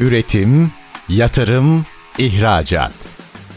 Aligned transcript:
Üretim, 0.00 0.70
yatırım, 1.08 1.84
ihracat. 2.18 2.92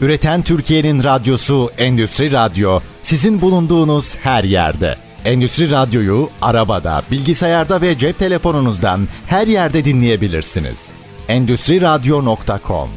Üreten 0.00 0.42
Türkiye'nin 0.42 1.04
radyosu 1.04 1.70
Endüstri 1.78 2.32
Radyo 2.32 2.80
sizin 3.02 3.40
bulunduğunuz 3.40 4.16
her 4.16 4.44
yerde. 4.44 4.96
Endüstri 5.24 5.70
Radyo'yu 5.70 6.30
arabada, 6.42 7.02
bilgisayarda 7.10 7.80
ve 7.80 7.98
cep 7.98 8.18
telefonunuzdan 8.18 9.00
her 9.26 9.46
yerde 9.46 9.84
dinleyebilirsiniz. 9.84 10.90
Endüstri 11.28 11.80
Radyo.com 11.80 12.90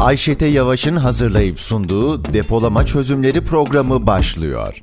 Ayşete 0.00 0.46
Yavaş'ın 0.46 0.96
hazırlayıp 0.96 1.60
sunduğu 1.60 2.24
depolama 2.24 2.86
çözümleri 2.86 3.44
programı 3.44 4.06
başlıyor. 4.06 4.80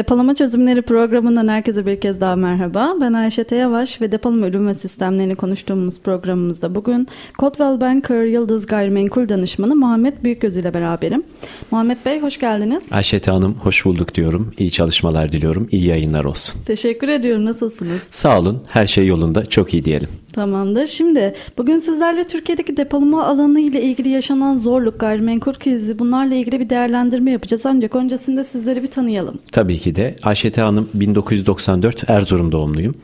Depolama 0.00 0.34
Çözümleri 0.34 0.82
programından 0.82 1.48
herkese 1.48 1.86
bir 1.86 2.00
kez 2.00 2.20
daha 2.20 2.36
merhaba. 2.36 2.94
Ben 3.00 3.12
Ayşe 3.12 3.46
Yavaş 3.50 4.00
ve 4.00 4.12
depolama 4.12 4.46
ürün 4.46 4.66
ve 4.66 4.74
sistemlerini 4.74 5.34
konuştuğumuz 5.34 6.00
programımızda 6.00 6.74
bugün 6.74 7.08
Coldwell 7.38 7.80
Banker 7.80 8.24
Yıldız 8.24 8.66
Gayrimenkul 8.66 9.28
Danışmanı 9.28 9.76
Muhammed 9.76 10.12
Büyükgöz 10.24 10.56
ile 10.56 10.74
beraberim. 10.74 11.22
Muhammed 11.70 11.96
Bey 12.06 12.20
hoş 12.20 12.38
geldiniz. 12.38 12.92
Ayşe 12.92 13.20
Hanım 13.26 13.54
hoş 13.54 13.84
bulduk 13.84 14.14
diyorum. 14.14 14.52
İyi 14.58 14.70
çalışmalar 14.70 15.32
diliyorum. 15.32 15.68
İyi 15.70 15.86
yayınlar 15.86 16.24
olsun. 16.24 16.60
Teşekkür 16.66 17.08
ediyorum. 17.08 17.44
Nasılsınız? 17.44 18.00
Sağ 18.10 18.38
olun. 18.38 18.62
Her 18.68 18.86
şey 18.86 19.06
yolunda. 19.06 19.46
Çok 19.46 19.74
iyi 19.74 19.84
diyelim. 19.84 20.08
Tamamdır. 20.32 20.86
Şimdi 20.86 21.34
bugün 21.58 21.78
sizlerle 21.78 22.24
Türkiye'deki 22.24 22.76
depolama 22.76 23.26
alanı 23.26 23.60
ile 23.60 23.82
ilgili 23.82 24.08
yaşanan 24.08 24.56
zorluk, 24.56 25.00
gayrimenkul 25.00 25.52
krizi 25.52 25.98
bunlarla 25.98 26.34
ilgili 26.34 26.60
bir 26.60 26.70
değerlendirme 26.70 27.30
yapacağız. 27.30 27.66
Ancak 27.66 27.96
öncesinde 27.96 28.44
sizleri 28.44 28.82
bir 28.82 28.86
tanıyalım. 28.86 29.38
Tabii 29.52 29.78
ki 29.78 29.94
de. 29.94 30.16
Ayşe 30.22 30.50
Hanım 30.50 30.88
1994 30.94 32.10
Erzurum 32.10 32.52
doğumluyum. 32.52 32.94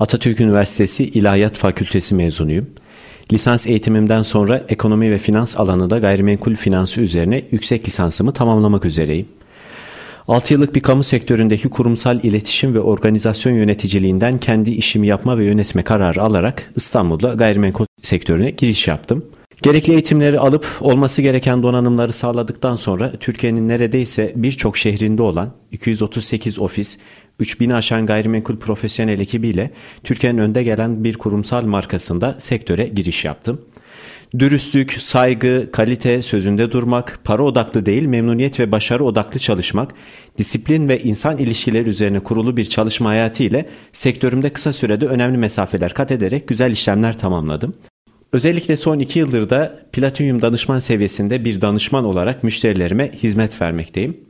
Atatürk 0.00 0.40
Üniversitesi 0.40 1.04
İlahiyat 1.04 1.56
Fakültesi 1.56 2.14
mezunuyum. 2.14 2.66
Lisans 3.32 3.66
eğitimimden 3.66 4.22
sonra 4.22 4.64
ekonomi 4.68 5.10
ve 5.10 5.18
finans 5.18 5.60
alanında 5.60 5.98
gayrimenkul 5.98 6.54
finansı 6.54 7.00
üzerine 7.00 7.44
yüksek 7.50 7.88
lisansımı 7.88 8.32
tamamlamak 8.32 8.84
üzereyim. 8.84 9.26
6 10.28 10.54
yıllık 10.54 10.74
bir 10.74 10.80
kamu 10.80 11.02
sektöründeki 11.02 11.68
kurumsal 11.68 12.24
iletişim 12.24 12.74
ve 12.74 12.80
organizasyon 12.80 13.52
yöneticiliğinden 13.52 14.38
kendi 14.38 14.70
işimi 14.70 15.06
yapma 15.06 15.38
ve 15.38 15.44
yönetme 15.44 15.82
kararı 15.82 16.22
alarak 16.22 16.72
İstanbul'da 16.76 17.34
gayrimenkul 17.34 17.86
sektörüne 18.02 18.50
giriş 18.50 18.88
yaptım. 18.88 19.24
Gerekli 19.62 19.92
eğitimleri 19.92 20.38
alıp 20.38 20.66
olması 20.80 21.22
gereken 21.22 21.62
donanımları 21.62 22.12
sağladıktan 22.12 22.76
sonra 22.76 23.12
Türkiye'nin 23.20 23.68
neredeyse 23.68 24.32
birçok 24.36 24.76
şehrinde 24.76 25.22
olan 25.22 25.52
238 25.72 26.58
ofis, 26.58 26.98
3000 27.38 27.70
aşan 27.70 28.06
gayrimenkul 28.06 28.56
profesyonel 28.56 29.20
ekibiyle 29.20 29.70
Türkiye'nin 30.04 30.38
önde 30.38 30.62
gelen 30.62 31.04
bir 31.04 31.14
kurumsal 31.14 31.64
markasında 31.64 32.34
sektöre 32.38 32.86
giriş 32.86 33.24
yaptım. 33.24 33.60
Dürüstlük, 34.38 34.92
saygı, 34.92 35.68
kalite, 35.72 36.22
sözünde 36.22 36.72
durmak, 36.72 37.20
para 37.24 37.42
odaklı 37.42 37.86
değil 37.86 38.06
memnuniyet 38.06 38.60
ve 38.60 38.72
başarı 38.72 39.04
odaklı 39.04 39.40
çalışmak, 39.40 39.94
disiplin 40.38 40.88
ve 40.88 40.98
insan 40.98 41.38
ilişkileri 41.38 41.88
üzerine 41.88 42.20
kurulu 42.20 42.56
bir 42.56 42.64
çalışma 42.64 43.08
hayatı 43.08 43.42
ile 43.42 43.68
sektörümde 43.92 44.50
kısa 44.50 44.72
sürede 44.72 45.06
önemli 45.06 45.38
mesafeler 45.38 45.94
kat 45.94 46.12
ederek 46.12 46.48
güzel 46.48 46.70
işlemler 46.72 47.18
tamamladım. 47.18 47.74
Özellikle 48.32 48.76
son 48.76 48.98
iki 48.98 49.18
yıldır 49.18 49.50
da 49.50 49.80
Platinum 49.92 50.42
danışman 50.42 50.78
seviyesinde 50.78 51.44
bir 51.44 51.60
danışman 51.60 52.04
olarak 52.04 52.44
müşterilerime 52.44 53.12
hizmet 53.12 53.62
vermekteyim. 53.62 54.27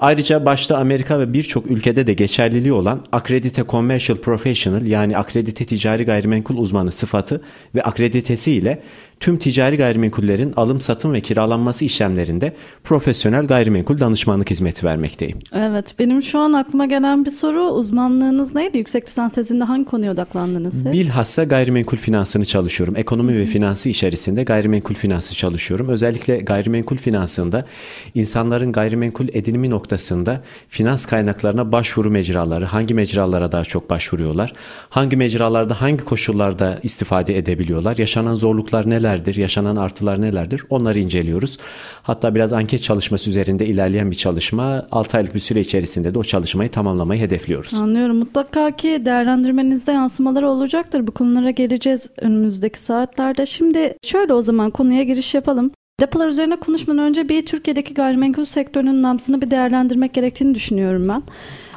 Ayrıca 0.00 0.46
başta 0.46 0.78
Amerika 0.78 1.20
ve 1.20 1.32
birçok 1.32 1.70
ülkede 1.70 2.06
de 2.06 2.12
geçerliliği 2.12 2.72
olan 2.72 3.04
akredite 3.12 3.64
commercial 3.68 4.18
professional 4.18 4.86
yani 4.86 5.18
akredite 5.18 5.64
ticari 5.64 6.04
gayrimenkul 6.04 6.56
uzmanı 6.56 6.92
sıfatı 6.92 7.42
ve 7.74 7.82
akreditesi 7.82 8.52
ile 8.52 8.82
tüm 9.20 9.38
ticari 9.38 9.76
gayrimenkullerin 9.76 10.52
alım 10.56 10.80
satım 10.80 11.12
ve 11.12 11.20
kiralanması 11.20 11.84
işlemlerinde 11.84 12.54
profesyonel 12.84 13.46
gayrimenkul 13.46 14.00
danışmanlık 14.00 14.50
hizmeti 14.50 14.86
vermekteyim. 14.86 15.38
Evet 15.52 15.94
benim 15.98 16.22
şu 16.22 16.38
an 16.38 16.52
aklıma 16.52 16.86
gelen 16.86 17.24
bir 17.24 17.30
soru 17.30 17.60
uzmanlığınız 17.60 18.54
neydi? 18.54 18.78
Yüksek 18.78 19.08
lisans 19.08 19.32
tezinde 19.32 19.64
hangi 19.64 19.84
konuya 19.84 20.12
odaklandınız 20.12 20.74
siz? 20.74 20.92
Bilhassa 20.92 21.44
gayrimenkul 21.44 21.96
finansını 21.96 22.44
çalışıyorum. 22.44 22.96
Ekonomi 22.96 23.38
ve 23.38 23.46
finansı 23.46 23.88
içerisinde 23.88 24.42
gayrimenkul 24.42 24.94
finansı 24.94 25.36
çalışıyorum. 25.36 25.88
Özellikle 25.88 26.38
gayrimenkul 26.38 26.96
finansında 26.96 27.66
insanların 28.14 28.72
gayrimenkul 28.72 29.28
edinimi 29.32 29.70
noktasında 29.70 30.42
finans 30.68 31.06
kaynaklarına 31.06 31.72
başvuru 31.72 32.10
mecraları, 32.10 32.64
hangi 32.64 32.94
mecralara 32.94 33.52
daha 33.52 33.64
çok 33.64 33.90
başvuruyorlar, 33.90 34.52
hangi 34.88 35.16
mecralarda 35.16 35.80
hangi 35.80 36.04
koşullarda 36.04 36.78
istifade 36.82 37.38
edebiliyorlar, 37.38 37.96
yaşanan 37.96 38.34
zorluklar 38.34 38.90
neler 38.90 39.09
nelerdir, 39.10 39.36
yaşanan 39.36 39.76
artılar 39.76 40.20
nelerdir 40.20 40.62
onları 40.70 40.98
inceliyoruz. 40.98 41.58
Hatta 42.02 42.34
biraz 42.34 42.52
anket 42.52 42.82
çalışması 42.82 43.30
üzerinde 43.30 43.66
ilerleyen 43.66 44.10
bir 44.10 44.16
çalışma 44.16 44.86
6 44.92 45.16
aylık 45.16 45.34
bir 45.34 45.40
süre 45.40 45.60
içerisinde 45.60 46.14
de 46.14 46.18
o 46.18 46.24
çalışmayı 46.24 46.70
tamamlamayı 46.70 47.20
hedefliyoruz. 47.20 47.74
Anlıyorum. 47.74 48.16
Mutlaka 48.16 48.70
ki 48.70 49.02
değerlendirmenizde 49.04 49.92
yansımaları 49.92 50.48
olacaktır. 50.48 51.06
Bu 51.06 51.12
konulara 51.12 51.50
geleceğiz 51.50 52.10
önümüzdeki 52.16 52.78
saatlerde. 52.78 53.46
Şimdi 53.46 53.94
şöyle 54.04 54.32
o 54.32 54.42
zaman 54.42 54.70
konuya 54.70 55.02
giriş 55.02 55.34
yapalım. 55.34 55.70
Depolar 56.00 56.28
üzerine 56.28 56.56
konuşmadan 56.56 57.04
önce 57.04 57.28
bir 57.28 57.46
Türkiye'deki 57.46 57.94
gayrimenkul 57.94 58.44
sektörünün 58.44 59.02
nabzını 59.02 59.42
bir 59.42 59.50
değerlendirmek 59.50 60.14
gerektiğini 60.14 60.54
düşünüyorum 60.54 61.08
ben. 61.08 61.22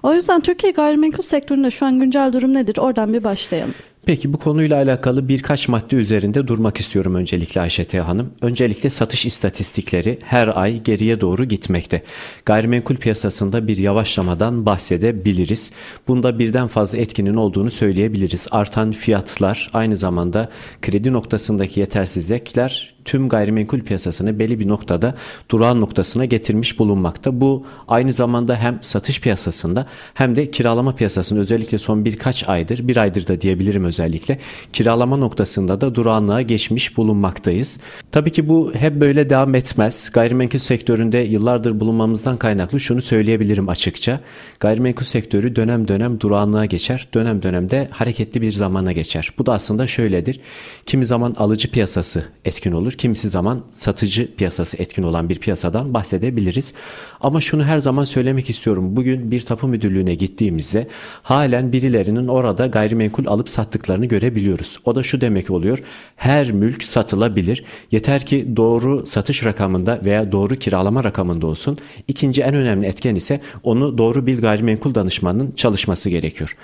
O 0.04 0.14
yüzden 0.14 0.42
Türkiye 0.42 0.72
gayrimenkul 0.72 1.24
sektöründe 1.24 1.72
şu 1.72 1.86
an 1.86 2.00
güncel 2.00 2.34
durum 2.34 2.54
nedir? 2.54 2.78
Oradan 2.78 3.14
bir 3.14 3.24
başlayalım. 3.24 3.74
Peki 4.06 4.34
bu 4.34 4.38
konuyla 4.38 4.78
alakalı 4.78 5.28
birkaç 5.28 5.68
madde 5.68 5.96
üzerinde 5.96 6.48
durmak 6.48 6.80
istiyorum 6.80 7.16
öncelikle 7.16 7.62
Ayşe 7.62 8.00
Hanım. 8.00 8.34
Öncelikle 8.42 8.90
satış 8.90 9.26
istatistikleri 9.26 10.20
her 10.24 10.62
ay 10.62 10.84
geriye 10.84 11.22
doğru 11.22 11.46
gitmekte. 11.46 12.04
Gayrimenkul 12.46 12.96
piyasasında 12.96 13.68
bir 13.68 13.78
yavaşlamadan 13.78 14.66
bahsedebiliriz. 14.66 15.72
Bunda 16.08 16.40
birden 16.40 16.68
fazla 16.68 16.98
etkinin 16.98 17.34
olduğunu 17.34 17.72
söyleyebiliriz. 17.72 18.48
Artan 18.52 18.92
fiyatlar 18.92 19.70
aynı 19.74 19.98
zamanda 19.98 20.50
kredi 20.82 21.14
noktasındaki 21.14 21.80
yetersizlikler 21.80 22.93
tüm 23.06 23.30
gayrimenkul 23.30 23.80
piyasasını 23.80 24.40
belli 24.40 24.60
bir 24.60 24.68
noktada 24.68 25.16
durağan 25.52 25.82
noktasına 25.82 26.26
getirmiş 26.26 26.80
bulunmakta. 26.80 27.42
Bu 27.42 27.66
aynı 27.88 28.14
zamanda 28.14 28.56
hem 28.56 28.78
satış 28.82 29.22
piyasasında 29.22 29.86
hem 30.14 30.36
de 30.36 30.52
kiralama 30.52 30.96
piyasasında 30.96 31.40
özellikle 31.40 31.78
son 31.78 32.06
birkaç 32.06 32.50
aydır, 32.50 32.88
bir 32.88 32.98
aydır 32.98 33.28
da 33.28 33.42
diyebilirim 33.42 33.84
özellikle 33.84 34.40
kiralama 34.74 35.18
noktasında 35.18 35.82
da 35.82 35.96
durağanlığa 35.96 36.42
geçmiş 36.42 36.98
bulunmaktayız. 36.98 37.80
Tabii 38.12 38.32
ki 38.32 38.50
bu 38.50 38.74
hep 38.74 39.02
böyle 39.02 39.30
devam 39.30 39.56
etmez. 39.56 40.10
Gayrimenkul 40.14 40.60
sektöründe 40.60 41.18
yıllardır 41.18 41.80
bulunmamızdan 41.80 42.38
kaynaklı 42.38 42.80
şunu 42.80 43.02
söyleyebilirim 43.02 43.70
açıkça. 43.70 44.20
Gayrimenkul 44.60 45.06
sektörü 45.06 45.56
dönem 45.56 45.88
dönem 45.88 46.20
durağanlığa 46.20 46.66
geçer, 46.66 47.08
dönem 47.14 47.44
dönemde 47.44 47.88
hareketli 47.92 48.42
bir 48.42 48.52
zamana 48.52 48.92
geçer. 48.92 49.30
Bu 49.38 49.46
da 49.46 49.54
aslında 49.54 49.88
şöyledir. 49.88 50.40
Kimi 50.86 51.06
zaman 51.06 51.34
alıcı 51.38 51.72
piyasası 51.72 52.24
etkin 52.46 52.72
olur. 52.72 52.93
Kimisi 52.98 53.30
zaman 53.30 53.64
satıcı 53.72 54.36
piyasası 54.36 54.78
etkin 54.78 55.04
olan 55.04 55.30
bir 55.30 55.40
piyasadan 55.40 55.94
bahsedebiliriz. 55.94 56.74
Ama 57.22 57.42
şunu 57.42 57.64
her 57.64 57.80
zaman 57.80 58.04
söylemek 58.04 58.50
istiyorum. 58.50 58.96
Bugün 58.96 59.32
bir 59.32 59.42
tapu 59.42 59.68
müdürlüğüne 59.68 60.16
gittiğimizde 60.16 60.88
halen 61.24 61.72
birilerinin 61.72 62.28
orada 62.28 62.68
gayrimenkul 62.68 63.26
alıp 63.26 63.50
sattıklarını 63.50 64.06
görebiliyoruz. 64.06 64.78
O 64.86 64.96
da 64.96 65.04
şu 65.04 65.22
demek 65.22 65.50
oluyor. 65.52 65.84
Her 66.16 66.52
mülk 66.52 66.84
satılabilir. 66.84 67.64
Yeter 67.92 68.26
ki 68.26 68.48
doğru 68.58 69.06
satış 69.06 69.46
rakamında 69.46 70.02
veya 70.06 70.32
doğru 70.32 70.56
kiralama 70.56 71.04
rakamında 71.04 71.48
olsun. 71.48 71.78
İkinci 72.08 72.42
en 72.42 72.56
önemli 72.56 72.86
etken 72.86 73.16
ise 73.16 73.42
onu 73.64 73.98
doğru 73.98 74.28
bir 74.28 74.42
gayrimenkul 74.42 74.96
danışmanının 74.96 75.52
çalışması 75.52 76.10
gerekiyor. 76.10 76.56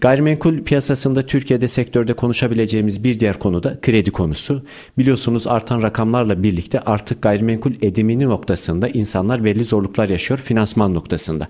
Gayrimenkul 0.00 0.62
piyasasında 0.62 1.26
Türkiye'de 1.26 1.68
sektörde 1.68 2.12
konuşabileceğimiz 2.12 3.04
bir 3.04 3.20
diğer 3.20 3.38
konu 3.38 3.62
da 3.62 3.80
kredi 3.80 4.10
konusu. 4.10 4.62
Biliyorsunuz 4.98 5.46
artan 5.68 5.82
rakamlarla 5.82 6.42
birlikte 6.42 6.80
artık 6.80 7.22
gayrimenkul 7.22 7.72
edimini 7.82 8.24
noktasında 8.24 8.88
insanlar 8.88 9.44
belli 9.44 9.64
zorluklar 9.64 10.08
yaşıyor 10.08 10.40
finansman 10.40 10.94
noktasında. 10.94 11.48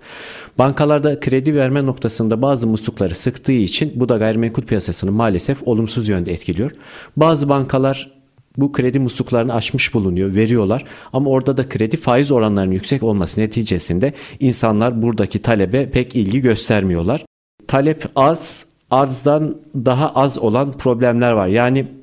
Bankalarda 0.58 1.20
kredi 1.20 1.54
verme 1.54 1.86
noktasında 1.86 2.42
bazı 2.42 2.66
muslukları 2.66 3.14
sıktığı 3.14 3.52
için 3.52 3.92
bu 3.96 4.08
da 4.08 4.16
gayrimenkul 4.16 4.62
piyasasını 4.62 5.12
maalesef 5.12 5.68
olumsuz 5.68 6.08
yönde 6.08 6.32
etkiliyor. 6.32 6.70
Bazı 7.16 7.48
bankalar 7.48 8.10
bu 8.56 8.72
kredi 8.72 8.98
musluklarını 8.98 9.54
açmış 9.54 9.94
bulunuyor, 9.94 10.34
veriyorlar. 10.34 10.84
Ama 11.12 11.30
orada 11.30 11.56
da 11.56 11.68
kredi 11.68 11.96
faiz 11.96 12.30
oranlarının 12.30 12.72
yüksek 12.72 13.02
olması 13.02 13.40
neticesinde 13.40 14.12
insanlar 14.40 15.02
buradaki 15.02 15.42
talebe 15.42 15.90
pek 15.90 16.16
ilgi 16.16 16.40
göstermiyorlar 16.40 17.24
talep 17.68 18.04
az, 18.16 18.64
arzdan 18.90 19.56
daha 19.74 20.10
az 20.10 20.38
olan 20.38 20.72
problemler 20.72 21.32
var. 21.32 21.46
Yani 21.46 21.97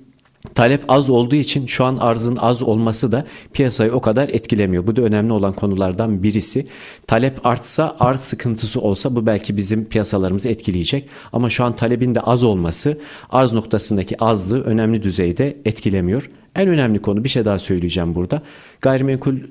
Talep 0.55 0.83
az 0.87 1.09
olduğu 1.09 1.35
için 1.35 1.65
şu 1.65 1.85
an 1.85 1.97
arzın 1.97 2.35
az 2.35 2.63
olması 2.63 3.11
da 3.11 3.25
piyasayı 3.53 3.91
o 3.93 4.01
kadar 4.01 4.29
etkilemiyor. 4.29 4.87
Bu 4.87 4.95
da 4.95 5.01
önemli 5.01 5.33
olan 5.33 5.53
konulardan 5.53 6.23
birisi. 6.23 6.67
Talep 7.07 7.45
artsa, 7.45 7.95
arz 7.99 8.19
sıkıntısı 8.19 8.81
olsa 8.81 9.15
bu 9.15 9.25
belki 9.25 9.57
bizim 9.57 9.85
piyasalarımızı 9.85 10.49
etkileyecek. 10.49 11.09
Ama 11.33 11.49
şu 11.49 11.63
an 11.63 11.75
talebin 11.75 12.15
de 12.15 12.19
az 12.19 12.43
olması 12.43 12.97
arz 13.29 13.53
noktasındaki 13.53 14.23
azlığı 14.23 14.63
önemli 14.63 15.03
düzeyde 15.03 15.57
etkilemiyor. 15.65 16.29
En 16.55 16.67
önemli 16.67 17.01
konu 17.01 17.23
bir 17.23 17.29
şey 17.29 17.45
daha 17.45 17.59
söyleyeceğim 17.59 18.15
burada. 18.15 18.41
Gayrimenkul 18.81 19.35
e, 19.35 19.41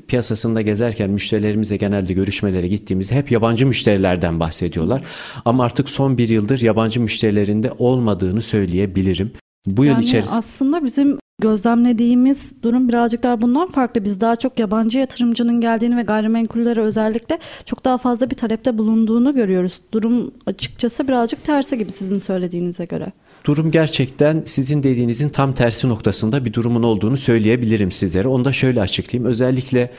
piyasasında 0.00 0.60
gezerken 0.60 1.10
müşterilerimize 1.10 1.76
genelde 1.76 2.12
görüşmelere 2.12 2.68
gittiğimizde 2.68 3.14
hep 3.14 3.30
yabancı 3.30 3.66
müşterilerden 3.66 4.40
bahsediyorlar. 4.40 5.02
Ama 5.44 5.64
artık 5.64 5.90
son 5.90 6.18
bir 6.18 6.28
yıldır 6.28 6.60
yabancı 6.62 7.00
müşterilerinde 7.00 7.72
olmadığını 7.78 8.42
söyleyebilirim. 8.42 9.32
Bu 9.66 9.84
yıl 9.84 9.92
yani 9.92 10.04
içerisinde 10.04 10.36
aslında 10.36 10.84
bizim 10.84 11.18
gözlemlediğimiz 11.40 12.54
durum 12.62 12.88
birazcık 12.88 13.22
daha 13.22 13.40
bundan 13.40 13.68
farklı. 13.68 14.04
Biz 14.04 14.20
daha 14.20 14.36
çok 14.36 14.58
yabancı 14.58 14.98
yatırımcının 14.98 15.60
geldiğini 15.60 15.96
ve 15.96 16.02
gayrimenkullere 16.02 16.80
özellikle 16.80 17.38
çok 17.64 17.84
daha 17.84 17.98
fazla 17.98 18.30
bir 18.30 18.34
talepte 18.34 18.78
bulunduğunu 18.78 19.34
görüyoruz. 19.34 19.80
Durum 19.92 20.30
açıkçası 20.46 21.08
birazcık 21.08 21.44
tersi 21.44 21.78
gibi 21.78 21.92
sizin 21.92 22.18
söylediğinize 22.18 22.84
göre. 22.84 23.12
Durum 23.44 23.70
gerçekten 23.70 24.42
sizin 24.46 24.82
dediğinizin 24.82 25.28
tam 25.28 25.52
tersi 25.52 25.88
noktasında 25.88 26.44
bir 26.44 26.52
durumun 26.52 26.82
olduğunu 26.82 27.16
söyleyebilirim 27.16 27.92
sizlere. 27.92 28.28
Onu 28.28 28.44
da 28.44 28.52
şöyle 28.52 28.80
açıklayayım. 28.80 29.30
Özellikle 29.30 29.92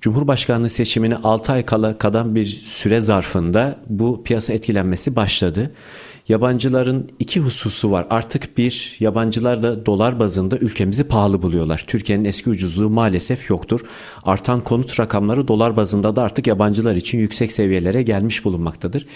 Cumhurbaşkanlığı 0.00 0.70
seçimine 0.70 1.16
6 1.16 1.52
ay 1.52 1.64
kala 1.64 1.98
kalan 1.98 2.34
bir 2.34 2.46
süre 2.46 3.00
zarfında 3.00 3.78
bu 3.86 4.22
piyasa 4.24 4.52
etkilenmesi 4.52 5.16
başladı. 5.16 5.72
Yabancıların 6.28 7.10
iki 7.18 7.40
hususu 7.40 7.90
var. 7.90 8.06
Artık 8.10 8.58
bir 8.58 8.96
yabancılar 9.00 9.62
da 9.62 9.86
dolar 9.86 10.20
bazında 10.20 10.56
ülkemizi 10.56 11.08
pahalı 11.08 11.42
buluyorlar. 11.42 11.84
Türkiye'nin 11.86 12.24
eski 12.24 12.50
ucuzluğu 12.50 12.90
maalesef 12.90 13.50
yoktur. 13.50 13.80
Artan 14.22 14.60
konut 14.60 15.00
rakamları 15.00 15.48
dolar 15.48 15.76
bazında 15.76 16.16
da 16.16 16.22
artık 16.22 16.46
yabancılar 16.46 16.96
için 16.96 17.18
yüksek 17.18 17.52
seviyelere 17.52 18.02
gelmiş 18.02 18.44
bulunmaktadır. 18.44 19.06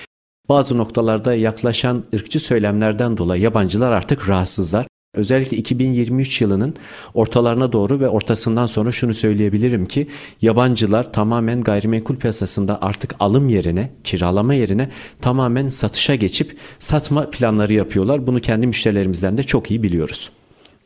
Bazı 0.49 0.79
noktalarda 0.79 1.35
yaklaşan 1.35 2.05
ırkçı 2.15 2.41
söylemlerden 2.41 3.17
dolayı 3.17 3.43
yabancılar 3.43 3.93
artık 3.93 4.29
rahatsızlar. 4.29 4.87
Özellikle 5.19 5.57
2023 5.57 6.41
yılının 6.41 6.75
ortalarına 7.15 7.73
doğru 7.73 8.01
ve 8.01 8.09
ortasından 8.09 8.67
sonra 8.67 8.93
şunu 8.93 9.15
söyleyebilirim 9.15 9.87
ki 9.87 10.07
yabancılar 10.43 11.13
tamamen 11.13 11.61
gayrimenkul 11.61 12.17
piyasasında 12.17 12.79
artık 12.83 13.15
alım 13.21 13.49
yerine, 13.49 13.91
kiralama 14.05 14.55
yerine 14.55 14.91
tamamen 15.21 15.69
satışa 15.69 16.15
geçip 16.15 16.57
satma 16.79 17.31
planları 17.31 17.75
yapıyorlar. 17.75 18.27
Bunu 18.27 18.41
kendi 18.41 18.67
müşterilerimizden 18.67 19.39
de 19.39 19.43
çok 19.43 19.71
iyi 19.71 19.83
biliyoruz. 19.83 20.31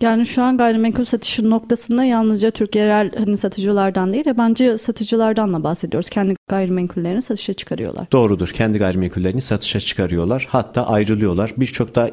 Yani 0.01 0.27
şu 0.27 0.43
an 0.43 0.57
gayrimenkul 0.57 1.05
satışı 1.05 1.51
noktasında 1.51 2.05
yalnızca 2.05 2.51
Türk 2.51 2.77
yerel 2.77 3.11
hani 3.19 3.37
satıcılardan 3.37 4.13
değil 4.13 4.27
yabancı 4.27 4.79
satıcılardan 4.79 5.55
da 5.55 5.65
bahsediyoruz. 5.65 6.11
Kendi 6.11 6.35
gayrimenkullerini 6.49 7.23
satışa 7.23 7.53
çıkarıyorlar. 7.53 8.07
Doğrudur. 8.13 8.49
Kendi 8.49 8.79
gayrimenkullerini 8.79 9.41
satışa 9.41 9.81
çıkarıyorlar. 9.81 10.49
Hatta 10.51 10.87
ayrılıyorlar. 10.87 11.53
Birçok 11.57 11.95
da 11.95 12.11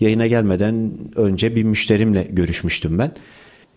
yayına 0.00 0.26
gelmeden 0.26 0.92
önce 1.16 1.56
bir 1.56 1.62
müşterimle 1.62 2.28
görüşmüştüm 2.30 2.98
ben. 2.98 3.12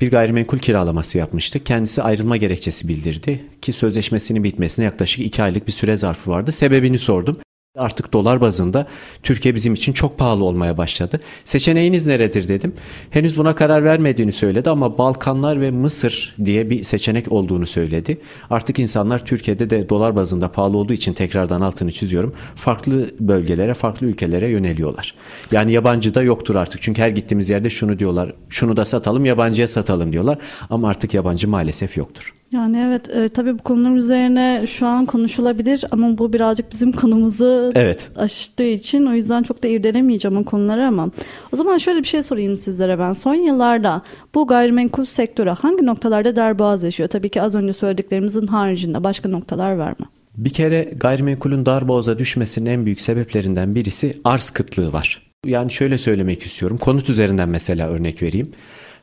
Bir 0.02 0.12
gayrimenkul 0.12 0.58
kiralaması 0.58 1.18
yapmıştık. 1.18 1.66
Kendisi 1.66 2.02
ayrılma 2.02 2.38
gerekçesi 2.38 2.88
bildirdi 2.88 3.44
ki 3.62 3.74
sözleşmesinin 3.74 4.44
bitmesine 4.44 4.86
yaklaşık 4.86 5.26
2 5.26 5.44
aylık 5.44 5.68
bir 5.68 5.72
süre 5.72 5.96
zarfı 5.96 6.32
vardı. 6.32 6.52
Sebebini 6.52 6.98
sordum. 6.98 7.38
Artık 7.78 8.14
dolar 8.14 8.42
bazında 8.42 8.88
Türkiye 9.24 9.56
bizim 9.56 9.74
için 9.74 9.94
çok 9.94 10.18
pahalı 10.18 10.44
olmaya 10.44 10.78
başladı. 10.78 11.20
Seçeneğiniz 11.44 12.06
neredir 12.06 12.48
dedim. 12.48 12.74
Henüz 13.10 13.38
buna 13.38 13.56
karar 13.56 13.84
vermediğini 13.84 14.32
söyledi 14.32 14.70
ama 14.70 14.98
Balkanlar 14.98 15.62
ve 15.62 15.72
Mısır 15.72 16.36
diye 16.46 16.70
bir 16.70 16.84
seçenek 16.84 17.32
olduğunu 17.32 17.66
söyledi. 17.68 18.18
Artık 18.50 18.80
insanlar 18.80 19.26
Türkiye'de 19.26 19.70
de 19.70 19.90
dolar 19.90 20.16
bazında 20.16 20.52
pahalı 20.52 20.78
olduğu 20.78 20.94
için 20.94 21.14
tekrardan 21.14 21.62
altını 21.62 21.92
çiziyorum. 21.92 22.34
Farklı 22.56 23.10
bölgelere, 23.20 23.74
farklı 23.74 24.08
ülkelere 24.08 24.50
yöneliyorlar. 24.50 25.16
Yani 25.52 25.72
yabancı 25.72 26.14
da 26.16 26.24
yoktur 26.24 26.56
artık. 26.56 26.82
Çünkü 26.82 27.02
her 27.02 27.10
gittiğimiz 27.10 27.50
yerde 27.50 27.70
şunu 27.70 28.00
diyorlar. 28.00 28.34
Şunu 28.50 28.78
da 28.78 28.86
satalım, 28.86 29.26
yabancıya 29.26 29.68
satalım 29.68 30.14
diyorlar. 30.14 30.38
Ama 30.70 30.90
artık 30.90 31.14
yabancı 31.14 31.48
maalesef 31.48 31.98
yoktur. 31.98 32.34
Yani 32.52 32.78
evet 32.88 33.10
e, 33.10 33.30
tabii 33.30 33.60
bu 33.60 33.64
konular 33.64 33.96
üzerine 33.96 34.64
şu 34.68 34.88
an 34.88 35.06
konuşulabilir 35.06 35.86
ama 35.92 36.18
bu 36.18 36.34
birazcık 36.34 36.72
bizim 36.72 36.92
konumuzu 36.92 37.72
evet. 37.76 38.10
aştığı 38.16 38.64
için 38.64 39.06
o 39.06 39.14
yüzden 39.14 39.44
çok 39.44 39.64
da 39.64 39.68
irdelemeyeceğim 39.68 40.38
o 40.38 40.44
konuları 40.44 40.88
ama 40.88 41.12
o 41.54 41.56
zaman 41.56 41.78
şöyle 41.78 42.00
bir 42.00 42.08
şey 42.08 42.24
sorayım 42.24 42.58
sizlere 42.58 43.00
ben. 43.00 43.14
Son 43.14 43.34
yıllarda 43.34 44.02
bu 44.36 44.48
gayrimenkul 44.48 45.06
sektörü 45.06 45.50
hangi 45.50 45.86
noktalarda 45.86 46.36
derboğaz 46.36 46.84
yaşıyor? 46.84 47.10
Tabii 47.10 47.30
ki 47.30 47.42
az 47.42 47.56
önce 47.56 47.74
söylediklerimizin 47.74 48.48
haricinde 48.48 49.04
başka 49.04 49.30
noktalar 49.30 49.76
var 49.76 49.96
mı? 50.00 50.06
Bir 50.38 50.50
kere 50.50 50.92
gayrimenkulün 50.96 51.66
darboğaza 51.66 52.20
düşmesinin 52.20 52.70
en 52.70 52.86
büyük 52.86 53.02
sebeplerinden 53.02 53.76
birisi 53.76 54.14
arz 54.24 54.50
kıtlığı 54.50 54.94
var. 54.94 55.22
Yani 55.46 55.72
şöyle 55.72 55.98
söylemek 55.98 56.42
istiyorum. 56.42 56.78
Konut 56.78 57.10
üzerinden 57.10 57.50
mesela 57.50 57.90
örnek 57.90 58.24
vereyim. 58.24 58.52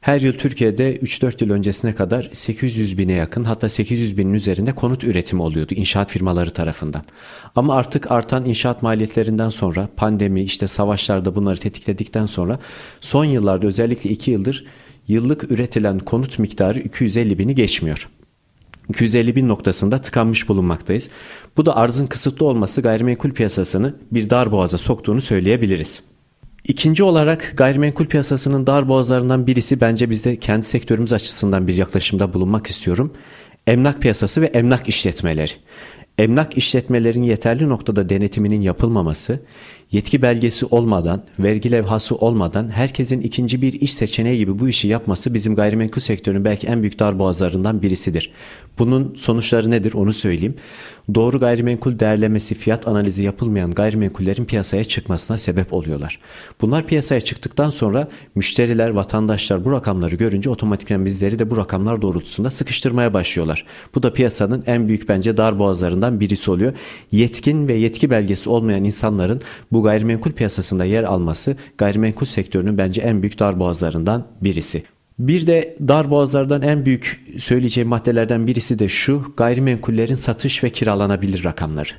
Her 0.02 0.20
yıl 0.20 0.32
Türkiye'de 0.32 0.96
3-4 0.96 1.44
yıl 1.44 1.50
öncesine 1.50 1.94
kadar 1.94 2.30
800 2.32 2.98
bine 2.98 3.12
yakın 3.12 3.44
hatta 3.44 3.68
800 3.68 4.18
binin 4.18 4.34
üzerinde 4.34 4.72
konut 4.72 5.04
üretimi 5.04 5.42
oluyordu 5.42 5.74
inşaat 5.74 6.10
firmaları 6.10 6.50
tarafından. 6.50 7.02
Ama 7.56 7.74
artık 7.74 8.10
artan 8.10 8.44
inşaat 8.44 8.82
maliyetlerinden 8.82 9.48
sonra 9.48 9.88
pandemi 9.96 10.42
işte 10.42 10.66
savaşlarda 10.66 11.34
bunları 11.34 11.58
tetikledikten 11.58 12.26
sonra 12.26 12.58
son 13.00 13.24
yıllarda 13.24 13.66
özellikle 13.66 14.10
2 14.10 14.30
yıldır 14.30 14.64
yıllık 15.08 15.50
üretilen 15.52 15.98
konut 15.98 16.38
miktarı 16.38 16.80
250 16.80 17.38
bini 17.38 17.54
geçmiyor. 17.54 18.08
250 18.88 19.36
bin 19.36 19.48
noktasında 19.48 19.98
tıkanmış 19.98 20.48
bulunmaktayız. 20.48 21.10
Bu 21.56 21.66
da 21.66 21.76
arzın 21.76 22.06
kısıtlı 22.06 22.46
olması 22.46 22.80
gayrimenkul 22.80 23.30
piyasasını 23.30 23.94
bir 24.10 24.30
dar 24.30 24.52
boğaza 24.52 24.78
soktuğunu 24.78 25.20
söyleyebiliriz. 25.20 26.11
İkinci 26.68 27.02
olarak 27.02 27.52
gayrimenkul 27.56 28.06
piyasasının 28.06 28.66
dar 28.66 28.88
boğazlarından 28.88 29.46
birisi 29.46 29.80
bence 29.80 30.10
bizde 30.10 30.36
kendi 30.36 30.66
sektörümüz 30.66 31.12
açısından 31.12 31.66
bir 31.66 31.74
yaklaşımda 31.74 32.32
bulunmak 32.32 32.66
istiyorum. 32.66 33.12
Emlak 33.66 34.02
piyasası 34.02 34.42
ve 34.42 34.46
emlak 34.46 34.88
işletmeleri. 34.88 35.52
Emlak 36.18 36.56
işletmelerin 36.56 37.22
yeterli 37.22 37.68
noktada 37.68 38.08
denetiminin 38.08 38.60
yapılmaması, 38.60 39.40
yetki 39.92 40.22
belgesi 40.22 40.66
olmadan, 40.66 41.22
vergi 41.38 41.70
levhası 41.70 42.16
olmadan 42.16 42.68
herkesin 42.68 43.20
ikinci 43.20 43.62
bir 43.62 43.72
iş 43.72 43.94
seçeneği 43.94 44.38
gibi 44.38 44.58
bu 44.58 44.68
işi 44.68 44.88
yapması 44.88 45.34
bizim 45.34 45.54
gayrimenkul 45.54 46.00
sektörünün 46.00 46.44
belki 46.44 46.66
en 46.66 46.82
büyük 46.82 46.98
darboğazlarından 46.98 47.82
birisidir. 47.82 48.32
Bunun 48.78 49.14
sonuçları 49.16 49.70
nedir 49.70 49.94
onu 49.94 50.12
söyleyeyim. 50.12 50.54
Doğru 51.14 51.40
gayrimenkul 51.40 51.98
değerlemesi, 51.98 52.54
fiyat 52.54 52.88
analizi 52.88 53.24
yapılmayan 53.24 53.70
gayrimenkullerin 53.70 54.44
piyasaya 54.44 54.84
çıkmasına 54.84 55.38
sebep 55.38 55.72
oluyorlar. 55.72 56.18
Bunlar 56.60 56.86
piyasaya 56.86 57.20
çıktıktan 57.20 57.70
sonra 57.70 58.08
müşteriler, 58.34 58.90
vatandaşlar 58.90 59.64
bu 59.64 59.72
rakamları 59.72 60.16
görünce 60.16 60.50
otomatikman 60.50 61.04
bizleri 61.04 61.38
de 61.38 61.50
bu 61.50 61.56
rakamlar 61.56 62.02
doğrultusunda 62.02 62.50
sıkıştırmaya 62.50 63.14
başlıyorlar. 63.14 63.66
Bu 63.94 64.02
da 64.02 64.12
piyasanın 64.12 64.64
en 64.66 64.88
büyük 64.88 65.08
bence 65.08 65.36
darboğazlarından 65.36 66.20
birisi 66.20 66.50
oluyor. 66.50 66.72
Yetkin 67.12 67.68
ve 67.68 67.74
yetki 67.74 68.10
belgesi 68.10 68.50
olmayan 68.50 68.84
insanların 68.84 69.40
bu 69.72 69.81
gayrimenkul 69.82 70.32
piyasasında 70.32 70.84
yer 70.84 71.04
alması 71.04 71.56
gayrimenkul 71.78 72.26
sektörünün 72.26 72.78
bence 72.78 73.02
en 73.02 73.22
büyük 73.22 73.38
darboğazlarından 73.38 74.26
birisi. 74.40 74.82
Bir 75.18 75.46
de 75.46 75.76
dar 75.88 76.10
boğazlardan 76.10 76.62
en 76.62 76.84
büyük 76.84 77.20
söyleyeceğim 77.38 77.88
maddelerden 77.88 78.46
birisi 78.46 78.78
de 78.78 78.88
şu 78.88 79.32
gayrimenkullerin 79.36 80.14
satış 80.14 80.64
ve 80.64 80.70
kiralanabilir 80.70 81.44
rakamları. 81.44 81.90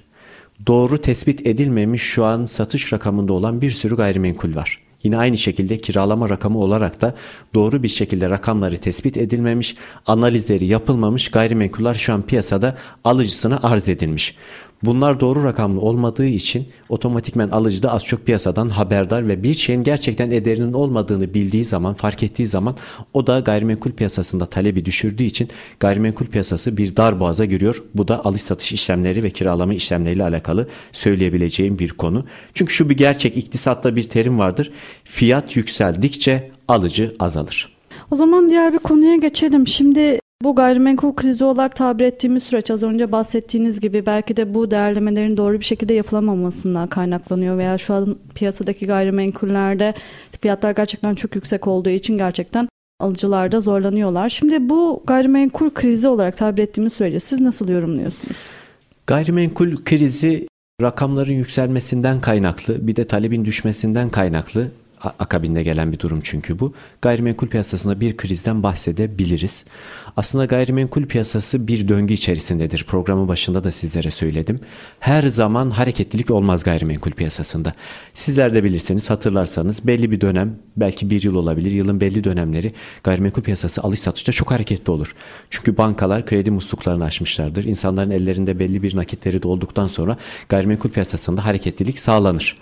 Doğru 0.68 0.98
tespit 0.98 1.48
edilmemiş 1.48 2.02
şu 2.02 2.26
an 2.26 2.46
satış 2.46 2.94
rakamında 2.94 3.34
olan 3.34 3.62
bir 3.62 3.72
sürü 3.72 3.96
gayrimenkul 3.96 4.56
var. 4.56 4.83
Yine 5.04 5.18
aynı 5.18 5.38
şekilde 5.38 5.78
kiralama 5.78 6.30
rakamı 6.30 6.60
olarak 6.60 7.02
da 7.02 7.16
doğru 7.54 7.84
bir 7.84 7.88
şekilde 7.88 8.30
rakamları 8.30 8.78
tespit 8.78 9.18
edilmemiş, 9.18 9.76
analizleri 10.06 10.66
yapılmamış 10.66 11.32
gayrimenkuller 11.32 11.94
şu 11.94 12.14
an 12.14 12.22
piyasada 12.22 12.78
alıcısına 13.04 13.60
arz 13.64 13.90
edilmiş. 13.90 14.36
Bunlar 14.84 15.20
doğru 15.20 15.44
rakamlı 15.44 15.82
olmadığı 15.82 16.26
için 16.26 16.68
otomatikmen 16.90 17.50
alıcı 17.50 17.84
da 17.84 17.92
az 17.92 18.04
çok 18.04 18.26
piyasadan 18.26 18.70
haberdar 18.70 19.28
ve 19.28 19.44
bir 19.44 19.54
şeyin 19.54 19.84
gerçekten 19.84 20.32
ederinin 20.32 20.74
olmadığını 20.74 21.34
bildiği 21.34 21.66
zaman, 21.66 21.94
fark 21.94 22.24
ettiği 22.24 22.48
zaman 22.48 22.78
o 23.14 23.28
da 23.28 23.40
gayrimenkul 23.40 23.92
piyasasında 23.92 24.46
talebi 24.46 24.86
düşürdüğü 24.86 25.24
için 25.24 25.50
gayrimenkul 25.80 26.26
piyasası 26.26 26.78
bir 26.78 26.96
dar 26.96 27.20
boğaza 27.20 27.46
giriyor. 27.46 27.84
Bu 27.96 28.08
da 28.08 28.26
alış 28.26 28.42
satış 28.42 28.72
işlemleri 28.72 29.24
ve 29.24 29.30
kiralama 29.30 29.74
işlemleriyle 29.74 30.24
alakalı 30.24 30.68
söyleyebileceğim 30.92 31.80
bir 31.80 31.90
konu. 31.90 32.26
Çünkü 32.54 32.74
şu 32.74 32.90
bir 32.90 32.98
gerçek 32.98 33.38
iktisatta 33.38 33.96
bir 33.96 34.04
terim 34.04 34.40
vardır. 34.40 34.72
Fiyat 35.04 35.56
yükseldikçe 35.56 36.52
alıcı 36.68 37.16
azalır. 37.20 37.78
O 38.12 38.16
zaman 38.16 38.50
diğer 38.50 38.74
bir 38.74 38.80
konuya 38.80 39.16
geçelim. 39.16 39.68
Şimdi 39.68 40.20
Bu 40.44 40.56
gayrimenkul 40.56 41.14
krizi 41.14 41.44
olarak 41.44 41.76
tabir 41.76 42.06
ettiğimiz 42.06 42.44
süreç 42.44 42.72
az 42.72 42.84
önce 42.84 43.12
bahsettiğiniz 43.12 43.80
gibi 43.80 44.06
belki 44.06 44.38
de 44.38 44.54
bu 44.54 44.72
değerlemelerin 44.72 45.38
doğru 45.38 45.60
bir 45.60 45.66
şekilde 45.66 45.94
yapılamamasından 45.94 46.88
kaynaklanıyor 46.88 47.58
veya 47.58 47.78
şu 47.78 47.94
an 47.94 48.18
piyasadaki 48.36 48.86
gayrimenkullerde 48.86 49.94
fiyatlar 50.42 50.72
gerçekten 50.72 51.16
çok 51.16 51.36
yüksek 51.36 51.68
olduğu 51.68 51.90
için 51.90 52.18
gerçekten 52.18 52.68
alıcılar 53.00 53.52
da 53.52 53.62
zorlanıyorlar. 53.62 54.30
Şimdi 54.30 54.70
bu 54.70 55.04
gayrimenkul 55.08 55.70
krizi 55.70 56.08
olarak 56.08 56.38
tabir 56.38 56.64
ettiğimiz 56.64 56.94
sürece 56.94 57.20
siz 57.20 57.42
nasıl 57.42 57.70
yorumluyorsunuz? 57.70 58.38
Gayrimenkul 59.08 59.76
krizi 59.86 60.48
rakamların 60.82 61.34
yükselmesinden 61.34 62.22
kaynaklı 62.22 62.88
bir 62.88 62.96
de 62.96 63.04
talebin 63.04 63.46
düşmesinden 63.46 64.10
kaynaklı 64.10 64.72
akabinde 65.04 65.64
gelen 65.64 65.92
bir 65.92 66.00
durum 66.00 66.20
çünkü 66.24 66.60
bu. 66.60 66.74
Gayrimenkul 67.02 67.48
piyasasında 67.48 68.00
bir 68.00 68.18
krizden 68.18 68.64
bahsedebiliriz. 68.64 69.66
Aslında 70.18 70.46
gayrimenkul 70.46 71.06
piyasası 71.06 71.68
bir 71.68 71.88
döngü 71.88 72.14
içerisindedir. 72.14 72.84
Programın 72.84 73.28
başında 73.28 73.64
da 73.64 73.72
sizlere 73.72 74.12
söyledim. 74.12 74.60
Her 75.00 75.24
zaman 75.24 75.70
hareketlilik 75.70 76.32
olmaz 76.32 76.64
gayrimenkul 76.64 77.12
piyasasında. 77.12 77.74
Sizler 78.14 78.54
de 78.54 78.64
bilirseniz 78.64 79.10
hatırlarsanız 79.10 79.88
belli 79.88 80.12
bir 80.12 80.22
dönem 80.22 80.56
belki 80.78 81.10
bir 81.10 81.24
yıl 81.24 81.36
olabilir. 81.36 81.72
Yılın 81.72 82.02
belli 82.02 82.24
dönemleri 82.24 82.74
gayrimenkul 83.04 83.42
piyasası 83.42 83.82
alış 83.82 84.00
satışta 84.00 84.32
çok 84.32 84.52
hareketli 84.52 84.92
olur. 84.92 85.16
Çünkü 85.50 85.78
bankalar 85.78 86.26
kredi 86.26 86.52
musluklarını 86.52 87.04
açmışlardır. 87.04 87.64
İnsanların 87.64 88.12
ellerinde 88.12 88.60
belli 88.60 88.84
bir 88.84 88.96
nakitleri 88.96 89.44
de 89.44 89.48
olduktan 89.48 89.88
sonra 89.88 90.18
gayrimenkul 90.50 90.90
piyasasında 90.90 91.46
hareketlilik 91.46 92.00
sağlanır. 92.00 92.58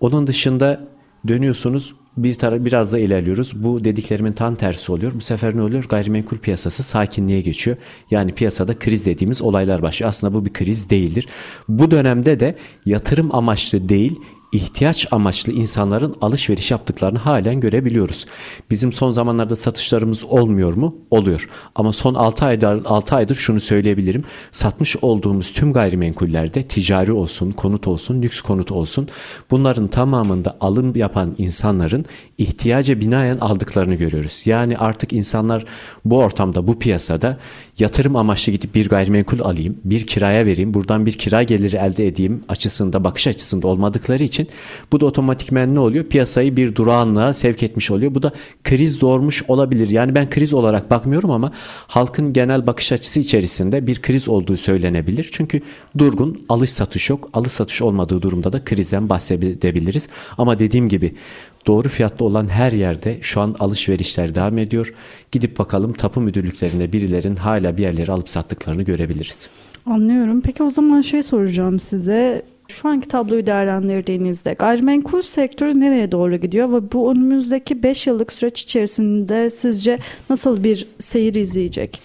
Onun 0.00 0.26
dışında 0.26 0.80
Dönüyorsunuz 1.28 1.94
bir 2.16 2.34
tara 2.34 2.64
biraz 2.64 2.92
da 2.92 2.98
ilerliyoruz. 2.98 3.64
Bu 3.64 3.84
dediklerimin 3.84 4.32
tam 4.32 4.54
tersi 4.54 4.92
oluyor. 4.92 5.12
Bu 5.14 5.20
sefer 5.20 5.56
ne 5.56 5.62
oluyor? 5.62 5.84
Gayrimenkul 5.88 6.38
piyasası 6.38 6.82
sakinliğe 6.82 7.40
geçiyor. 7.40 7.76
Yani 8.10 8.34
piyasada 8.34 8.78
kriz 8.78 9.06
dediğimiz 9.06 9.42
olaylar 9.42 9.82
başlıyor. 9.82 10.08
Aslında 10.08 10.34
bu 10.34 10.44
bir 10.44 10.52
kriz 10.52 10.90
değildir. 10.90 11.28
Bu 11.68 11.90
dönemde 11.90 12.40
de 12.40 12.56
yatırım 12.86 13.34
amaçlı 13.34 13.88
değil, 13.88 14.20
ihtiyaç 14.52 15.06
amaçlı 15.10 15.52
insanların 15.52 16.14
alışveriş 16.20 16.70
yaptıklarını 16.70 17.18
halen 17.18 17.60
görebiliyoruz. 17.60 18.26
Bizim 18.70 18.92
son 18.92 19.10
zamanlarda 19.10 19.56
satışlarımız 19.56 20.24
olmuyor 20.24 20.74
mu? 20.74 20.96
Oluyor. 21.10 21.48
Ama 21.74 21.92
son 21.92 22.14
6 22.14 22.44
aydır 22.44 22.84
6 22.84 23.16
aydır 23.16 23.34
şunu 23.34 23.60
söyleyebilirim. 23.60 24.24
Satmış 24.52 24.96
olduğumuz 25.02 25.52
tüm 25.52 25.72
gayrimenkullerde 25.72 26.62
ticari 26.62 27.12
olsun, 27.12 27.50
konut 27.50 27.86
olsun, 27.86 28.22
lüks 28.22 28.40
konut 28.40 28.72
olsun 28.72 29.08
bunların 29.50 29.88
tamamında 29.88 30.56
alım 30.60 30.96
yapan 30.96 31.34
insanların 31.38 32.04
ihtiyaca 32.38 33.00
binaen 33.00 33.38
aldıklarını 33.38 33.94
görüyoruz. 33.94 34.42
Yani 34.44 34.78
artık 34.78 35.12
insanlar 35.12 35.64
bu 36.04 36.18
ortamda, 36.18 36.66
bu 36.66 36.78
piyasada 36.78 37.38
yatırım 37.78 38.16
amaçlı 38.16 38.52
gidip 38.52 38.74
bir 38.74 38.88
gayrimenkul 38.88 39.40
alayım, 39.40 39.76
bir 39.84 40.06
kiraya 40.06 40.46
vereyim, 40.46 40.74
buradan 40.74 41.06
bir 41.06 41.12
kira 41.12 41.42
geliri 41.42 41.76
elde 41.76 42.06
edeyim 42.06 42.44
açısında, 42.48 43.04
bakış 43.04 43.26
açısında 43.26 43.66
olmadıkları 43.66 44.24
için 44.24 44.48
bu 44.92 45.00
da 45.00 45.06
otomatikmen 45.06 45.74
ne 45.74 45.80
oluyor? 45.80 46.04
Piyasayı 46.04 46.56
bir 46.56 46.74
durağanlığa 46.74 47.34
sevk 47.34 47.62
etmiş 47.62 47.90
oluyor. 47.90 48.14
Bu 48.14 48.22
da 48.22 48.32
kriz 48.64 49.00
doğurmuş 49.00 49.42
olabilir. 49.48 49.88
Yani 49.88 50.14
ben 50.14 50.30
kriz 50.30 50.54
olarak 50.54 50.90
bakmıyorum 50.90 51.30
ama 51.30 51.52
halkın 51.86 52.32
genel 52.32 52.66
bakış 52.66 52.92
açısı 52.92 53.20
içerisinde 53.20 53.86
bir 53.86 54.02
kriz 54.02 54.28
olduğu 54.28 54.56
söylenebilir. 54.56 55.28
Çünkü 55.32 55.60
durgun 55.98 56.44
alış 56.48 56.70
satış 56.70 57.10
yok. 57.10 57.30
Alış 57.32 57.52
satış 57.52 57.82
olmadığı 57.82 58.22
durumda 58.22 58.52
da 58.52 58.64
krizden 58.64 59.08
bahsedebiliriz. 59.08 60.08
Ama 60.38 60.58
dediğim 60.58 60.88
gibi 60.88 61.14
doğru 61.68 61.88
fiyatlı 61.88 62.26
olan 62.26 62.48
her 62.48 62.72
yerde 62.72 63.18
şu 63.20 63.40
an 63.40 63.56
alışverişler 63.60 64.34
devam 64.34 64.58
ediyor. 64.58 64.94
Gidip 65.32 65.58
bakalım 65.58 65.92
tapu 65.92 66.20
müdürlüklerinde 66.20 66.92
birilerin 66.92 67.36
hala 67.36 67.76
bir 67.76 67.82
yerleri 67.82 68.12
alıp 68.12 68.28
sattıklarını 68.28 68.82
görebiliriz. 68.82 69.48
Anlıyorum. 69.86 70.40
Peki 70.40 70.62
o 70.62 70.70
zaman 70.70 71.00
şey 71.00 71.22
soracağım 71.22 71.80
size. 71.80 72.42
Şu 72.68 72.88
anki 72.88 73.08
tabloyu 73.08 73.46
değerlendirdiğinizde 73.46 74.52
gayrimenkul 74.52 75.22
sektörü 75.22 75.80
nereye 75.80 76.12
doğru 76.12 76.36
gidiyor 76.36 76.72
ve 76.72 76.92
bu 76.92 77.12
önümüzdeki 77.12 77.82
5 77.82 78.06
yıllık 78.06 78.32
süreç 78.32 78.62
içerisinde 78.62 79.50
sizce 79.50 79.98
nasıl 80.30 80.64
bir 80.64 80.88
seyir 80.98 81.34
izleyecek? 81.34 82.00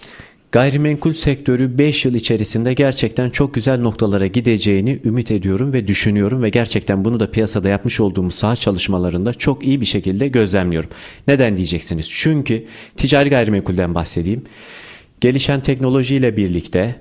Gayrimenkul 0.54 1.12
sektörü 1.12 1.78
5 1.78 2.04
yıl 2.04 2.14
içerisinde 2.14 2.74
gerçekten 2.74 3.30
çok 3.30 3.54
güzel 3.54 3.80
noktalara 3.80 4.26
gideceğini 4.26 5.00
ümit 5.04 5.30
ediyorum 5.30 5.72
ve 5.72 5.88
düşünüyorum 5.88 6.42
ve 6.42 6.48
gerçekten 6.48 7.04
bunu 7.04 7.20
da 7.20 7.30
piyasada 7.30 7.68
yapmış 7.68 8.00
olduğumuz 8.00 8.34
saha 8.34 8.56
çalışmalarında 8.56 9.34
çok 9.34 9.66
iyi 9.66 9.80
bir 9.80 9.86
şekilde 9.86 10.28
gözlemliyorum. 10.28 10.90
Neden 11.28 11.56
diyeceksiniz? 11.56 12.10
Çünkü 12.10 12.66
ticari 12.96 13.30
gayrimenkulden 13.30 13.94
bahsedeyim. 13.94 14.44
Gelişen 15.20 15.60
teknolojiyle 15.60 16.36
birlikte 16.36 16.96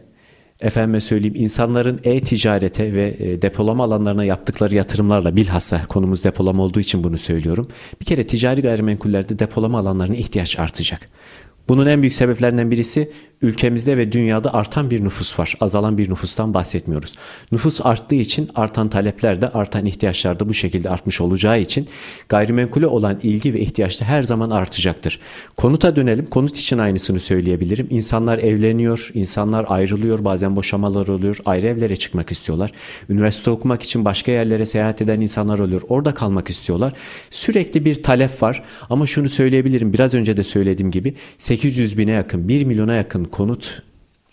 efendime 0.62 1.02
söyleyeyim 1.02 1.36
insanların 1.36 2.00
e-ticarete 2.04 2.94
ve 2.94 3.16
e, 3.20 3.42
depolama 3.42 3.84
alanlarına 3.84 4.24
yaptıkları 4.24 4.76
yatırımlarla 4.76 5.36
bilhassa 5.36 5.86
konumuz 5.86 6.24
depolama 6.24 6.64
olduğu 6.64 6.80
için 6.80 7.04
bunu 7.04 7.18
söylüyorum. 7.18 7.68
Bir 8.02 8.06
kere 8.06 8.28
ticari 8.28 8.62
gayrimenkullerde 8.62 9.40
depolama 9.40 9.80
alanlarına 9.80 10.16
ihtiyaç 10.16 10.60
artacak. 10.60 11.10
Bunun 11.68 11.86
en 11.86 12.02
büyük 12.02 12.14
sebeplerinden 12.14 12.72
birisi 12.72 13.12
ülkemizde 13.44 13.98
ve 13.98 14.12
dünyada 14.12 14.54
artan 14.54 14.90
bir 14.90 15.04
nüfus 15.04 15.40
var. 15.40 15.56
Azalan 15.60 15.98
bir 15.98 16.10
nüfustan 16.10 16.54
bahsetmiyoruz. 16.54 17.16
Nüfus 17.52 17.86
arttığı 17.86 18.16
için 18.16 18.50
artan 18.56 18.90
talepler 18.90 19.42
de 19.42 19.50
artan 19.50 19.86
ihtiyaçlar 19.86 20.40
da 20.40 20.50
bu 20.50 20.54
şekilde 20.54 20.90
artmış 20.90 21.22
olacağı 21.22 21.62
için 21.62 21.88
gayrimenkule 22.30 22.88
olan 22.88 23.20
ilgi 23.24 23.54
ve 23.54 23.60
ihtiyaç 23.60 24.02
da 24.02 24.06
her 24.06 24.24
zaman 24.24 24.50
artacaktır. 24.50 25.20
Konuta 25.58 25.96
dönelim. 25.96 26.26
Konut 26.26 26.58
için 26.58 26.78
aynısını 26.78 27.20
söyleyebilirim. 27.20 27.88
İnsanlar 27.90 28.38
evleniyor, 28.38 29.12
insanlar 29.14 29.66
ayrılıyor, 29.70 30.26
bazen 30.26 30.56
boşamalar 30.56 31.08
oluyor, 31.08 31.38
ayrı 31.46 31.68
evlere 31.68 31.96
çıkmak 31.96 32.32
istiyorlar. 32.32 32.72
Üniversite 33.10 33.52
okumak 33.52 33.84
için 33.84 34.06
başka 34.06 34.32
yerlere 34.32 34.66
seyahat 34.66 35.02
eden 35.02 35.22
insanlar 35.22 35.60
oluyor. 35.60 35.82
Orada 35.90 36.14
kalmak 36.14 36.50
istiyorlar. 36.50 36.94
Sürekli 37.30 37.86
bir 37.86 38.04
talep 38.04 38.42
var 38.42 38.64
ama 38.90 39.08
şunu 39.08 39.30
söyleyebilirim. 39.30 39.94
Biraz 39.94 40.14
önce 40.14 40.38
de 40.38 40.44
söylediğim 40.44 40.92
gibi 40.92 41.14
800 41.58 41.98
bine 41.98 42.12
yakın, 42.12 42.48
1 42.48 42.64
milyona 42.64 42.94
yakın 42.94 43.26
konut 43.26 43.82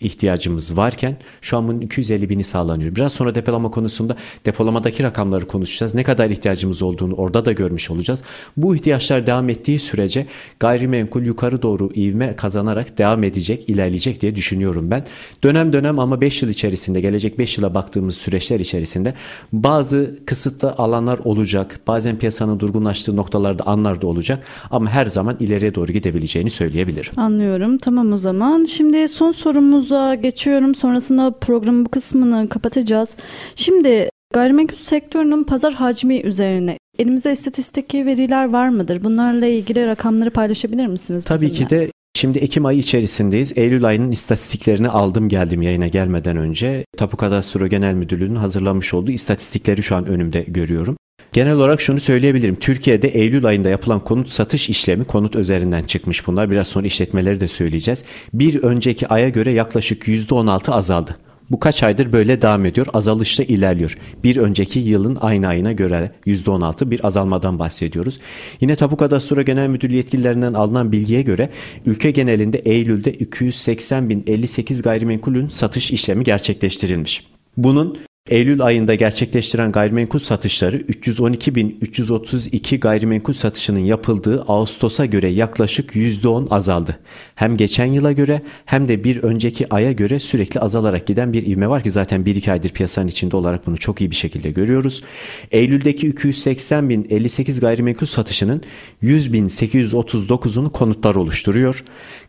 ihtiyacımız 0.01 0.77
varken 0.77 1.17
şu 1.41 1.57
an 1.57 1.67
bunun 1.67 1.81
250 1.81 2.29
bini 2.29 2.43
sağlanıyor. 2.43 2.95
Biraz 2.95 3.13
sonra 3.13 3.35
depolama 3.35 3.71
konusunda 3.71 4.15
depolamadaki 4.45 5.03
rakamları 5.03 5.47
konuşacağız. 5.47 5.95
Ne 5.95 6.03
kadar 6.03 6.29
ihtiyacımız 6.29 6.81
olduğunu 6.81 7.13
orada 7.13 7.45
da 7.45 7.51
görmüş 7.51 7.89
olacağız. 7.89 8.21
Bu 8.57 8.75
ihtiyaçlar 8.75 9.27
devam 9.27 9.49
ettiği 9.49 9.79
sürece 9.79 10.27
gayrimenkul 10.59 11.21
yukarı 11.21 11.61
doğru 11.61 11.89
ivme 11.95 12.35
kazanarak 12.35 12.97
devam 12.97 13.23
edecek, 13.23 13.69
ilerleyecek 13.69 14.21
diye 14.21 14.35
düşünüyorum 14.35 14.91
ben. 14.91 15.05
Dönem 15.43 15.73
dönem 15.73 15.99
ama 15.99 16.21
5 16.21 16.41
yıl 16.41 16.49
içerisinde, 16.49 17.01
gelecek 17.01 17.39
5 17.39 17.57
yıla 17.57 17.73
baktığımız 17.73 18.15
süreçler 18.15 18.59
içerisinde 18.59 19.13
bazı 19.53 20.19
kısıtlı 20.25 20.71
alanlar 20.71 21.19
olacak. 21.19 21.79
Bazen 21.87 22.17
piyasanın 22.17 22.59
durgunlaştığı 22.59 23.15
noktalarda 23.15 23.63
anlar 23.63 24.01
da 24.01 24.07
olacak 24.07 24.43
ama 24.71 24.89
her 24.89 25.05
zaman 25.05 25.37
ileriye 25.39 25.75
doğru 25.75 25.91
gidebileceğini 25.91 26.49
söyleyebilirim. 26.49 27.11
Anlıyorum. 27.17 27.77
Tamam 27.77 28.13
o 28.13 28.17
zaman. 28.17 28.65
Şimdi 28.65 29.07
son 29.07 29.31
sorumuz 29.31 29.90
sorumuza 29.91 30.15
geçiyorum. 30.15 30.75
Sonrasında 30.75 31.31
programın 31.31 31.85
bu 31.85 31.89
kısmını 31.89 32.49
kapatacağız. 32.49 33.15
Şimdi 33.55 34.09
gayrimenkul 34.33 34.75
sektörünün 34.75 35.43
pazar 35.43 35.73
hacmi 35.73 36.21
üzerine 36.21 36.77
elimizde 36.99 37.31
istatistik 37.31 37.95
veriler 37.95 38.49
var 38.49 38.69
mıdır? 38.69 39.03
Bunlarla 39.03 39.45
ilgili 39.45 39.85
rakamları 39.85 40.31
paylaşabilir 40.31 40.87
misiniz? 40.87 41.25
Tabii 41.25 41.45
bizimle? 41.45 41.67
ki 41.67 41.69
de 41.69 41.91
Şimdi 42.13 42.39
Ekim 42.39 42.65
ayı 42.65 42.79
içerisindeyiz. 42.79 43.57
Eylül 43.57 43.85
ayının 43.85 44.11
istatistiklerini 44.11 44.89
aldım 44.89 45.29
geldim 45.29 45.61
yayına 45.61 45.87
gelmeden 45.87 46.37
önce. 46.37 46.85
Tapu 46.97 47.17
Kadastro 47.17 47.67
Genel 47.67 47.93
Müdürlüğü'nün 47.93 48.35
hazırlamış 48.35 48.93
olduğu 48.93 49.11
istatistikleri 49.11 49.83
şu 49.83 49.95
an 49.95 50.05
önümde 50.05 50.41
görüyorum. 50.47 50.97
Genel 51.33 51.53
olarak 51.53 51.81
şunu 51.81 51.99
söyleyebilirim. 51.99 52.55
Türkiye'de 52.55 53.07
Eylül 53.07 53.45
ayında 53.45 53.69
yapılan 53.69 54.03
konut 54.03 54.29
satış 54.29 54.69
işlemi 54.69 55.03
konut 55.03 55.35
üzerinden 55.35 55.83
çıkmış 55.83 56.27
bunlar. 56.27 56.51
Biraz 56.51 56.67
sonra 56.67 56.87
işletmeleri 56.87 57.39
de 57.39 57.47
söyleyeceğiz. 57.47 58.03
Bir 58.33 58.63
önceki 58.63 59.07
aya 59.07 59.29
göre 59.29 59.51
yaklaşık 59.51 60.07
%16 60.07 60.71
azaldı. 60.71 61.17
Bu 61.51 61.59
kaç 61.59 61.83
aydır 61.83 62.11
böyle 62.11 62.41
devam 62.41 62.65
ediyor. 62.65 62.87
Azalışta 62.93 63.43
ilerliyor. 63.43 63.97
Bir 64.23 64.37
önceki 64.37 64.79
yılın 64.79 65.17
aynı 65.21 65.47
ayına 65.47 65.71
göre 65.71 66.11
%16 66.25 66.91
bir 66.91 67.05
azalmadan 67.05 67.59
bahsediyoruz. 67.59 68.19
Yine 68.61 68.75
Tapu 68.75 68.97
Kadastro 68.97 69.41
Genel 69.41 69.67
Müdürlüğü 69.67 69.95
yetkililerinden 69.95 70.53
alınan 70.53 70.91
bilgiye 70.91 71.21
göre 71.21 71.49
ülke 71.85 72.11
genelinde 72.11 72.57
Eylül'de 72.57 73.11
280.058 73.11 74.81
gayrimenkulün 74.81 75.47
satış 75.47 75.91
işlemi 75.91 76.23
gerçekleştirilmiş. 76.23 77.25
Bunun 77.57 77.97
Eylül 78.29 78.61
ayında 78.61 78.95
gerçekleştiren 78.95 79.71
gayrimenkul 79.71 80.19
satışları 80.19 80.77
312.332 80.77 82.79
gayrimenkul 82.79 83.33
satışının 83.33 83.79
yapıldığı 83.79 84.41
Ağustos'a 84.41 85.05
göre 85.05 85.27
yaklaşık 85.27 85.95
%10 85.95 86.49
azaldı. 86.49 86.99
Hem 87.35 87.57
geçen 87.57 87.85
yıla 87.85 88.11
göre 88.11 88.41
hem 88.65 88.87
de 88.87 89.03
bir 89.03 89.23
önceki 89.23 89.73
aya 89.73 89.91
göre 89.91 90.19
sürekli 90.19 90.59
azalarak 90.59 91.07
giden 91.07 91.33
bir 91.33 91.47
ivme 91.47 91.69
var 91.69 91.83
ki 91.83 91.91
zaten 91.91 92.21
1-2 92.21 92.51
aydır 92.51 92.69
piyasanın 92.69 93.07
içinde 93.07 93.35
olarak 93.35 93.67
bunu 93.67 93.77
çok 93.77 94.01
iyi 94.01 94.11
bir 94.11 94.15
şekilde 94.15 94.51
görüyoruz. 94.51 95.03
Eylül'deki 95.51 96.11
280.058 96.11 97.61
gayrimenkul 97.61 98.05
satışının 98.05 98.61
100.839'unu 99.03 100.71
konutlar 100.71 101.15
oluşturuyor. 101.15 101.83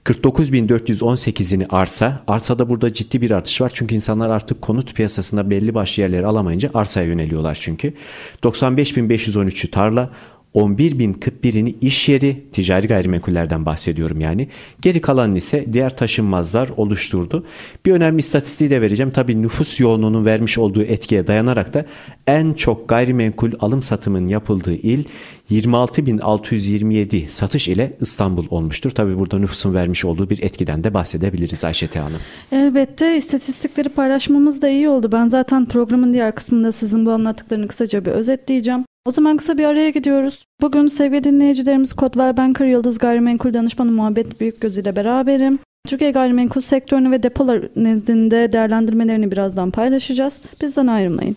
49.418'ini 0.04 1.66
arsa. 1.70 2.22
Arsada 2.26 2.68
burada 2.68 2.94
ciddi 2.94 3.20
bir 3.20 3.30
artış 3.30 3.60
var 3.60 3.70
çünkü 3.74 3.94
insanlar 3.94 4.30
artık 4.30 4.62
konut 4.62 4.94
piyasasında 4.94 5.50
belli 5.50 5.74
başlı 5.74 6.02
yerleri 6.02 6.26
alamayınca 6.26 6.70
arsaya 6.74 7.06
yöneliyorlar 7.06 7.58
çünkü. 7.60 7.94
95.513'ü 8.42 9.70
tarla, 9.70 10.10
11.041'ini 10.54 11.74
iş 11.80 12.08
yeri, 12.08 12.44
ticari 12.52 12.86
gayrimenkullerden 12.86 13.66
bahsediyorum 13.66 14.20
yani. 14.20 14.48
Geri 14.82 15.00
kalan 15.00 15.34
ise 15.34 15.72
diğer 15.72 15.96
taşınmazlar 15.96 16.68
oluşturdu. 16.76 17.46
Bir 17.86 17.92
önemli 17.92 18.18
istatistiği 18.18 18.70
de 18.70 18.80
vereceğim. 18.80 19.10
Tabii 19.10 19.42
nüfus 19.42 19.80
yoğunluğunun 19.80 20.24
vermiş 20.24 20.58
olduğu 20.58 20.82
etkiye 20.82 21.26
dayanarak 21.26 21.74
da 21.74 21.86
en 22.26 22.52
çok 22.52 22.88
gayrimenkul 22.88 23.52
alım 23.60 23.82
satımın 23.82 24.28
yapıldığı 24.28 24.74
il 24.74 25.04
26.627 25.50 27.28
satış 27.28 27.68
ile 27.68 27.96
İstanbul 28.00 28.46
olmuştur. 28.50 28.90
Tabii 28.90 29.18
burada 29.18 29.38
nüfusun 29.38 29.74
vermiş 29.74 30.04
olduğu 30.04 30.30
bir 30.30 30.42
etkiden 30.42 30.84
de 30.84 30.94
bahsedebiliriz 30.94 31.64
Ayşete 31.64 31.98
Hanım. 31.98 32.18
Elbette 32.52 33.16
istatistikleri 33.16 33.88
paylaşmamız 33.88 34.62
da 34.62 34.68
iyi 34.68 34.88
oldu. 34.88 35.12
Ben 35.12 35.28
zaten 35.28 35.66
programın 35.66 36.12
diğer 36.12 36.34
kısmında 36.34 36.72
sizin 36.72 37.06
bu 37.06 37.10
anlattıklarını 37.10 37.68
kısaca 37.68 38.04
bir 38.04 38.10
özetleyeceğim. 38.10 38.84
O 39.04 39.10
zaman 39.10 39.36
kısa 39.36 39.58
bir 39.58 39.64
araya 39.64 39.90
gidiyoruz. 39.90 40.44
Bugün 40.60 40.86
sevgili 40.86 41.24
dinleyicilerimiz 41.24 41.92
Kodver 41.92 42.36
Banker 42.36 42.66
Yıldız 42.66 42.98
Gayrimenkul 42.98 43.54
Danışmanı 43.54 43.92
Muhabbet 43.92 44.40
Büyükgöz 44.40 44.78
ile 44.78 44.96
beraberim. 44.96 45.58
Türkiye 45.88 46.10
gayrimenkul 46.10 46.60
sektörünü 46.60 47.10
ve 47.10 47.22
depolar 47.22 47.62
nezdinde 47.76 48.52
değerlendirmelerini 48.52 49.30
birazdan 49.30 49.70
paylaşacağız. 49.70 50.40
Bizden 50.60 50.86
ayrılmayın. 50.86 51.36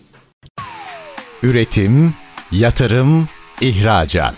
Üretim, 1.44 2.14
yatırım, 2.52 3.28
ihracat. 3.62 4.36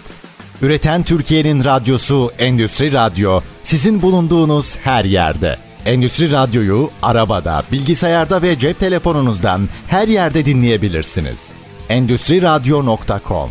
Üreten 0.62 1.04
Türkiye'nin 1.04 1.64
radyosu 1.64 2.32
Endüstri 2.40 2.92
Radyo 2.92 3.42
sizin 3.64 4.02
bulunduğunuz 4.02 4.78
her 4.78 5.06
yerde. 5.06 5.58
Endüstri 5.86 6.32
Radyo'yu 6.32 6.90
arabada, 7.02 7.64
bilgisayarda 7.72 8.42
ve 8.42 8.60
cep 8.60 8.80
telefonunuzdan 8.80 9.62
her 9.88 10.08
yerde 10.08 10.46
dinleyebilirsiniz. 10.46 11.54
Endüstri 11.90 12.42
Radyo.com 12.42 13.50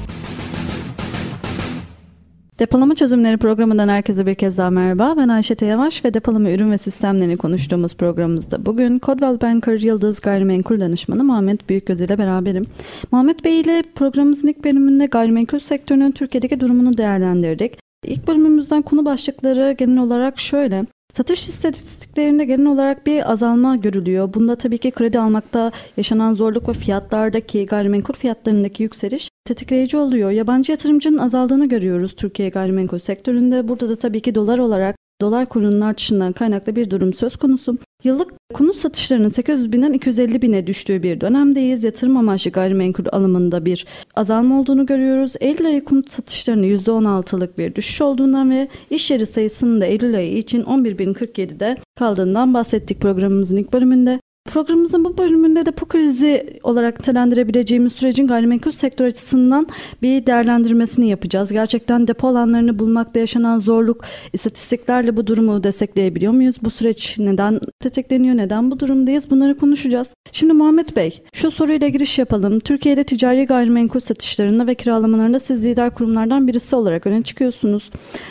Depolama 2.58 2.94
Çözümleri 2.94 3.36
programından 3.36 3.88
herkese 3.88 4.26
bir 4.26 4.34
kez 4.34 4.58
daha 4.58 4.70
merhaba. 4.70 5.14
Ben 5.16 5.28
Ayşe 5.28 5.66
Yavaş 5.66 6.04
ve 6.04 6.14
depolama 6.14 6.50
ürün 6.50 6.70
ve 6.70 6.78
sistemlerini 6.78 7.36
konuştuğumuz 7.36 7.96
programımızda 7.96 8.66
bugün 8.66 8.98
Codwell 8.98 9.40
Banker 9.40 9.80
Yıldız 9.80 10.20
Gayrimenkul 10.20 10.80
Danışmanı 10.80 11.24
Muhammed 11.24 11.60
Büyükgöz 11.68 12.00
ile 12.00 12.18
beraberim. 12.18 12.66
Muhammed 13.12 13.44
Bey 13.44 13.60
ile 13.60 13.82
programımızın 13.94 14.48
ilk 14.48 14.64
bölümünde 14.64 15.06
gayrimenkul 15.06 15.58
sektörünün 15.58 16.12
Türkiye'deki 16.12 16.60
durumunu 16.60 16.98
değerlendirdik. 16.98 17.78
İlk 18.04 18.28
bölümümüzden 18.28 18.82
konu 18.82 19.04
başlıkları 19.04 19.72
genel 19.78 19.98
olarak 19.98 20.38
şöyle. 20.38 20.86
Satış 21.16 21.48
istatistiklerinde 21.48 22.44
genel 22.44 22.66
olarak 22.66 23.06
bir 23.06 23.30
azalma 23.32 23.76
görülüyor. 23.76 24.34
Bunda 24.34 24.56
tabii 24.56 24.78
ki 24.78 24.90
kredi 24.90 25.18
almakta 25.18 25.72
yaşanan 25.96 26.34
zorluk 26.34 26.68
ve 26.68 26.72
fiyatlardaki 26.72 27.66
gayrimenkul 27.66 28.14
fiyatlarındaki 28.14 28.82
yükseliş 28.82 29.30
tetikleyici 29.44 29.96
oluyor. 29.96 30.30
Yabancı 30.30 30.72
yatırımcının 30.72 31.18
azaldığını 31.18 31.68
görüyoruz 31.68 32.16
Türkiye 32.16 32.48
gayrimenkul 32.48 32.98
sektöründe. 32.98 33.68
Burada 33.68 33.88
da 33.88 33.96
tabii 33.96 34.22
ki 34.22 34.34
dolar 34.34 34.58
olarak 34.58 34.96
dolar 35.20 35.46
kurunun 35.46 35.80
artışından 35.80 36.32
kaynaklı 36.32 36.76
bir 36.76 36.90
durum 36.90 37.14
söz 37.14 37.36
konusu. 37.36 37.78
Yıllık 38.04 38.32
konut 38.54 38.76
satışlarının 38.76 39.28
800 39.28 39.72
binden 39.72 39.92
250 39.92 40.42
bine 40.42 40.66
düştüğü 40.66 41.02
bir 41.02 41.20
dönemdeyiz. 41.20 41.84
Yatırım 41.84 42.16
amaçlı 42.16 42.50
gayrimenkul 42.50 43.04
alımında 43.12 43.64
bir 43.64 43.86
azalma 44.14 44.60
olduğunu 44.60 44.86
görüyoruz. 44.86 45.32
Eylül 45.40 45.66
ayı 45.66 45.84
konut 45.84 46.10
satışlarının 46.10 46.62
%16'lık 46.62 47.58
bir 47.58 47.74
düşüş 47.74 48.00
olduğundan 48.00 48.50
ve 48.50 48.68
iş 48.90 49.10
yeri 49.10 49.26
sayısının 49.26 49.80
da 49.80 49.84
Eylül 49.84 50.16
ayı 50.16 50.36
için 50.36 50.62
11.047'de 50.62 51.76
kaldığından 51.98 52.54
bahsettik 52.54 53.00
programımızın 53.00 53.56
ilk 53.56 53.72
bölümünde. 53.72 54.20
Programımızın 54.46 55.04
bu 55.04 55.18
bölümünde 55.18 55.66
de 55.66 55.72
bu 55.80 55.86
krizi 55.86 56.58
olarak 56.62 56.98
nitelendirebileceğimiz 56.98 57.92
sürecin 57.92 58.26
gayrimenkul 58.26 58.72
sektör 58.72 59.06
açısından 59.06 59.66
bir 60.02 60.26
değerlendirmesini 60.26 61.08
yapacağız. 61.08 61.52
Gerçekten 61.52 62.08
depo 62.08 62.28
alanlarını 62.28 62.78
bulmakta 62.78 63.20
yaşanan 63.20 63.58
zorluk, 63.58 64.04
istatistiklerle 64.32 65.16
bu 65.16 65.26
durumu 65.26 65.64
destekleyebiliyor 65.64 66.32
muyuz? 66.32 66.56
Bu 66.62 66.70
süreç 66.70 67.18
neden 67.18 67.60
tetikleniyor, 67.80 68.36
neden 68.36 68.70
bu 68.70 68.80
durumdayız? 68.80 69.30
Bunları 69.30 69.56
konuşacağız. 69.56 70.14
Şimdi 70.32 70.52
Muhammed 70.52 70.96
Bey, 70.96 71.22
şu 71.32 71.50
soruyla 71.50 71.88
giriş 71.88 72.18
yapalım. 72.18 72.60
Türkiye'de 72.60 73.04
ticari 73.04 73.46
gayrimenkul 73.46 74.00
satışlarında 74.00 74.66
ve 74.66 74.74
kiralamalarında 74.74 75.40
siz 75.40 75.64
lider 75.64 75.94
kurumlardan 75.94 76.46
birisi 76.46 76.76
olarak 76.76 77.06
öne 77.06 77.22
çıkıyorsunuz. 77.22 77.90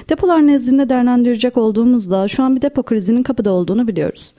Depolar 0.10 0.48
nezdinde 0.48 0.90
değerlendirecek 0.90 1.58
olduğumuzda 1.58 2.28
şu 2.28 2.44
an 2.44 2.56
bir 2.56 2.62
depo 2.62 2.84
krizinin 2.84 3.24
kapıda 3.24 3.52
olduğunu 3.52 3.88
biliyoruz. 3.88 4.34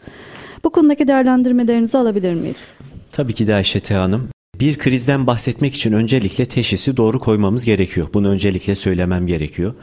Bu 0.65 0.71
konudaki 0.71 1.09
değerlendirmelerinizi 1.09 1.99
alabilir 1.99 2.35
miyiz? 2.35 2.73
Tabii 3.13 3.33
ki 3.33 3.47
de 3.47 3.55
Ayşete 3.55 3.95
Hanım. 3.95 4.29
Bir 4.61 4.79
krizden 4.79 5.27
bahsetmek 5.27 5.75
için 5.75 5.93
öncelikle 5.93 6.47
teşhisi 6.47 6.97
doğru 6.97 7.21
koymamız 7.21 7.65
gerekiyor. 7.65 8.09
Bunu 8.15 8.29
öncelikle 8.29 8.75
söylemem 8.75 9.27
gerekiyor. 9.27 9.75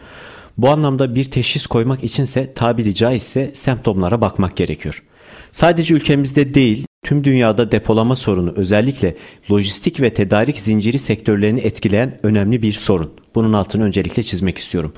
Bu 0.57 0.69
anlamda 0.69 1.15
bir 1.15 1.31
teşhis 1.31 1.65
koymak 1.65 2.03
içinse 2.03 2.53
tabiri 2.53 2.95
caizse 2.95 3.51
semptomlara 3.53 4.21
bakmak 4.21 4.57
gerekiyor. 4.57 5.03
Sadece 5.51 5.95
ülkemizde 5.95 6.53
değil, 6.53 6.85
tüm 7.03 7.23
dünyada 7.23 7.71
depolama 7.71 8.15
sorunu 8.15 8.53
özellikle 8.55 9.15
lojistik 9.51 10.01
ve 10.01 10.09
tedarik 10.09 10.59
zinciri 10.59 10.99
sektörlerini 10.99 11.59
etkileyen 11.59 12.19
önemli 12.23 12.61
bir 12.61 12.71
sorun. 12.71 13.11
Bunun 13.35 13.53
altını 13.53 13.83
öncelikle 13.83 14.23
çizmek 14.23 14.57
istiyorum. 14.57 14.93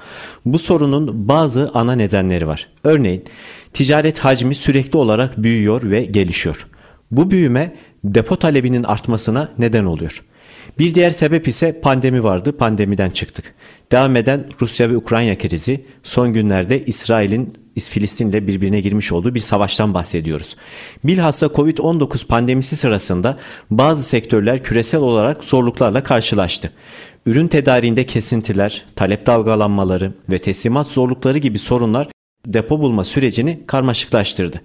Bu 0.46 0.60
sorunun 0.60 1.28
bazı 1.28 1.72
ana 1.74 1.96
nedenleri 1.96 2.48
var. 2.48 2.70
Örneğin 2.84 3.24
ticaret 3.74 4.20
hacmi 4.20 4.56
sürekli 4.56 4.98
olarak 4.98 5.44
büyüyor 5.44 5.92
ve 5.92 6.06
gelişiyor. 6.06 6.68
Bu 7.12 7.32
büyüme 7.32 7.76
depo 8.04 8.36
talebinin 8.36 8.84
artmasına 8.84 9.50
neden 9.58 9.86
oluyor. 9.86 10.24
Bir 10.80 10.96
diğer 10.96 11.12
sebep 11.12 11.48
ise 11.48 11.80
pandemi 11.82 12.24
vardı. 12.24 12.58
Pandemiden 12.58 13.10
çıktık. 13.10 13.54
Devam 13.92 14.16
eden 14.16 14.46
Rusya 14.62 14.90
ve 14.90 14.98
Ukrayna 14.98 15.38
krizi, 15.38 15.86
son 16.04 16.34
günlerde 16.34 16.86
İsrail'in 16.86 17.54
Filistin'le 17.76 18.48
birbirine 18.48 18.82
girmiş 18.82 19.12
olduğu 19.12 19.36
bir 19.36 19.40
savaştan 19.40 19.94
bahsediyoruz. 19.94 20.56
Bilhassa 21.04 21.46
Covid-19 21.46 22.28
pandemisi 22.28 22.76
sırasında 22.76 23.38
bazı 23.72 24.04
sektörler 24.04 24.64
küresel 24.64 25.02
olarak 25.02 25.44
zorluklarla 25.44 26.04
karşılaştı. 26.04 26.72
Ürün 27.26 27.48
tedariğinde 27.48 28.06
kesintiler, 28.06 28.86
talep 28.96 29.26
dalgalanmaları 29.26 30.14
ve 30.30 30.40
teslimat 30.40 30.88
zorlukları 30.88 31.38
gibi 31.38 31.60
sorunlar 31.60 32.08
depo 32.46 32.80
bulma 32.80 33.04
sürecini 33.04 33.66
karmaşıklaştırdı. 33.68 34.62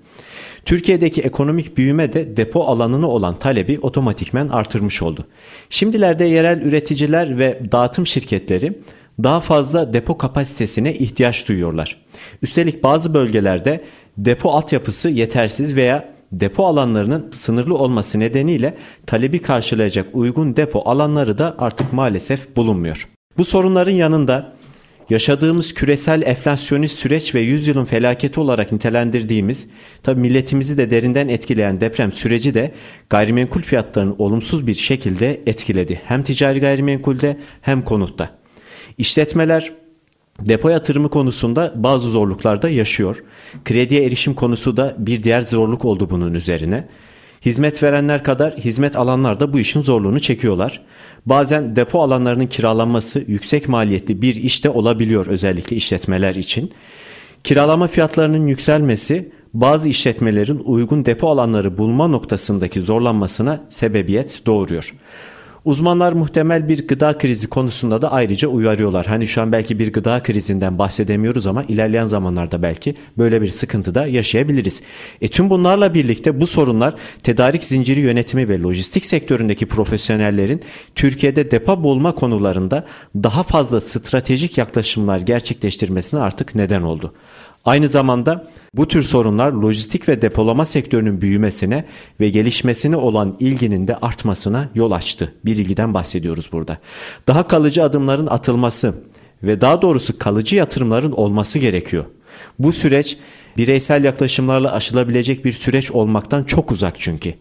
Türkiye'deki 0.65 1.23
ekonomik 1.23 1.77
büyüme 1.77 2.13
de 2.13 2.37
depo 2.37 2.65
alanına 2.65 3.09
olan 3.09 3.39
talebi 3.39 3.79
otomatikmen 3.83 4.49
artırmış 4.49 5.03
oldu. 5.03 5.27
Şimdilerde 5.71 6.25
yerel 6.25 6.61
üreticiler 6.61 7.39
ve 7.39 7.61
dağıtım 7.73 8.07
şirketleri 8.07 8.79
daha 9.25 9.41
fazla 9.41 9.93
depo 9.93 10.19
kapasitesine 10.19 10.95
ihtiyaç 10.95 11.49
duyuyorlar. 11.49 11.97
Üstelik 12.43 12.83
bazı 12.83 13.15
bölgelerde 13.15 13.85
depo 14.19 14.51
altyapısı 14.51 15.09
yetersiz 15.09 15.77
veya 15.77 16.15
depo 16.33 16.67
alanlarının 16.67 17.29
sınırlı 17.33 17.79
olması 17.79 18.21
nedeniyle 18.21 18.77
talebi 19.07 19.39
karşılayacak 19.39 20.07
uygun 20.13 20.57
depo 20.57 20.83
alanları 20.85 21.39
da 21.39 21.55
artık 21.59 21.93
maalesef 21.93 22.57
bulunmuyor. 22.57 23.09
Bu 23.39 23.45
sorunların 23.45 23.93
yanında 23.93 24.53
yaşadığımız 25.11 25.75
küresel 25.75 26.23
enflasyonist 26.23 26.99
süreç 26.99 27.35
ve 27.35 27.41
yüzyılın 27.41 27.85
felaketi 27.85 28.41
olarak 28.41 28.73
nitelendirdiğimiz 28.73 29.69
tabi 30.03 30.21
milletimizi 30.21 30.79
de 30.79 30.91
derinden 30.91 31.29
etkileyen 31.29 31.81
deprem 31.81 32.13
süreci 32.13 32.55
de 32.55 32.73
gayrimenkul 33.11 33.63
fiyatlarını 33.63 34.15
olumsuz 34.19 34.67
bir 34.67 34.75
şekilde 34.75 35.41
etkiledi. 35.47 36.01
Hem 36.05 36.23
ticari 36.23 36.61
gayrimenkulde 36.61 37.37
hem 37.61 37.83
konutta. 37.83 38.40
İşletmeler 39.01 39.73
depo 40.41 40.69
yatırımı 40.69 41.11
konusunda 41.11 41.73
bazı 41.77 42.11
zorluklar 42.11 42.63
da 42.63 42.69
yaşıyor. 42.69 43.25
Krediye 43.65 44.05
erişim 44.05 44.35
konusu 44.35 44.77
da 44.77 44.95
bir 44.99 45.23
diğer 45.23 45.41
zorluk 45.41 45.85
oldu 45.85 46.11
bunun 46.11 46.35
üzerine. 46.35 46.89
Hizmet 47.45 47.83
verenler 47.83 48.25
kadar 48.25 48.55
hizmet 48.57 48.97
alanlar 48.97 49.41
da 49.41 49.53
bu 49.53 49.59
işin 49.59 49.81
zorluğunu 49.81 50.21
çekiyorlar. 50.21 50.83
Bazen 51.27 51.77
depo 51.77 52.03
alanlarının 52.03 52.47
kiralanması 52.47 53.25
yüksek 53.27 53.69
maliyetli 53.69 54.23
bir 54.23 54.35
işte 54.35 54.71
olabiliyor 54.71 55.27
özellikle 55.27 55.77
işletmeler 55.77 56.35
için. 56.35 56.73
Kiralama 57.45 57.87
fiyatlarının 57.87 58.47
yükselmesi 58.47 59.33
bazı 59.55 59.89
işletmelerin 59.89 60.63
uygun 60.65 61.07
depo 61.07 61.31
alanları 61.31 61.79
bulma 61.79 62.07
noktasındaki 62.07 62.81
zorlanmasına 62.81 63.61
sebebiyet 63.71 64.43
doğuruyor. 64.47 64.95
Uzmanlar 65.65 66.13
muhtemel 66.13 66.69
bir 66.69 66.87
gıda 66.87 67.19
krizi 67.19 67.47
konusunda 67.49 68.03
da 68.03 68.13
ayrıca 68.13 68.49
uyarıyorlar. 68.49 69.07
Hani 69.07 69.27
şu 69.27 69.43
an 69.43 69.53
belki 69.53 69.79
bir 69.79 69.93
gıda 69.93 70.23
krizinden 70.23 70.79
bahsedemiyoruz 70.79 71.47
ama 71.47 71.65
ilerleyen 71.65 72.05
zamanlarda 72.05 72.63
belki 72.63 72.95
böyle 73.19 73.43
bir 73.43 73.49
sıkıntı 73.49 73.95
da 73.95 74.07
yaşayabiliriz. 74.07 74.83
E 75.21 75.29
tüm 75.29 75.51
bunlarla 75.51 75.95
birlikte 75.95 76.41
bu 76.41 76.47
sorunlar 76.47 76.95
tedarik 77.23 77.65
zinciri 77.65 78.01
yönetimi 78.01 78.49
ve 78.49 78.61
lojistik 78.61 79.07
sektöründeki 79.07 79.67
profesyonellerin 79.67 80.61
Türkiye'de 80.95 81.51
depo 81.51 81.83
bulma 81.83 82.15
konularında 82.15 82.87
daha 83.17 83.43
fazla 83.43 83.81
stratejik 83.81 84.59
yaklaşımlar 84.59 85.21
gerçekleştirmesine 85.21 86.21
artık 86.21 86.55
neden 86.55 86.83
oldu. 86.83 87.15
Aynı 87.65 87.89
zamanda 87.89 88.47
bu 88.75 88.89
tür 88.89 89.03
sorunlar 89.03 89.53
lojistik 89.53 90.09
ve 90.09 90.23
depolama 90.23 90.65
sektörünün 90.65 91.21
büyümesine 91.21 91.85
ve 92.21 92.29
gelişmesine 92.29 92.97
olan 92.97 93.37
ilginin 93.41 93.89
de 93.89 93.97
artmasına 93.97 94.69
yol 94.75 94.91
açtı. 94.91 95.35
Bir 95.45 95.57
ilgiden 95.57 95.95
bahsediyoruz 95.95 96.49
burada. 96.53 96.79
Daha 97.27 97.47
kalıcı 97.47 97.83
adımların 97.83 98.27
atılması 98.27 98.95
ve 99.43 99.61
daha 99.61 99.83
doğrusu 99.83 100.19
kalıcı 100.19 100.57
yatırımların 100.57 101.13
olması 101.13 101.59
gerekiyor. 101.59 102.05
Bu 102.59 102.73
süreç 102.73 103.19
bireysel 103.57 104.05
yaklaşımlarla 104.05 104.73
aşılabilecek 104.73 105.45
bir 105.45 105.53
süreç 105.53 105.91
olmaktan 105.91 106.45
çok 106.45 106.73
uzak 106.73 106.95
çünkü. 106.99 107.35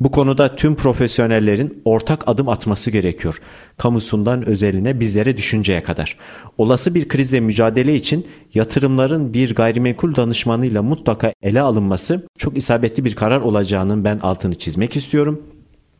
Bu 0.00 0.10
konuda 0.10 0.56
tüm 0.56 0.74
profesyonellerin 0.74 1.82
ortak 1.84 2.28
adım 2.28 2.48
atması 2.48 2.90
gerekiyor. 2.90 3.40
Kamusundan 3.76 4.48
özeline 4.48 5.00
bizlere 5.00 5.36
düşünceye 5.36 5.82
kadar. 5.82 6.16
Olası 6.58 6.94
bir 6.94 7.08
krizle 7.08 7.40
mücadele 7.40 7.94
için 7.94 8.26
yatırımların 8.54 9.34
bir 9.34 9.54
gayrimenkul 9.54 10.16
danışmanıyla 10.16 10.82
mutlaka 10.82 11.32
ele 11.42 11.60
alınması 11.60 12.26
çok 12.38 12.56
isabetli 12.56 13.04
bir 13.04 13.14
karar 13.14 13.40
olacağının 13.40 14.04
ben 14.04 14.18
altını 14.18 14.54
çizmek 14.54 14.96
istiyorum. 14.96 15.42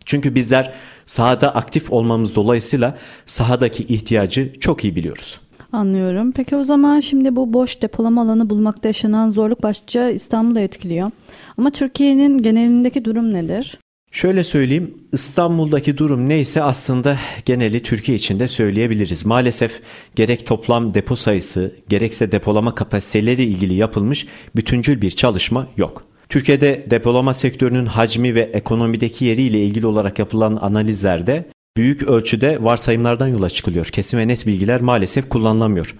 Çünkü 0.04 0.34
bizler 0.34 0.74
sahada 1.06 1.54
aktif 1.54 1.92
olmamız 1.92 2.34
dolayısıyla 2.34 2.98
sahadaki 3.26 3.82
ihtiyacı 3.82 4.52
çok 4.60 4.84
iyi 4.84 4.96
biliyoruz. 4.96 5.40
Anlıyorum. 5.74 6.32
Peki 6.32 6.56
o 6.56 6.62
zaman 6.62 7.00
şimdi 7.00 7.36
bu 7.36 7.52
boş 7.52 7.82
depolama 7.82 8.22
alanı 8.22 8.50
bulmakta 8.50 8.88
yaşanan 8.88 9.30
zorluk 9.30 9.62
başlıca 9.62 10.10
İstanbul'da 10.10 10.60
etkiliyor. 10.60 11.10
Ama 11.58 11.70
Türkiye'nin 11.70 12.38
genelindeki 12.38 13.04
durum 13.04 13.32
nedir? 13.32 13.78
Şöyle 14.10 14.44
söyleyeyim, 14.44 14.94
İstanbul'daki 15.12 15.98
durum 15.98 16.28
neyse 16.28 16.62
aslında 16.62 17.18
geneli 17.44 17.82
Türkiye 17.82 18.16
için 18.16 18.40
de 18.40 18.48
söyleyebiliriz. 18.48 19.26
Maalesef 19.26 19.80
gerek 20.16 20.46
toplam 20.46 20.94
depo 20.94 21.16
sayısı, 21.16 21.74
gerekse 21.88 22.32
depolama 22.32 22.74
kapasiteleri 22.74 23.44
ilgili 23.44 23.74
yapılmış 23.74 24.26
bütüncül 24.56 25.02
bir 25.02 25.10
çalışma 25.10 25.66
yok. 25.76 26.04
Türkiye'de 26.28 26.86
depolama 26.90 27.34
sektörünün 27.34 27.86
hacmi 27.86 28.34
ve 28.34 28.40
ekonomideki 28.40 29.24
yeriyle 29.24 29.58
ilgili 29.58 29.86
olarak 29.86 30.18
yapılan 30.18 30.56
analizlerde 30.56 31.44
büyük 31.76 32.02
ölçüde 32.02 32.64
varsayımlardan 32.64 33.28
yola 33.28 33.50
çıkılıyor. 33.50 33.86
Kesin 33.86 34.18
ve 34.18 34.28
net 34.28 34.46
bilgiler 34.46 34.80
maalesef 34.80 35.28
kullanılamıyor. 35.28 35.94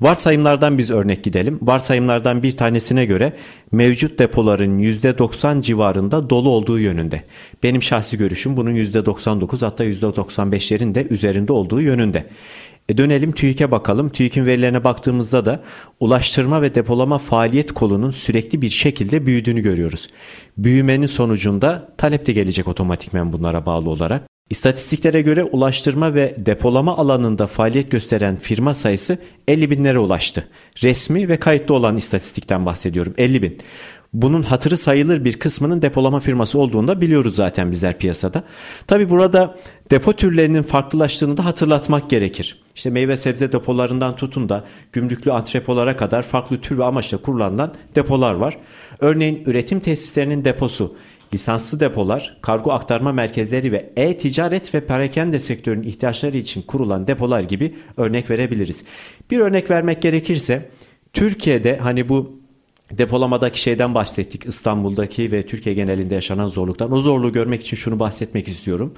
Varsayımlardan 0.00 0.78
biz 0.78 0.90
örnek 0.90 1.24
gidelim. 1.24 1.58
Varsayımlardan 1.62 2.42
bir 2.42 2.56
tanesine 2.56 3.04
göre 3.04 3.32
mevcut 3.72 4.18
depoların 4.18 4.78
%90 4.78 5.62
civarında 5.62 6.30
dolu 6.30 6.50
olduğu 6.50 6.78
yönünde. 6.78 7.24
Benim 7.62 7.82
şahsi 7.82 8.18
görüşüm 8.18 8.56
bunun 8.56 8.74
%99 8.74 9.64
hatta 9.64 9.84
%95'lerin 9.84 10.94
de 10.94 11.06
üzerinde 11.10 11.52
olduğu 11.52 11.80
yönünde. 11.80 12.26
E 12.88 12.96
dönelim 12.96 13.32
TÜİK'e 13.32 13.70
bakalım. 13.70 14.08
TÜİK'in 14.08 14.46
verilerine 14.46 14.84
baktığımızda 14.84 15.44
da 15.44 15.62
ulaştırma 16.00 16.62
ve 16.62 16.74
depolama 16.74 17.18
faaliyet 17.18 17.72
kolunun 17.72 18.10
sürekli 18.10 18.62
bir 18.62 18.70
şekilde 18.70 19.26
büyüdüğünü 19.26 19.60
görüyoruz. 19.60 20.08
Büyümenin 20.56 21.06
sonucunda 21.06 21.88
talep 21.98 22.26
de 22.26 22.32
gelecek 22.32 22.68
otomatikmen 22.68 23.32
bunlara 23.32 23.66
bağlı 23.66 23.90
olarak. 23.90 24.37
İstatistiklere 24.50 25.20
göre 25.20 25.44
ulaştırma 25.44 26.14
ve 26.14 26.34
depolama 26.38 26.96
alanında 26.96 27.46
faaliyet 27.46 27.90
gösteren 27.90 28.36
firma 28.36 28.74
sayısı 28.74 29.18
50 29.48 29.70
binlere 29.70 29.98
ulaştı. 29.98 30.48
Resmi 30.82 31.28
ve 31.28 31.36
kayıtlı 31.36 31.74
olan 31.74 31.96
istatistikten 31.96 32.66
bahsediyorum 32.66 33.14
50 33.18 33.42
bin. 33.42 33.58
Bunun 34.12 34.42
hatırı 34.42 34.76
sayılır 34.76 35.24
bir 35.24 35.38
kısmının 35.38 35.82
depolama 35.82 36.20
firması 36.20 36.58
olduğunu 36.58 36.88
da 36.88 37.00
biliyoruz 37.00 37.36
zaten 37.36 37.70
bizler 37.70 37.98
piyasada. 37.98 38.42
Tabi 38.86 39.10
burada 39.10 39.56
depo 39.90 40.12
türlerinin 40.12 40.62
farklılaştığını 40.62 41.36
da 41.36 41.44
hatırlatmak 41.44 42.10
gerekir. 42.10 42.62
İşte 42.74 42.90
meyve 42.90 43.16
sebze 43.16 43.52
depolarından 43.52 44.16
tutun 44.16 44.48
da 44.48 44.64
gümrüklü 44.92 45.32
antrepolara 45.32 45.96
kadar 45.96 46.22
farklı 46.22 46.60
tür 46.60 46.78
ve 46.78 46.84
amaçla 46.84 47.18
kurulan 47.18 47.74
depolar 47.94 48.34
var. 48.34 48.58
Örneğin 49.00 49.42
üretim 49.46 49.80
tesislerinin 49.80 50.44
deposu 50.44 50.96
lisanslı 51.34 51.80
depolar, 51.80 52.38
kargo 52.42 52.72
aktarma 52.72 53.12
merkezleri 53.12 53.72
ve 53.72 53.92
e-ticaret 53.96 54.74
ve 54.74 54.86
perakende 54.86 55.38
sektörünün 55.38 55.82
ihtiyaçları 55.82 56.36
için 56.36 56.62
kurulan 56.62 57.06
depolar 57.06 57.40
gibi 57.40 57.74
örnek 57.96 58.30
verebiliriz. 58.30 58.84
Bir 59.30 59.38
örnek 59.38 59.70
vermek 59.70 60.02
gerekirse 60.02 60.68
Türkiye'de 61.12 61.78
hani 61.78 62.08
bu 62.08 62.40
depolamadaki 62.90 63.60
şeyden 63.60 63.94
bahsettik 63.94 64.46
İstanbul'daki 64.46 65.32
ve 65.32 65.46
Türkiye 65.46 65.74
genelinde 65.74 66.14
yaşanan 66.14 66.46
zorluktan. 66.46 66.92
O 66.92 67.00
zorluğu 67.00 67.32
görmek 67.32 67.62
için 67.62 67.76
şunu 67.76 67.98
bahsetmek 67.98 68.48
istiyorum. 68.48 68.94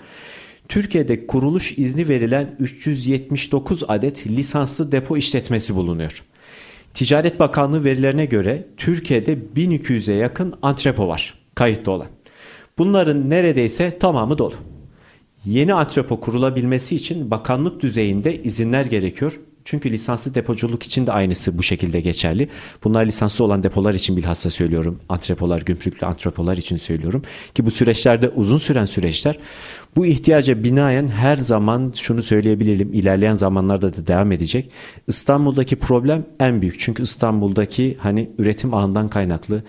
Türkiye'de 0.69 1.27
kuruluş 1.27 1.79
izni 1.79 2.09
verilen 2.09 2.57
379 2.59 3.85
adet 3.89 4.27
lisanslı 4.27 4.93
depo 4.93 5.17
işletmesi 5.17 5.75
bulunuyor. 5.75 6.25
Ticaret 6.95 7.41
Bakanlığı 7.41 7.85
verilerine 7.85 8.25
göre 8.25 8.67
Türkiye'de 8.77 9.39
1200'e 9.57 10.15
yakın 10.15 10.55
antrepo 10.63 11.09
var 11.09 11.41
kayıtlı 11.55 11.93
olan. 11.93 12.09
Bunların 12.81 13.31
neredeyse 13.31 13.99
tamamı 13.99 14.39
dolu. 14.39 14.55
Yeni 15.45 15.75
antrepo 15.75 16.21
kurulabilmesi 16.21 16.97
için 16.97 17.31
bakanlık 17.31 17.83
düzeyinde 17.83 18.43
izinler 18.43 18.85
gerekiyor. 18.85 19.41
Çünkü 19.65 19.91
lisanslı 19.91 20.35
depoculuk 20.35 20.83
için 20.83 21.07
de 21.07 21.13
aynısı 21.13 21.59
bu 21.59 21.63
şekilde 21.63 22.01
geçerli. 22.01 22.49
Bunlar 22.85 23.07
lisanslı 23.07 23.45
olan 23.45 23.63
depolar 23.63 23.95
için 23.95 24.17
bilhassa 24.17 24.51
söylüyorum. 24.51 25.01
Antrepolar, 25.09 25.63
gümrüklü 25.63 26.07
antrepolar 26.07 26.57
için 26.57 26.77
söylüyorum. 26.77 27.23
Ki 27.55 27.67
bu 27.67 27.71
süreçlerde 27.71 28.29
uzun 28.29 28.59
süren 28.59 28.85
süreçler. 28.85 29.39
Bu 29.97 30.07
ihtiyaca 30.07 30.65
binaen 30.65 31.09
her 31.09 31.37
zaman 31.37 31.93
şunu 31.97 32.23
söyleyebilirim. 32.23 32.93
ilerleyen 32.93 33.35
zamanlarda 33.35 33.97
da 33.97 34.07
devam 34.07 34.33
edecek. 34.33 34.71
İstanbul'daki 35.07 35.77
problem 35.77 36.25
en 36.41 36.63
büyük. 36.63 36.81
Çünkü 36.81 37.03
İstanbul'daki 37.03 37.97
hani 38.01 38.31
üretim 38.39 38.75
ağından 38.75 39.09
kaynaklı, 39.09 39.63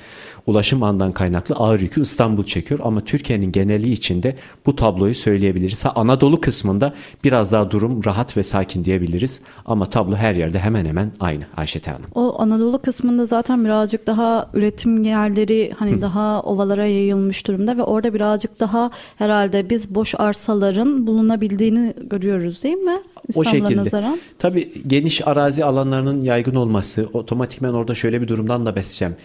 ulaşım 0.48 0.84
ağından 0.84 1.12
kaynaklı 1.12 1.56
ağır 1.56 1.80
yükü 1.80 2.02
İstanbul 2.02 2.46
çekiyor. 2.46 2.80
Ama 2.84 3.02
Türkiye'nin 3.02 3.52
geneli 3.52 3.90
içinde 3.90 4.36
bu 4.66 4.76
tabloyu 4.76 5.16
söyleyebiliriz. 5.16 5.86
Ha, 5.86 5.92
Anadolu 5.96 6.42
kısmında 6.42 6.94
biraz 7.24 7.52
daha 7.52 7.72
durum 7.72 8.06
rahat 8.06 8.38
ve 8.38 8.44
sakin 8.44 8.86
diyebiliriz. 8.86 9.40
Ama 9.66 9.86
tablo 9.86 10.16
her 10.16 10.36
yerde 10.36 10.60
hemen 10.60 10.86
hemen 10.86 11.12
aynı 11.20 11.44
Ayşe 11.58 11.82
Hanım. 11.86 12.06
O 12.16 12.42
Anadolu 12.42 12.82
kısmında 12.82 13.26
zaten 13.26 13.66
birazcık 13.66 14.08
daha 14.08 14.50
üretim 14.54 15.04
yerleri 15.04 15.74
hani 15.78 15.92
Hı. 15.92 16.02
daha 16.02 16.42
ovalara 16.42 16.86
yayılmış 16.86 17.48
durumda 17.48 17.78
ve 17.78 17.84
orada 17.84 18.14
birazcık 18.14 18.60
daha 18.60 18.92
herhalde 19.18 19.70
biz 19.70 19.96
boş 19.96 20.11
arsaların 20.16 21.08
bulunabildiğini 21.08 21.94
görüyoruz 22.10 22.64
değil 22.64 22.78
mi? 22.78 23.02
İstanbul'a 23.28 23.50
o 23.50 23.52
şekilde. 23.52 23.78
nazaran. 23.78 24.20
Tabii 24.40 24.72
geniş 24.88 25.28
arazi 25.28 25.66
alanlarının 25.66 26.22
yaygın 26.22 26.56
olması 26.56 27.10
otomatikmen 27.14 27.74
orada 27.74 27.96
şöyle 27.96 28.22
bir 28.22 28.28
durumdan 28.28 28.66
da 28.66 28.76
beseceğim. 28.76 29.16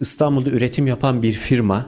İstanbul'da 0.00 0.50
üretim 0.50 0.86
yapan 0.86 1.22
bir 1.22 1.32
firma 1.32 1.86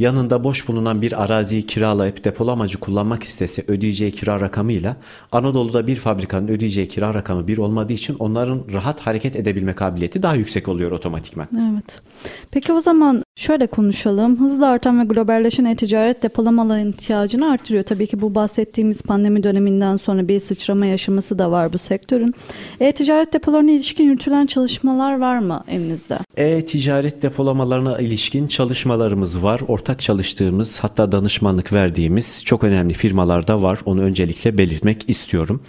yanında 0.00 0.44
boş 0.44 0.68
bulunan 0.68 1.02
bir 1.02 1.24
araziyi 1.24 1.66
kiralayıp 1.66 2.24
depolamacı 2.24 2.78
kullanmak 2.78 3.22
istese 3.22 3.64
ödeyeceği 3.68 4.12
kira 4.12 4.40
rakamıyla 4.40 4.96
Anadolu'da 5.32 5.86
bir 5.86 5.96
fabrikanın 5.96 6.48
ödeyeceği 6.48 6.88
kira 6.88 7.14
rakamı 7.14 7.48
bir 7.48 7.58
olmadığı 7.58 7.92
için 7.92 8.16
onların 8.18 8.62
rahat 8.72 9.00
hareket 9.00 9.36
edebilme 9.36 9.72
kabiliyeti 9.72 10.22
daha 10.22 10.34
yüksek 10.34 10.68
oluyor 10.68 10.90
otomatikman. 10.90 11.48
Evet. 11.72 12.02
Peki 12.50 12.72
o 12.72 12.80
zaman 12.80 13.22
şöyle 13.36 13.66
konuşalım. 13.66 14.40
Hızla 14.40 14.66
artan 14.66 15.00
ve 15.00 15.04
globalleşen 15.04 15.64
e-ticaret 15.64 16.22
depolamaların 16.22 16.88
ihtiyacını 16.88 17.50
artırıyor. 17.50 17.84
Tabii 17.84 18.06
ki 18.06 18.20
bu 18.20 18.34
bahsettiğimiz 18.34 19.02
pandemi 19.02 19.42
döneminden 19.42 19.96
sonra 19.96 20.28
bir 20.28 20.40
sıçrama 20.40 20.86
yaşaması 20.86 21.38
da 21.38 21.50
var 21.50 21.72
bu 21.72 21.78
sektörün. 21.78 22.34
E-ticaret 22.80 23.32
depolarına 23.32 23.70
ilişkin 23.70 24.04
yürütülen 24.04 24.46
çalışmalar 24.46 25.18
var 25.18 25.38
mı 25.38 25.64
elinizde? 25.68 26.18
E-ticaret 26.36 27.22
depolamalarına 27.22 27.98
ilişkin 27.98 28.46
çalışmalarımız 28.46 29.42
var. 29.42 29.60
Ortak 29.68 30.00
çalıştığımız 30.00 30.78
hatta 30.78 31.12
danışmanlık 31.12 31.72
verdiğimiz 31.72 32.44
çok 32.44 32.64
önemli 32.64 32.92
firmalarda 32.92 33.62
var. 33.62 33.78
Onu 33.84 34.02
öncelikle 34.02 34.58
belirtmek 34.58 35.04
istiyorum. 35.08 35.62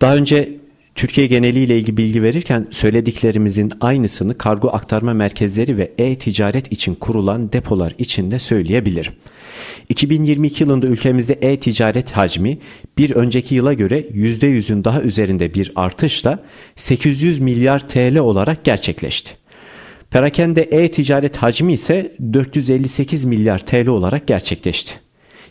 Daha 0.00 0.16
önce 0.16 0.58
Türkiye 0.98 1.26
geneliyle 1.26 1.78
ilgili 1.78 1.96
bilgi 1.96 2.22
verirken 2.22 2.66
söylediklerimizin 2.70 3.72
aynısını 3.80 4.38
kargo 4.38 4.68
aktarma 4.68 5.14
merkezleri 5.14 5.76
ve 5.78 5.92
e-ticaret 5.98 6.72
için 6.72 6.94
kurulan 6.94 7.52
depolar 7.52 7.94
için 7.98 8.30
de 8.30 8.38
söyleyebilirim. 8.38 9.12
2022 9.88 10.64
yılında 10.64 10.86
ülkemizde 10.86 11.32
e-ticaret 11.32 12.12
hacmi 12.12 12.58
bir 12.98 13.10
önceki 13.10 13.54
yıla 13.54 13.72
göre 13.72 14.00
%100'ün 14.00 14.84
daha 14.84 15.02
üzerinde 15.02 15.54
bir 15.54 15.72
artışla 15.76 16.44
800 16.76 17.40
milyar 17.40 17.88
TL 17.88 18.16
olarak 18.16 18.64
gerçekleşti. 18.64 19.30
Perakende 20.10 20.62
e-ticaret 20.62 21.36
hacmi 21.36 21.72
ise 21.72 22.16
458 22.32 23.24
milyar 23.24 23.66
TL 23.66 23.86
olarak 23.86 24.26
gerçekleşti. 24.26 24.94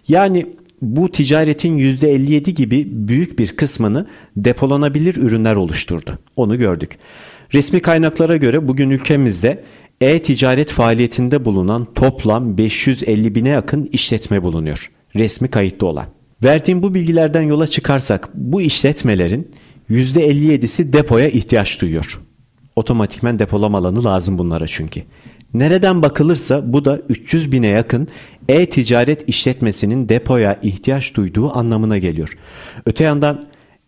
Yani 0.07 0.45
bu 0.81 1.11
ticaretin 1.11 1.77
%57 1.77 2.51
gibi 2.51 2.87
büyük 2.91 3.39
bir 3.39 3.55
kısmını 3.55 4.07
depolanabilir 4.35 5.15
ürünler 5.15 5.55
oluşturdu. 5.55 6.19
Onu 6.35 6.57
gördük. 6.57 6.97
Resmi 7.53 7.79
kaynaklara 7.79 8.37
göre 8.37 8.67
bugün 8.67 8.89
ülkemizde 8.89 9.63
e-ticaret 10.01 10.71
faaliyetinde 10.71 11.45
bulunan 11.45 11.87
toplam 11.93 12.57
550 12.57 13.35
bine 13.35 13.49
yakın 13.49 13.89
işletme 13.91 14.43
bulunuyor. 14.43 14.91
Resmi 15.15 15.47
kayıtlı 15.47 15.87
olan. 15.87 16.05
Verdiğim 16.43 16.83
bu 16.83 16.93
bilgilerden 16.93 17.41
yola 17.41 17.67
çıkarsak 17.67 18.29
bu 18.33 18.61
işletmelerin 18.61 19.51
%57'si 19.89 20.93
depoya 20.93 21.29
ihtiyaç 21.29 21.81
duyuyor. 21.81 22.21
Otomatikmen 22.75 23.39
depolama 23.39 23.77
alanı 23.77 24.03
lazım 24.03 24.37
bunlara 24.37 24.67
çünkü. 24.67 25.03
Nereden 25.53 26.01
bakılırsa 26.01 26.73
bu 26.73 26.85
da 26.85 26.99
300 27.09 27.51
bine 27.51 27.67
yakın 27.67 28.07
e-ticaret 28.49 29.29
işletmesinin 29.29 30.09
depoya 30.09 30.59
ihtiyaç 30.63 31.15
duyduğu 31.15 31.57
anlamına 31.57 31.97
geliyor. 31.97 32.37
Öte 32.85 33.03
yandan 33.03 33.41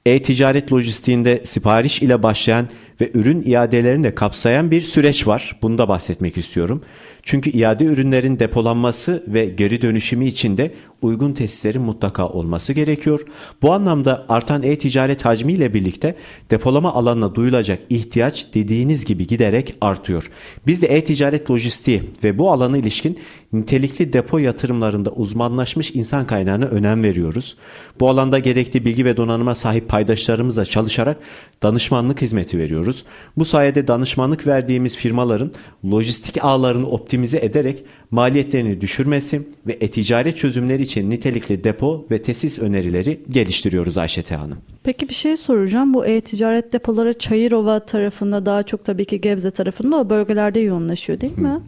e-ticaret 0.05 0.73
lojistiğinde 0.73 1.41
sipariş 1.43 2.01
ile 2.01 2.23
başlayan 2.23 2.69
ve 3.01 3.11
ürün 3.13 3.43
iadelerini 3.45 4.03
de 4.03 4.15
kapsayan 4.15 4.71
bir 4.71 4.81
süreç 4.81 5.27
var. 5.27 5.55
Bunu 5.61 5.77
da 5.77 5.87
bahsetmek 5.87 6.37
istiyorum. 6.37 6.81
Çünkü 7.23 7.49
iade 7.49 7.85
ürünlerin 7.85 8.39
depolanması 8.39 9.23
ve 9.27 9.45
geri 9.45 9.81
dönüşümü 9.81 10.25
için 10.25 10.57
de 10.57 10.73
uygun 11.01 11.33
tesislerin 11.33 11.81
mutlaka 11.81 12.27
olması 12.27 12.73
gerekiyor. 12.73 13.21
Bu 13.61 13.73
anlamda 13.73 14.25
artan 14.29 14.63
e-ticaret 14.63 15.25
hacmi 15.25 15.53
ile 15.53 15.73
birlikte 15.73 16.15
depolama 16.51 16.93
alanına 16.93 17.35
duyulacak 17.35 17.79
ihtiyaç 17.89 18.53
dediğiniz 18.53 19.05
gibi 19.05 19.27
giderek 19.27 19.75
artıyor. 19.81 20.31
Biz 20.67 20.81
de 20.81 20.87
e-ticaret 20.87 21.51
lojistiği 21.51 22.03
ve 22.23 22.37
bu 22.37 22.51
alana 22.51 22.77
ilişkin 22.77 23.19
nitelikli 23.53 24.13
depo 24.13 24.37
yatırımlarında 24.37 25.11
uzmanlaşmış 25.11 25.95
insan 25.95 26.27
kaynağına 26.27 26.65
önem 26.65 27.03
veriyoruz. 27.03 27.57
Bu 27.99 28.09
alanda 28.09 28.39
gerekli 28.39 28.85
bilgi 28.85 29.05
ve 29.05 29.17
donanıma 29.17 29.55
sahip 29.55 29.89
paydaşlarımızla 29.89 30.65
çalışarak 30.65 31.17
danışmanlık 31.63 32.21
hizmeti 32.21 32.57
veriyoruz. 32.57 32.88
Bu 33.37 33.45
sayede 33.45 33.87
danışmanlık 33.87 34.47
verdiğimiz 34.47 34.97
firmaların 34.97 35.51
lojistik 35.91 36.43
ağlarını 36.45 36.87
optimize 36.89 37.37
ederek 37.37 37.83
maliyetlerini 38.11 38.81
düşürmesi 38.81 39.47
ve 39.67 39.77
e-ticaret 39.81 40.37
çözümleri 40.37 40.81
için 40.81 41.09
nitelikli 41.09 41.63
depo 41.63 42.05
ve 42.11 42.21
tesis 42.21 42.59
önerileri 42.59 43.19
geliştiriyoruz 43.29 43.97
Ayşete 43.97 44.35
Hanım. 44.35 44.57
Peki 44.83 45.09
bir 45.09 45.13
şey 45.13 45.37
soracağım. 45.37 45.93
Bu 45.93 46.05
e-ticaret 46.05 46.73
depoları 46.73 47.17
Çayırova 47.17 47.79
tarafında 47.79 48.45
daha 48.45 48.63
çok 48.63 48.85
tabii 48.85 49.05
ki 49.05 49.21
Gebze 49.21 49.51
tarafında 49.51 49.95
o 49.95 50.09
bölgelerde 50.09 50.59
yoğunlaşıyor 50.59 51.21
değil 51.21 51.37
mi? 51.37 51.59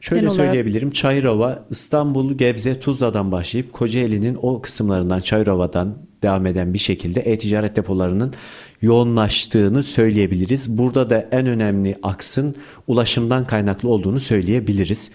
Şöyle 0.00 0.20
Genel 0.20 0.34
söyleyebilirim. 0.34 0.88
Olarak... 0.88 0.94
Çayırova, 0.94 1.64
İstanbul, 1.70 2.32
Gebze, 2.32 2.80
Tuzla'dan 2.80 3.32
başlayıp 3.32 3.72
Kocaeli'nin 3.72 4.38
o 4.42 4.62
kısımlarından 4.62 5.20
Çayırova'dan 5.20 5.98
devam 6.22 6.46
eden 6.46 6.74
bir 6.74 6.78
şekilde 6.78 7.20
e-ticaret 7.20 7.76
depolarının 7.76 8.34
yoğunlaştığını 8.82 9.82
söyleyebiliriz. 9.82 10.78
Burada 10.78 11.10
da 11.10 11.28
en 11.32 11.46
önemli 11.46 11.96
aksın 12.02 12.54
ulaşımdan 12.86 13.46
kaynaklı 13.46 13.88
olduğunu 13.88 14.20
söyleyebiliriz. 14.20 15.10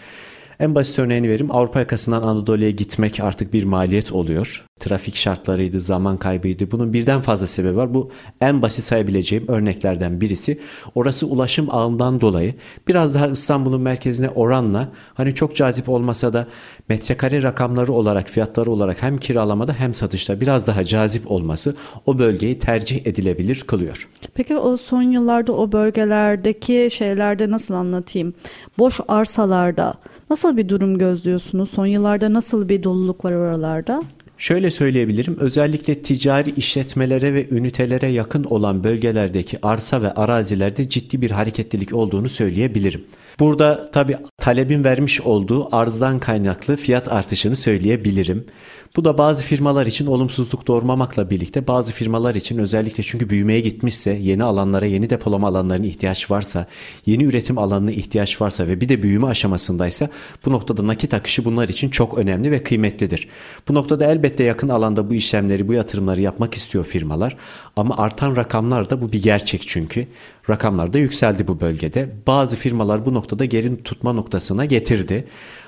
En 0.60 0.76
basit 0.76 1.00
örneğini 1.00 1.30
vereyim. 1.30 1.56
Avrupa 1.56 1.80
yakasından 1.80 2.22
Anadolu'ya 2.22 2.70
gitmek 2.70 3.20
artık 3.20 3.54
bir 3.54 3.64
maliyet 3.64 4.12
oluyor. 4.12 4.66
Trafik 4.80 5.16
şartlarıydı, 5.16 5.80
zaman 5.80 6.18
kaybıydı. 6.18 6.72
Bunun 6.72 6.94
birden 6.94 7.22
fazla 7.22 7.48
sebebi 7.48 7.76
var. 7.76 7.94
Bu 7.94 8.12
en 8.42 8.62
basit 8.62 8.86
sayabileceğim 8.86 9.46
örneklerden 9.48 10.22
birisi. 10.22 10.60
Orası 10.96 11.28
ulaşım 11.28 11.68
ağından 11.76 12.22
dolayı 12.22 12.56
biraz 12.88 13.16
daha 13.16 13.28
İstanbul'un 13.28 13.82
merkezine 13.82 14.30
oranla 14.30 14.90
hani 15.14 15.36
çok 15.36 15.56
cazip 15.56 15.90
olmasa 15.90 16.34
da 16.34 16.48
metrekare 16.90 17.44
rakamları 17.44 17.94
olarak, 17.94 18.30
fiyatları 18.30 18.72
olarak 18.72 19.04
hem 19.04 19.18
kiralamada 19.18 19.74
hem 19.74 19.94
satışta 19.94 20.42
biraz 20.42 20.68
daha 20.68 20.84
cazip 20.84 21.32
olması 21.32 21.76
o 22.06 22.18
bölgeyi 22.20 22.60
tercih 22.60 23.08
edilebilir 23.08 23.64
kılıyor. 23.68 24.10
Peki 24.34 24.58
o 24.58 24.78
son 24.78 25.02
yıllarda 25.02 25.54
o 25.54 25.72
bölgelerdeki 25.72 26.90
şeylerde 26.92 27.52
nasıl 27.52 27.74
anlatayım? 27.74 28.34
Boş 28.78 29.00
arsalarda 29.08 29.94
Nasıl 30.30 30.58
bir 30.58 30.70
durum 30.70 30.98
gözlüyorsunuz? 30.98 31.70
Son 31.70 31.86
yıllarda 31.86 32.34
nasıl 32.34 32.70
bir 32.70 32.84
doluluk 32.84 33.26
var 33.26 33.32
oralarda? 33.32 34.04
Şöyle 34.38 34.72
söyleyebilirim. 34.72 35.38
Özellikle 35.40 36.02
ticari 36.02 36.52
işletmelere 36.52 37.34
ve 37.34 37.50
ünitelere 37.50 38.08
yakın 38.08 38.44
olan 38.44 38.84
bölgelerdeki 38.84 39.58
arsa 39.64 40.02
ve 40.02 40.14
arazilerde 40.14 40.90
ciddi 40.90 41.22
bir 41.22 41.32
hareketlilik 41.32 41.94
olduğunu 41.94 42.30
söyleyebilirim. 42.30 43.06
Burada 43.40 43.92
tabi 43.92 44.18
talebin 44.38 44.84
vermiş 44.84 45.22
olduğu 45.22 45.76
arzdan 45.76 46.20
kaynaklı 46.20 46.76
fiyat 46.76 47.12
artışını 47.12 47.56
söyleyebilirim. 47.56 48.46
Bu 48.96 49.06
da 49.06 49.18
bazı 49.18 49.44
firmalar 49.44 49.86
için 49.86 50.06
olumsuzluk 50.06 50.68
doğurmamakla 50.68 51.30
birlikte 51.30 51.68
bazı 51.68 51.94
firmalar 51.94 52.36
için 52.36 52.58
özellikle 52.58 53.04
çünkü 53.04 53.30
büyümeye 53.30 53.60
gitmişse, 53.60 54.12
yeni 54.12 54.44
alanlara, 54.44 54.86
yeni 54.86 55.10
depolama 55.10 55.48
alanlarına 55.48 55.86
ihtiyaç 55.86 56.32
varsa, 56.32 56.68
yeni 57.06 57.24
üretim 57.24 57.58
alanına 57.58 57.92
ihtiyaç 57.92 58.42
varsa 58.42 58.68
ve 58.68 58.82
bir 58.82 58.90
de 58.90 59.04
büyüme 59.04 59.28
aşamasındaysa 59.28 60.10
bu 60.46 60.52
noktada 60.52 60.88
nakit 60.88 61.14
akışı 61.14 61.46
bunlar 61.46 61.70
için 61.70 61.90
çok 61.90 62.18
önemli 62.18 62.52
ve 62.52 62.64
kıymetlidir. 62.64 63.28
Bu 63.68 63.74
noktada 63.74 64.06
elbette 64.06 64.44
yakın 64.44 64.70
alanda 64.70 65.10
bu 65.10 65.14
işlemleri, 65.14 65.68
bu 65.68 65.74
yatırımları 65.74 66.22
yapmak 66.22 66.54
istiyor 66.56 66.86
firmalar 66.86 67.38
ama 67.76 67.98
artan 67.98 68.36
rakamlar 68.36 68.90
da 68.90 69.02
bu 69.02 69.12
bir 69.12 69.24
gerçek 69.24 69.68
çünkü. 69.68 70.08
Rakamlar 70.50 70.94
da 70.94 71.00
yükseldi 71.00 71.48
bu 71.48 71.60
bölgede. 71.60 72.10
Bazı 72.28 72.58
firmalar 72.58 73.06
bu 73.06 73.14
noktada 73.14 73.46
geri 73.46 73.84
tutma 73.84 74.14
noktasına 74.14 74.66
getirdi 74.66 75.26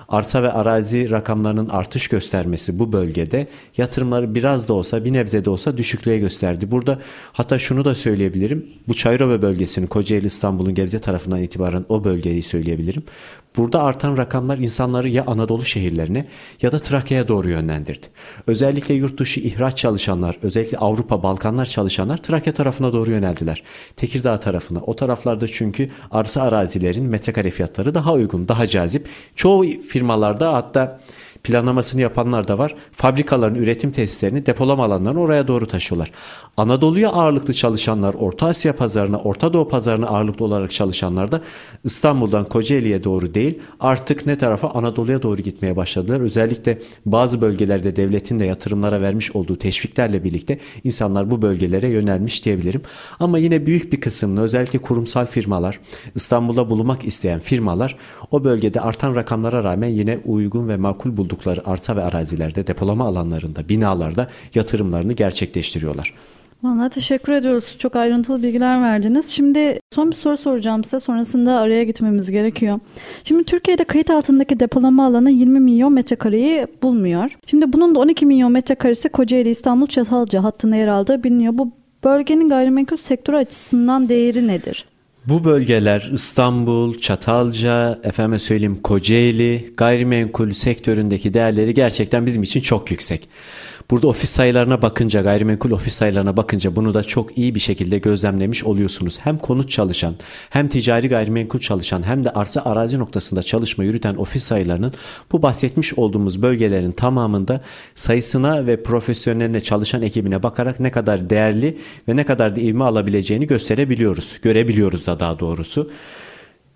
arsa 0.09 0.43
ve 0.43 0.51
arazi 0.51 1.09
rakamlarının 1.09 1.69
artış 1.69 2.07
göstermesi 2.07 2.79
bu 2.79 2.93
bölgede 2.93 3.47
yatırımları 3.77 4.35
biraz 4.35 4.67
da 4.67 4.73
olsa 4.73 5.05
bir 5.05 5.13
nebze 5.13 5.45
de 5.45 5.49
olsa 5.49 5.77
düşüklüğe 5.77 6.17
gösterdi. 6.17 6.71
Burada 6.71 6.99
hatta 7.33 7.59
şunu 7.59 7.85
da 7.85 7.95
söyleyebilirim. 7.95 8.67
Bu 8.87 8.93
Çayırova 8.93 9.41
bölgesini 9.41 9.87
Kocaeli 9.87 10.25
İstanbul'un 10.25 10.73
Gebze 10.75 10.99
tarafından 10.99 11.41
itibaren 11.43 11.85
o 11.89 12.03
bölgeyi 12.03 12.43
söyleyebilirim. 12.43 13.03
Burada 13.57 13.83
artan 13.83 14.17
rakamlar 14.17 14.57
insanları 14.57 15.09
ya 15.09 15.23
Anadolu 15.27 15.65
şehirlerine 15.65 16.27
ya 16.61 16.71
da 16.71 16.79
Trakya'ya 16.79 17.27
doğru 17.27 17.49
yönlendirdi. 17.49 18.07
Özellikle 18.47 18.93
yurt 18.93 19.19
dışı 19.19 19.39
ihraç 19.39 19.77
çalışanlar, 19.77 20.37
özellikle 20.41 20.77
Avrupa, 20.77 21.23
Balkanlar 21.23 21.65
çalışanlar 21.65 22.17
Trakya 22.17 22.53
tarafına 22.53 22.93
doğru 22.93 23.11
yöneldiler. 23.11 23.63
Tekirdağ 23.95 24.39
tarafına. 24.39 24.79
O 24.79 24.95
taraflarda 24.95 25.47
çünkü 25.47 25.89
arsa 26.11 26.41
arazilerin 26.41 27.07
metrekare 27.07 27.51
fiyatları 27.51 27.95
daha 27.95 28.13
uygun, 28.13 28.47
daha 28.47 28.67
cazip. 28.67 29.07
Çoğu 29.35 29.63
firmalarda 29.63 30.53
hatta 30.53 30.99
planlamasını 31.45 32.01
yapanlar 32.01 32.47
da 32.47 32.57
var. 32.57 32.75
Fabrikaların 32.91 33.55
üretim 33.55 33.91
tesislerini 33.91 34.45
depolama 34.45 34.85
alanlarını 34.85 35.21
oraya 35.21 35.47
doğru 35.47 35.65
taşıyorlar. 35.65 36.11
Anadolu'ya 36.57 37.09
ağırlıklı 37.09 37.53
çalışanlar, 37.53 38.13
Orta 38.13 38.47
Asya 38.47 38.75
pazarına, 38.75 39.17
Orta 39.17 39.53
Doğu 39.53 39.67
pazarına 39.67 40.07
ağırlıklı 40.07 40.45
olarak 40.45 40.71
çalışanlar 40.71 41.31
da 41.31 41.41
İstanbul'dan 41.83 42.45
Kocaeli'ye 42.45 43.03
doğru 43.03 43.33
değil 43.33 43.59
artık 43.79 44.25
ne 44.25 44.37
tarafa 44.37 44.69
Anadolu'ya 44.69 45.23
doğru 45.23 45.41
gitmeye 45.41 45.75
başladılar. 45.75 46.19
Özellikle 46.19 46.79
bazı 47.05 47.41
bölgelerde 47.41 47.95
devletin 47.95 48.39
de 48.39 48.45
yatırımlara 48.45 49.01
vermiş 49.01 49.35
olduğu 49.35 49.55
teşviklerle 49.55 50.23
birlikte 50.23 50.59
insanlar 50.83 51.31
bu 51.31 51.41
bölgelere 51.41 51.87
yönelmiş 51.87 52.45
diyebilirim. 52.45 52.81
Ama 53.19 53.37
yine 53.37 53.65
büyük 53.65 53.93
bir 53.93 54.01
kısmını 54.01 54.41
özellikle 54.41 54.79
kurumsal 54.79 55.25
firmalar, 55.25 55.79
İstanbul'da 56.15 56.69
bulunmak 56.69 57.05
isteyen 57.05 57.39
firmalar 57.39 57.97
o 58.35 58.43
bölgede 58.43 58.81
artan 58.81 59.15
rakamlara 59.15 59.63
rağmen 59.63 59.87
yine 59.87 60.19
uygun 60.25 60.67
ve 60.67 60.77
makul 60.77 61.17
buldukları 61.17 61.69
arsa 61.69 61.95
ve 61.95 62.03
arazilerde, 62.03 62.67
depolama 62.67 63.05
alanlarında, 63.05 63.69
binalarda 63.69 64.27
yatırımlarını 64.55 65.13
gerçekleştiriyorlar. 65.13 66.13
Valla 66.63 66.89
teşekkür 66.89 67.33
ediyoruz. 67.33 67.75
Çok 67.79 67.95
ayrıntılı 67.95 68.43
bilgiler 68.43 68.81
verdiniz. 68.81 69.27
Şimdi 69.27 69.79
son 69.95 70.11
bir 70.11 70.15
soru 70.15 70.37
soracağım 70.37 70.83
size. 70.83 70.99
Sonrasında 70.99 71.59
araya 71.59 71.83
gitmemiz 71.83 72.31
gerekiyor. 72.31 72.79
Şimdi 73.23 73.43
Türkiye'de 73.43 73.83
kayıt 73.83 74.09
altındaki 74.09 74.59
depolama 74.59 75.05
alanı 75.05 75.31
20 75.31 75.59
milyon 75.59 75.93
metrekareyi 75.93 76.67
bulmuyor. 76.83 77.37
Şimdi 77.47 77.73
bunun 77.73 77.95
da 77.95 77.99
12 77.99 78.25
milyon 78.25 78.51
metrekaresi 78.51 79.09
Kocaeli 79.09 79.49
İstanbul 79.49 79.87
Çatalca 79.87 80.43
hattında 80.43 80.75
yer 80.75 80.87
aldığı 80.87 81.23
biliniyor. 81.23 81.57
Bu 81.57 81.71
bölgenin 82.03 82.49
gayrimenkul 82.49 82.97
sektörü 82.97 83.37
açısından 83.37 84.09
değeri 84.09 84.47
nedir? 84.47 84.85
Bu 85.27 85.43
bölgeler 85.43 86.09
İstanbul, 86.13 86.97
Çatalca, 86.97 87.99
efendim 88.03 88.39
söyleyeyim 88.39 88.79
Kocaeli 88.83 89.73
gayrimenkul 89.77 90.51
sektöründeki 90.51 91.33
değerleri 91.33 91.73
gerçekten 91.73 92.25
bizim 92.25 92.43
için 92.43 92.61
çok 92.61 92.91
yüksek. 92.91 93.29
Burada 93.91 94.07
ofis 94.07 94.29
sayılarına 94.29 94.81
bakınca, 94.81 95.21
gayrimenkul 95.21 95.71
ofis 95.71 95.93
sayılarına 95.93 96.37
bakınca 96.37 96.75
bunu 96.75 96.93
da 96.93 97.03
çok 97.03 97.37
iyi 97.37 97.55
bir 97.55 97.59
şekilde 97.59 97.97
gözlemlemiş 97.97 98.63
oluyorsunuz. 98.63 99.19
Hem 99.19 99.37
konut 99.37 99.69
çalışan, 99.69 100.15
hem 100.49 100.67
ticari 100.67 101.09
gayrimenkul 101.09 101.59
çalışan, 101.59 102.03
hem 102.03 102.25
de 102.25 102.29
arsa 102.29 102.61
arazi 102.65 102.99
noktasında 102.99 103.43
çalışma 103.43 103.83
yürüten 103.83 104.15
ofis 104.15 104.43
sayılarının 104.43 104.93
bu 105.31 105.41
bahsetmiş 105.41 105.93
olduğumuz 105.93 106.41
bölgelerin 106.41 106.91
tamamında 106.91 107.61
sayısına 107.95 108.67
ve 108.67 108.83
profesyoneline 108.83 109.61
çalışan 109.61 110.01
ekibine 110.01 110.43
bakarak 110.43 110.79
ne 110.79 110.91
kadar 110.91 111.29
değerli 111.29 111.77
ve 112.09 112.15
ne 112.15 112.25
kadar 112.25 112.55
da 112.55 112.61
ivme 112.61 112.83
alabileceğini 112.83 113.47
gösterebiliyoruz. 113.47 114.39
Görebiliyoruz 114.41 115.07
da 115.07 115.19
daha 115.19 115.39
doğrusu. 115.39 115.91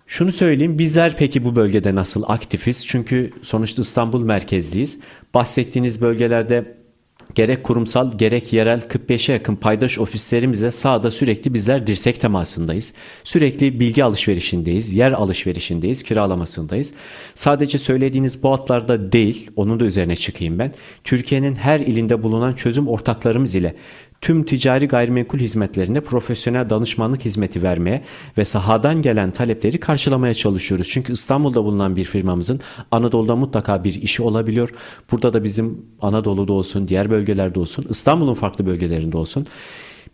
Şunu 0.06 0.32
söyleyeyim 0.32 0.78
bizler 0.78 1.16
peki 1.16 1.44
bu 1.44 1.56
bölgede 1.56 1.94
nasıl 1.94 2.22
aktifiz? 2.26 2.86
Çünkü 2.86 3.30
sonuçta 3.42 3.82
İstanbul 3.82 4.22
merkezliyiz. 4.22 4.98
Bahsettiğiniz 5.34 6.00
bölgelerde 6.00 6.79
gerek 7.34 7.64
kurumsal 7.64 8.18
gerek 8.18 8.52
yerel 8.52 8.80
45'e 8.80 9.32
yakın 9.32 9.56
paydaş 9.56 9.98
ofislerimizle 9.98 10.70
sahada 10.70 11.10
sürekli 11.10 11.54
bizler 11.54 11.86
dirsek 11.86 12.20
temasındayız. 12.20 12.94
Sürekli 13.24 13.80
bilgi 13.80 14.04
alışverişindeyiz, 14.04 14.92
yer 14.92 15.12
alışverişindeyiz, 15.12 16.02
kiralamasındayız. 16.02 16.94
Sadece 17.34 17.78
söylediğiniz 17.78 18.42
bu 18.42 18.52
hatlarda 18.52 19.12
değil, 19.12 19.50
onun 19.56 19.80
da 19.80 19.84
üzerine 19.84 20.16
çıkayım 20.16 20.58
ben. 20.58 20.72
Türkiye'nin 21.04 21.54
her 21.54 21.80
ilinde 21.80 22.22
bulunan 22.22 22.54
çözüm 22.54 22.88
ortaklarımız 22.88 23.54
ile 23.54 23.74
tüm 24.20 24.44
ticari 24.44 24.88
gayrimenkul 24.88 25.38
hizmetlerinde 25.38 26.00
profesyonel 26.00 26.70
danışmanlık 26.70 27.24
hizmeti 27.24 27.62
vermeye 27.62 28.04
ve 28.38 28.44
sahadan 28.44 29.02
gelen 29.02 29.30
talepleri 29.30 29.80
karşılamaya 29.80 30.34
çalışıyoruz. 30.34 30.88
Çünkü 30.90 31.12
İstanbul'da 31.12 31.64
bulunan 31.64 31.96
bir 31.96 32.04
firmamızın 32.04 32.60
Anadolu'da 32.90 33.36
mutlaka 33.36 33.84
bir 33.84 34.02
işi 34.02 34.22
olabiliyor. 34.22 34.70
Burada 35.12 35.32
da 35.32 35.44
bizim 35.44 35.86
Anadolu'da 36.00 36.52
olsun, 36.52 36.88
diğer 36.88 37.10
bölgelerde 37.10 37.60
olsun, 37.60 37.86
İstanbul'un 37.88 38.34
farklı 38.34 38.66
bölgelerinde 38.66 39.16
olsun 39.16 39.46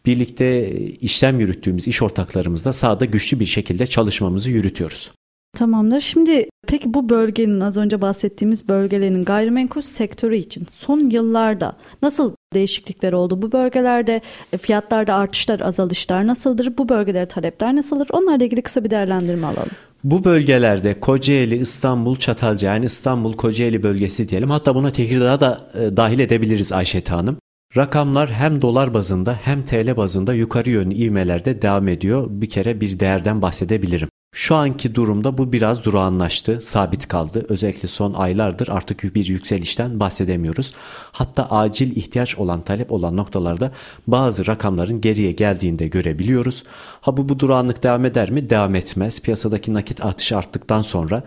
birlikte 0.06 0.70
işlem 0.80 1.40
yürüttüğümüz 1.40 1.88
iş 1.88 2.02
ortaklarımızla 2.02 2.72
sahada 2.72 3.04
güçlü 3.04 3.40
bir 3.40 3.46
şekilde 3.46 3.86
çalışmamızı 3.86 4.50
yürütüyoruz. 4.50 5.10
Tamamdır. 5.56 6.00
Şimdi 6.00 6.48
peki 6.66 6.94
bu 6.94 7.08
bölgenin 7.08 7.60
az 7.60 7.76
önce 7.76 8.00
bahsettiğimiz 8.00 8.68
bölgelerin 8.68 9.24
gayrimenkul 9.24 9.80
sektörü 9.80 10.36
için 10.36 10.66
son 10.70 11.10
yıllarda 11.10 11.76
nasıl 12.02 12.32
değişiklikler 12.56 13.12
oldu? 13.12 13.42
Bu 13.42 13.52
bölgelerde 13.52 14.20
e, 14.52 14.58
fiyatlarda 14.58 15.14
artışlar, 15.14 15.60
azalışlar 15.60 16.26
nasıldır? 16.26 16.78
Bu 16.78 16.88
bölgelere 16.88 17.26
talepler 17.26 17.76
nasıldır? 17.76 18.08
Onlarla 18.12 18.44
ilgili 18.44 18.62
kısa 18.62 18.84
bir 18.84 18.90
değerlendirme 18.90 19.46
alalım. 19.46 19.70
Bu 20.04 20.24
bölgelerde 20.24 21.00
Kocaeli, 21.00 21.56
İstanbul, 21.56 22.16
Çatalca 22.16 22.72
yani 22.72 22.84
İstanbul 22.84 23.32
Kocaeli 23.32 23.82
bölgesi 23.82 24.28
diyelim. 24.28 24.50
Hatta 24.50 24.74
buna 24.74 24.90
Tekirdağ'a 24.90 25.40
da 25.40 25.70
e, 25.74 25.96
dahil 25.96 26.18
edebiliriz 26.18 26.72
Ayşet 26.72 27.10
Hanım. 27.10 27.38
Rakamlar 27.76 28.30
hem 28.30 28.62
dolar 28.62 28.94
bazında 28.94 29.38
hem 29.44 29.62
TL 29.62 29.96
bazında 29.96 30.34
yukarı 30.34 30.70
yönlü 30.70 30.94
ivmelerde 30.94 31.62
devam 31.62 31.88
ediyor. 31.88 32.26
Bir 32.30 32.48
kere 32.48 32.80
bir 32.80 33.00
değerden 33.00 33.42
bahsedebilirim. 33.42 34.08
Şu 34.32 34.54
anki 34.54 34.94
durumda 34.94 35.38
bu 35.38 35.52
biraz 35.52 35.84
durağanlaştı, 35.84 36.58
sabit 36.62 37.08
kaldı. 37.08 37.46
Özellikle 37.48 37.88
son 37.88 38.14
aylardır 38.14 38.68
artık 38.68 39.14
bir 39.14 39.26
yükselişten 39.26 40.00
bahsedemiyoruz. 40.00 40.72
Hatta 41.12 41.50
acil 41.50 41.96
ihtiyaç 41.96 42.38
olan, 42.38 42.64
talep 42.64 42.92
olan 42.92 43.16
noktalarda 43.16 43.72
bazı 44.06 44.46
rakamların 44.46 45.00
geriye 45.00 45.32
geldiğini 45.32 45.78
de 45.78 45.88
görebiliyoruz. 45.88 46.64
Ha 47.00 47.16
bu, 47.16 47.28
bu 47.28 47.38
durağanlık 47.38 47.82
devam 47.82 48.04
eder 48.04 48.30
mi? 48.30 48.50
Devam 48.50 48.74
etmez. 48.74 49.20
Piyasadaki 49.20 49.74
nakit 49.74 50.04
artışı 50.04 50.36
arttıktan 50.36 50.82
sonra, 50.82 51.22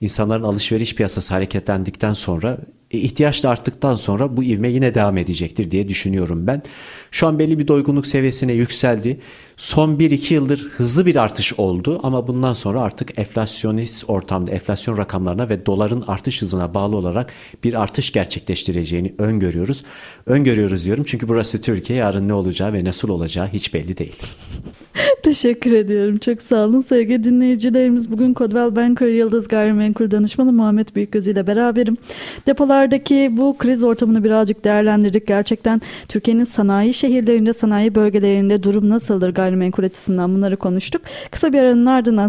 insanların 0.00 0.42
alışveriş 0.42 0.94
piyasası 0.94 1.34
hareketlendikten 1.34 2.14
sonra 2.14 2.58
e, 2.90 2.98
ihtiyaç 2.98 3.44
da 3.44 3.50
arttıktan 3.50 3.94
sonra 3.94 4.36
bu 4.36 4.44
ivme 4.44 4.68
yine 4.70 4.94
devam 4.94 5.16
edecektir 5.16 5.70
diye 5.70 5.88
düşünüyorum 5.88 6.46
ben. 6.46 6.62
Şu 7.10 7.26
an 7.26 7.38
belli 7.38 7.58
bir 7.58 7.68
doygunluk 7.68 8.06
seviyesine 8.06 8.52
yükseldi. 8.52 9.20
Son 9.56 9.96
1-2 9.96 10.34
yıldır 10.34 10.58
hızlı 10.58 11.06
bir 11.06 11.16
artış 11.16 11.52
oldu 11.58 12.00
ama 12.02 12.28
bundan 12.28 12.49
sonra 12.54 12.80
artık 12.80 13.18
enflasyonist 13.18 14.04
ortamda 14.08 14.50
enflasyon 14.50 14.98
rakamlarına 14.98 15.48
ve 15.48 15.66
doların 15.66 16.04
artış 16.06 16.42
hızına 16.42 16.74
bağlı 16.74 16.96
olarak 16.96 17.32
bir 17.64 17.82
artış 17.82 18.12
gerçekleştireceğini 18.12 19.14
öngörüyoruz. 19.18 19.84
Öngörüyoruz 20.26 20.84
diyorum 20.84 21.04
çünkü 21.04 21.28
burası 21.28 21.60
Türkiye 21.60 21.98
yarın 21.98 22.28
ne 22.28 22.34
olacağı 22.34 22.72
ve 22.72 22.84
nasıl 22.84 23.08
olacağı 23.08 23.48
hiç 23.48 23.74
belli 23.74 23.96
değil. 23.96 24.16
Teşekkür 25.22 25.72
ediyorum. 25.72 26.18
Çok 26.18 26.42
sağ 26.42 26.64
olun. 26.64 26.80
Sevgili 26.80 27.24
dinleyicilerimiz 27.24 28.12
bugün 28.12 28.34
Kodvel 28.34 28.76
Banker 28.76 29.06
Yıldız 29.06 29.48
Gayrimenkul 29.48 30.10
Danışmanı 30.10 30.52
Muhammed 30.52 30.88
Büyükgöz 30.94 31.28
ile 31.28 31.46
beraberim. 31.46 31.96
Depolardaki 32.46 33.28
bu 33.36 33.56
kriz 33.58 33.82
ortamını 33.82 34.24
birazcık 34.24 34.64
değerlendirdik. 34.64 35.26
Gerçekten 35.26 35.80
Türkiye'nin 36.08 36.44
sanayi 36.44 36.94
şehirlerinde, 36.94 37.52
sanayi 37.52 37.94
bölgelerinde 37.94 38.62
durum 38.62 38.88
nasıldır 38.88 39.34
gayrimenkul 39.34 39.84
açısından 39.84 40.34
bunları 40.34 40.56
konuştuk. 40.56 41.02
Kısa 41.30 41.52
bir 41.52 41.58
aranın 41.58 41.86
ardından 41.86 42.28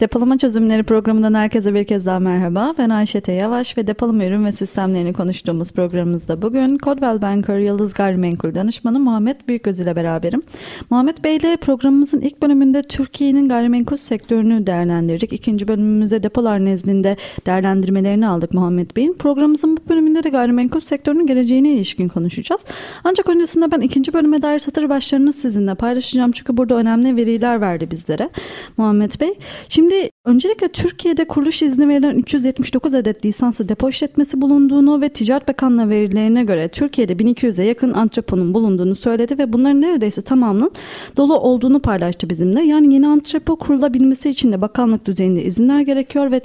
Depolama 0.00 0.38
Çözümleri 0.38 0.82
programından 0.82 1.34
herkese 1.34 1.74
bir 1.74 1.84
kez 1.84 2.06
daha 2.06 2.18
merhaba. 2.18 2.74
Ben 2.78 2.90
Ayşe 2.90 3.32
Yavaş 3.32 3.78
ve 3.78 3.86
depolama 3.86 4.24
ürün 4.24 4.44
ve 4.44 4.52
sistemlerini 4.52 5.12
konuştuğumuz 5.12 5.72
programımızda 5.72 6.42
bugün 6.42 6.78
Codwell 6.78 7.22
Banker 7.22 7.58
Yıldız 7.58 7.94
Gayrimenkul 7.94 8.54
Danışmanı 8.54 9.00
Muhammed 9.00 9.36
Büyükgöz 9.48 9.80
ile 9.80 9.96
beraberim. 9.96 10.42
Muhammed 10.90 11.18
Bey 11.24 11.36
ile 11.36 11.56
programımızın 11.56 12.20
ilk 12.20 12.42
bölümünde 12.42 12.82
Türkiye'nin 12.82 13.48
gayrimenkul 13.48 13.96
sektörünü 13.96 14.66
değerlendirdik. 14.66 15.32
İkinci 15.32 15.68
bölümümüzde 15.68 16.22
depolar 16.22 16.64
nezdinde 16.64 17.16
değerlendirmelerini 17.46 18.28
aldık 18.28 18.54
Muhammed 18.54 18.90
Bey'in. 18.96 19.12
Programımızın 19.12 19.76
bu 19.76 19.88
bölümünde 19.88 20.24
de 20.24 20.28
gayrimenkul 20.28 20.80
sektörünün 20.80 21.26
geleceğine 21.26 21.72
ilişkin 21.72 22.08
konuşacağız. 22.08 22.64
Ancak 23.04 23.28
öncesinde 23.28 23.70
ben 23.70 23.80
ikinci 23.80 24.12
bölüme 24.12 24.42
dair 24.42 24.58
satır 24.58 24.88
başlarını 24.88 25.32
sizinle 25.32 25.74
paylaşacağım. 25.74 26.32
Çünkü 26.32 26.56
burada 26.56 26.74
önemli 26.74 27.16
veriler 27.16 27.60
verdi 27.60 27.90
bizlere 27.90 28.30
Muhammed 28.76 29.20
Bey. 29.20 29.34
Şimdi 29.68 29.87
öncelikle 30.28 30.68
Türkiye'de 30.68 31.24
kuruluş 31.24 31.62
izni 31.62 31.88
verilen 31.88 32.14
379 32.14 32.94
adet 32.94 33.24
lisanslı 33.24 33.68
depo 33.68 33.88
işletmesi 33.88 34.40
bulunduğunu 34.40 35.00
ve 35.00 35.08
Ticaret 35.08 35.48
Bakanlığı 35.48 35.90
verilerine 35.90 36.44
göre 36.44 36.68
Türkiye'de 36.68 37.12
1200'e 37.12 37.64
yakın 37.64 37.92
antreponun 37.92 38.54
bulunduğunu 38.54 38.94
söyledi 38.94 39.38
ve 39.38 39.52
bunların 39.52 39.80
neredeyse 39.80 40.22
tamamının 40.22 40.70
dolu 41.16 41.38
olduğunu 41.38 41.80
paylaştı 41.80 42.30
bizimle. 42.30 42.62
Yani 42.62 42.94
yeni 42.94 43.06
antrepo 43.06 43.56
kurulabilmesi 43.56 44.30
için 44.30 44.52
de 44.52 44.60
bakanlık 44.60 45.06
düzeyinde 45.06 45.44
izinler 45.44 45.80
gerekiyor 45.80 46.30
ve 46.30 46.40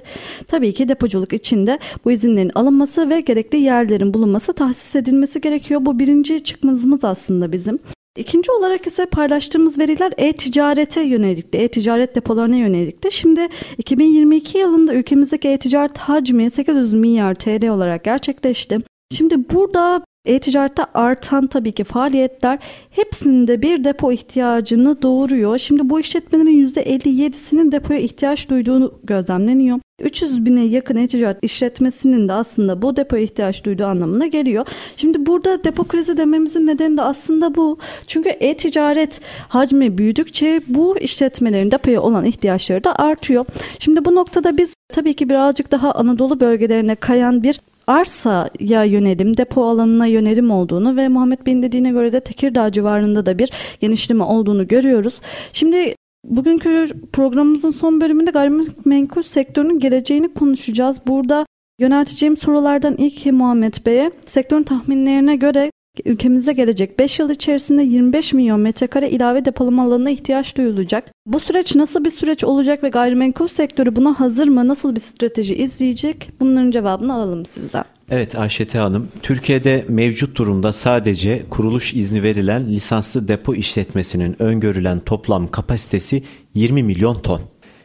tabii 0.48 0.74
ki 0.74 0.88
depoculuk 0.88 1.34
için 1.34 1.68
de 1.68 1.80
bu 2.06 2.12
izinlerin 2.12 2.52
alınması 2.56 3.10
ve 3.10 3.22
gerekli 3.22 3.58
yerlerin 3.58 4.14
bulunması 4.14 4.54
tahsis 4.54 4.96
edilmesi 4.96 5.42
gerekiyor. 5.42 5.86
Bu 5.86 6.00
birinci 6.00 6.44
çıkmazımız 6.44 7.04
aslında 7.04 7.52
bizim. 7.52 7.80
İkinci 8.18 8.52
olarak 8.52 8.88
ise 8.88 9.06
paylaştığımız 9.06 9.80
veriler 9.80 10.14
e-ticarete 10.18 11.02
yönelikti, 11.02 11.58
e-ticaret 11.58 12.16
depolarına 12.16 12.56
yönelikti. 12.56 13.12
Şimdi 13.12 13.48
2022 13.78 14.58
yılında 14.58 14.94
ülkemizdeki 14.94 15.48
e-ticaret 15.48 15.98
hacmi 15.98 16.52
800 16.52 16.94
milyar 16.94 17.36
TL 17.36 17.70
olarak 17.70 18.04
gerçekleşti. 18.04 18.80
Şimdi 19.12 19.50
burada 19.50 20.06
e-ticarette 20.26 20.84
artan 20.94 21.48
tabii 21.48 21.72
ki 21.72 21.84
faaliyetler 21.84 22.60
hepsinde 22.90 23.62
bir 23.62 23.84
depo 23.84 24.12
ihtiyacını 24.12 25.02
doğuruyor. 25.02 25.58
Şimdi 25.58 25.90
bu 25.90 26.00
işletmelerin 26.00 26.68
%57'sinin 26.68 27.72
depoya 27.72 28.00
ihtiyaç 28.00 28.50
duyduğunu 28.50 28.94
gözlemleniyor. 29.04 29.80
300 30.02 30.46
bine 30.46 30.64
yakın 30.64 30.96
e-ticaret 30.96 31.38
işletmesinin 31.42 32.28
de 32.28 32.34
aslında 32.34 32.82
bu 32.82 32.96
depoya 32.96 33.24
ihtiyaç 33.24 33.64
duyduğu 33.64 33.86
anlamına 33.86 34.28
geliyor. 34.28 34.68
Şimdi 34.98 35.26
burada 35.26 35.64
depo 35.64 35.84
krizi 35.84 36.18
dememizin 36.18 36.68
nedeni 36.68 36.98
de 36.98 37.02
aslında 37.02 37.56
bu. 37.56 37.78
Çünkü 38.08 38.30
e-ticaret 38.30 39.22
hacmi 39.48 39.98
büyüdükçe 39.98 40.62
bu 40.68 40.98
işletmelerin 40.98 41.72
depoya 41.72 42.02
olan 42.02 42.26
ihtiyaçları 42.26 42.84
da 42.84 42.96
artıyor. 42.96 43.46
Şimdi 43.80 44.06
bu 44.06 44.16
noktada 44.16 44.58
biz 44.58 44.76
tabii 44.94 45.14
ki 45.14 45.30
birazcık 45.30 45.72
daha 45.72 45.92
Anadolu 45.92 46.40
bölgelerine 46.40 46.96
kayan 46.96 47.44
bir 47.44 47.60
arsaya 47.88 48.84
yönelim, 48.84 49.38
depo 49.38 49.66
alanına 49.66 50.06
yönelim 50.06 50.52
olduğunu 50.52 50.96
ve 50.96 51.08
Muhammed 51.08 51.46
Bey'in 51.46 51.64
dediğine 51.64 51.92
göre 51.92 52.12
de 52.12 52.20
Tekirdağ 52.20 52.72
civarında 52.72 53.26
da 53.26 53.40
bir 53.40 53.52
genişleme 53.82 54.24
olduğunu 54.24 54.68
görüyoruz. 54.68 55.22
Şimdi 55.54 55.96
Bugünkü 56.26 56.88
programımızın 57.14 57.72
son 57.72 58.02
bölümünde 58.02 58.32
gayrimenkul 58.32 59.22
sektörünün 59.22 59.80
geleceğini 59.80 60.34
konuşacağız. 60.34 61.02
Burada 61.08 61.46
yönelteceğim 61.80 62.38
sorulardan 62.38 62.96
ilk 62.98 63.26
Muhammed 63.26 63.74
Bey'e 63.86 64.12
sektörün 64.26 64.64
tahminlerine 64.64 65.36
göre 65.36 65.72
Ülkemizde 66.06 66.54
gelecek 66.54 67.00
5 67.00 67.20
yıl 67.20 67.30
içerisinde 67.30 67.84
25 67.84 68.34
milyon 68.34 68.60
metrekare 68.60 69.10
ilave 69.10 69.46
depolama 69.46 69.84
alanına 69.84 70.10
ihtiyaç 70.10 70.58
duyulacak. 70.58 71.12
Bu 71.26 71.40
süreç 71.40 71.76
nasıl 71.76 72.06
bir 72.06 72.10
süreç 72.10 72.44
olacak 72.44 72.84
ve 72.84 72.90
gayrimenkul 72.90 73.48
sektörü 73.48 73.96
buna 73.96 74.20
hazır 74.20 74.48
mı? 74.48 74.68
Nasıl 74.68 74.96
bir 74.96 75.00
strateji 75.00 75.56
izleyecek? 75.56 76.30
Bunların 76.40 76.72
cevabını 76.72 77.14
alalım 77.14 77.46
sizden. 77.46 77.84
Evet 78.10 78.40
Ayşete 78.40 78.80
Hanım, 78.80 79.08
Türkiye'de 79.22 79.86
mevcut 79.88 80.38
durumda 80.38 80.74
sadece 80.74 81.44
kuruluş 81.50 81.94
izni 81.94 82.24
verilen 82.24 82.68
lisanslı 82.68 83.28
depo 83.28 83.56
işletmesinin 83.56 84.42
öngörülen 84.42 85.00
toplam 85.00 85.48
kapasitesi 85.48 86.24
20 86.54 86.84
milyon 86.84 87.20
ton. 87.20 87.42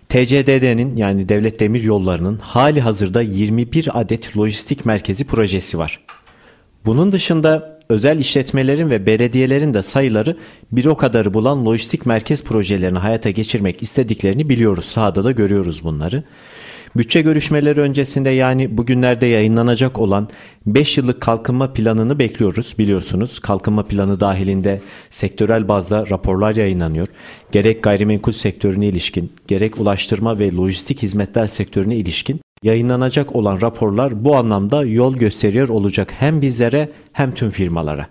TCDD'nin 0.09 0.97
yani 0.97 1.29
Devlet 1.29 1.61
Demir 1.61 1.83
Yolları'nın 1.83 2.39
hali 2.39 2.81
hazırda 2.81 3.23
21 3.23 4.01
adet 4.01 4.37
lojistik 4.37 4.87
merkezi 4.87 5.25
projesi 5.25 5.79
var. 5.79 6.01
Bunun 6.87 7.13
dışında 7.13 7.78
özel 7.89 8.19
işletmelerin 8.19 8.91
ve 8.91 9.07
belediyelerin 9.07 9.75
de 9.75 9.83
sayıları 9.83 10.37
bir 10.73 10.85
o 10.85 10.97
kadarı 10.97 11.35
bulan 11.35 11.67
lojistik 11.67 12.07
merkez 12.07 12.45
projelerini 12.45 12.99
hayata 12.99 13.31
geçirmek 13.31 13.83
istediklerini 13.83 14.49
biliyoruz. 14.49 14.85
Sahada 14.85 15.25
da 15.25 15.33
görüyoruz 15.33 15.85
bunları. 15.85 16.25
Bütçe 16.97 17.21
görüşmeleri 17.21 17.81
öncesinde 17.81 18.31
yani 18.31 18.79
bugünlerde 18.79 19.27
yayınlanacak 19.27 19.99
olan 19.99 20.29
5 20.67 20.99
yıllık 20.99 21.21
kalkınma 21.21 21.73
planını 21.73 22.19
bekliyoruz 22.19 22.75
biliyorsunuz. 22.79 23.39
Kalkınma 23.39 23.83
planı 23.83 24.21
dahilinde 24.21 24.81
sektörel 25.11 25.69
bazda 25.69 26.07
raporlar 26.11 26.57
yayınlanıyor. 26.57 27.09
Gerek 27.53 27.83
gayrimenkul 27.83 28.33
sektörüne 28.33 28.87
ilişkin, 28.87 29.33
gerek 29.49 29.81
ulaştırma 29.81 30.39
ve 30.39 30.53
lojistik 30.53 31.03
hizmetler 31.03 31.47
sektörüne 31.47 31.97
ilişkin 31.97 32.41
yayınlanacak 32.63 33.37
olan 33.37 33.61
raporlar 33.61 34.25
bu 34.25 34.37
anlamda 34.37 34.85
yol 34.85 35.17
gösteriyor 35.17 35.69
olacak 35.69 36.13
hem 36.19 36.43
bizlere 36.43 36.89
hem 37.13 37.33
tüm 37.33 37.51
firmalara. 37.51 38.07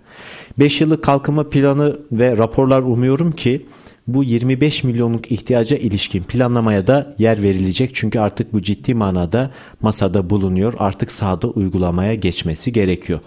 5 0.60 0.82
yıllık 0.82 1.04
kalkınma 1.04 1.50
planı 1.50 1.98
ve 2.12 2.38
raporlar 2.38 2.82
umuyorum 2.82 3.32
ki 3.32 3.66
bu 4.08 4.24
25 4.24 4.84
milyonluk 4.84 5.32
ihtiyaca 5.32 5.78
ilişkin 5.78 6.24
planlamaya 6.24 6.88
da 6.88 7.16
yer 7.18 7.44
verilecek. 7.44 7.92
Çünkü 7.94 8.20
artık 8.20 8.54
bu 8.54 8.62
ciddi 8.62 8.94
manada 8.94 9.52
masada 9.82 10.30
bulunuyor. 10.30 10.74
Artık 10.80 11.12
sahada 11.12 11.48
uygulamaya 11.48 12.14
geçmesi 12.14 12.72
gerekiyor. 12.74 13.20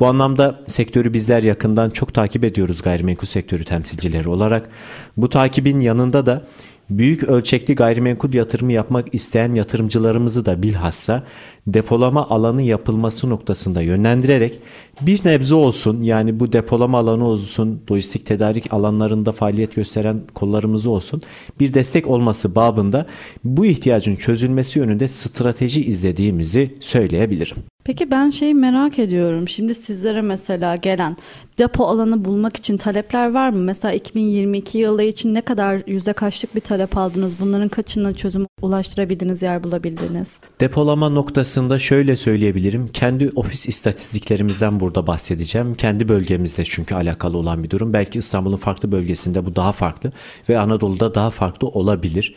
Bu 0.00 0.06
anlamda 0.06 0.60
sektörü 0.66 1.12
bizler 1.12 1.42
yakından 1.42 1.90
çok 1.90 2.14
takip 2.14 2.44
ediyoruz 2.44 2.82
gayrimenkul 2.82 3.26
sektörü 3.26 3.64
temsilcileri 3.64 4.28
olarak. 4.28 4.68
Bu 5.16 5.28
takibin 5.28 5.80
yanında 5.80 6.26
da 6.26 6.46
büyük 6.90 7.22
ölçekli 7.22 7.74
gayrimenkul 7.74 8.34
yatırımı 8.34 8.72
yapmak 8.72 9.14
isteyen 9.14 9.54
yatırımcılarımızı 9.54 10.46
da 10.46 10.62
bilhassa 10.62 11.22
depolama 11.66 12.28
alanı 12.28 12.62
yapılması 12.62 13.30
noktasında 13.30 13.82
yönlendirerek 13.82 14.60
bir 15.00 15.24
nebze 15.24 15.54
olsun 15.54 16.02
yani 16.02 16.40
bu 16.40 16.52
depolama 16.52 16.98
alanı 16.98 17.26
olsun, 17.26 17.80
lojistik 17.90 18.26
tedarik 18.26 18.72
alanlarında 18.72 19.32
faaliyet 19.32 19.74
gösteren 19.74 20.20
kollarımız 20.34 20.86
olsun 20.86 21.22
bir 21.60 21.74
destek 21.74 22.06
olması 22.06 22.54
babında 22.54 23.06
bu 23.44 23.66
ihtiyacın 23.66 24.16
çözülmesi 24.16 24.78
yönünde 24.78 25.08
strateji 25.08 25.84
izlediğimizi 25.84 26.74
söyleyebilirim. 26.80 27.56
Peki 27.84 28.10
ben 28.10 28.30
şeyi 28.30 28.54
merak 28.54 28.98
ediyorum. 28.98 29.48
Şimdi 29.48 29.74
sizlere 29.74 30.22
mesela 30.22 30.76
gelen 30.76 31.16
depo 31.58 31.84
alanı 31.84 32.24
bulmak 32.24 32.56
için 32.56 32.76
talepler 32.76 33.32
var 33.32 33.50
mı? 33.50 33.58
Mesela 33.58 33.94
2022 33.94 34.78
yılı 34.78 35.02
için 35.02 35.34
ne 35.34 35.40
kadar 35.40 35.82
yüzde 35.86 36.12
kaçlık 36.12 36.54
bir 36.54 36.60
talep 36.60 36.96
aldınız? 36.96 37.40
Bunların 37.40 37.68
kaçına 37.68 38.14
çözüm 38.14 38.46
ulaştırabildiniz, 38.62 39.42
yer 39.42 39.64
bulabildiniz? 39.64 40.38
Depolama 40.60 41.08
noktasında 41.08 41.78
şöyle 41.78 42.16
söyleyebilirim. 42.16 42.88
Kendi 42.88 43.30
ofis 43.36 43.68
istatistiklerimizden 43.68 44.80
burada 44.80 45.06
bahsedeceğim. 45.06 45.74
Kendi 45.74 46.08
bölgemizde 46.08 46.64
çünkü 46.64 46.94
alakalı 46.94 47.36
olan 47.36 47.62
bir 47.62 47.70
durum. 47.70 47.92
Belki 47.92 48.18
İstanbul'un 48.18 48.56
farklı 48.56 48.92
bölgesinde 48.92 49.46
bu 49.46 49.56
daha 49.56 49.72
farklı 49.72 50.12
ve 50.48 50.58
Anadolu'da 50.58 51.14
daha 51.14 51.30
farklı 51.30 51.68
olabilir. 51.68 52.34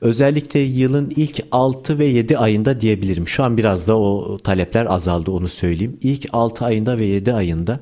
Özellikle 0.00 0.60
yılın 0.60 1.12
ilk 1.16 1.40
6 1.52 1.98
ve 1.98 2.04
7 2.04 2.38
ayında 2.38 2.80
diyebilirim. 2.80 3.28
Şu 3.28 3.44
an 3.44 3.56
biraz 3.56 3.88
da 3.88 3.98
o 3.98 4.36
talepler 4.36 4.86
azaldı 4.86 5.30
onu 5.30 5.48
söyleyeyim. 5.48 5.98
İlk 6.02 6.26
6 6.32 6.64
ayında 6.64 6.98
ve 6.98 7.06
7 7.06 7.32
ayında 7.32 7.80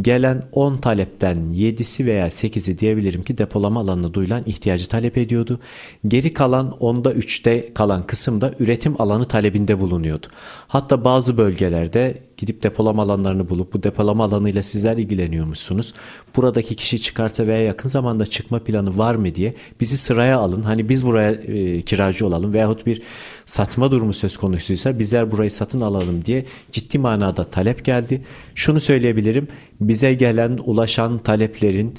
Gelen 0.00 0.48
10 0.52 0.76
talepten 0.76 1.36
7'si 1.36 2.06
veya 2.06 2.26
8'i 2.26 2.78
diyebilirim 2.78 3.22
ki 3.22 3.38
depolama 3.38 3.80
alanına 3.80 4.14
duyulan 4.14 4.42
ihtiyacı 4.46 4.88
talep 4.88 5.18
ediyordu. 5.18 5.60
Geri 6.08 6.32
kalan 6.34 6.76
10'da 6.80 7.12
3'te 7.12 7.74
kalan 7.74 8.06
kısımda 8.06 8.54
üretim 8.60 9.02
alanı 9.02 9.24
talebinde 9.24 9.80
bulunuyordu. 9.80 10.26
Hatta 10.68 11.04
bazı 11.04 11.38
bölgelerde 11.38 12.22
gidip 12.42 12.62
depolama 12.62 13.02
alanlarını 13.02 13.48
bulup 13.48 13.72
bu 13.72 13.82
depolama 13.82 14.24
alanıyla 14.24 14.62
sizler 14.62 14.96
ilgileniyormuşsunuz. 14.96 15.94
Buradaki 16.36 16.74
kişi 16.74 17.00
çıkarsa 17.00 17.46
veya 17.46 17.62
yakın 17.62 17.88
zamanda 17.88 18.26
çıkma 18.26 18.58
planı 18.58 18.98
var 18.98 19.14
mı 19.14 19.34
diye 19.34 19.54
bizi 19.80 19.98
sıraya 19.98 20.38
alın. 20.38 20.62
Hani 20.62 20.88
biz 20.88 21.06
buraya 21.06 21.32
e, 21.32 21.82
kiracı 21.82 22.26
olalım 22.26 22.52
veyahut 22.52 22.86
bir 22.86 23.02
satma 23.44 23.90
durumu 23.90 24.12
söz 24.12 24.36
konusuysa 24.36 24.98
bizler 24.98 25.30
burayı 25.30 25.50
satın 25.50 25.80
alalım 25.80 26.24
diye 26.24 26.44
ciddi 26.72 26.98
manada 26.98 27.44
talep 27.44 27.84
geldi. 27.84 28.22
Şunu 28.54 28.80
söyleyebilirim. 28.80 29.48
Bize 29.80 30.14
gelen 30.14 30.58
ulaşan 30.64 31.18
taleplerin 31.18 31.94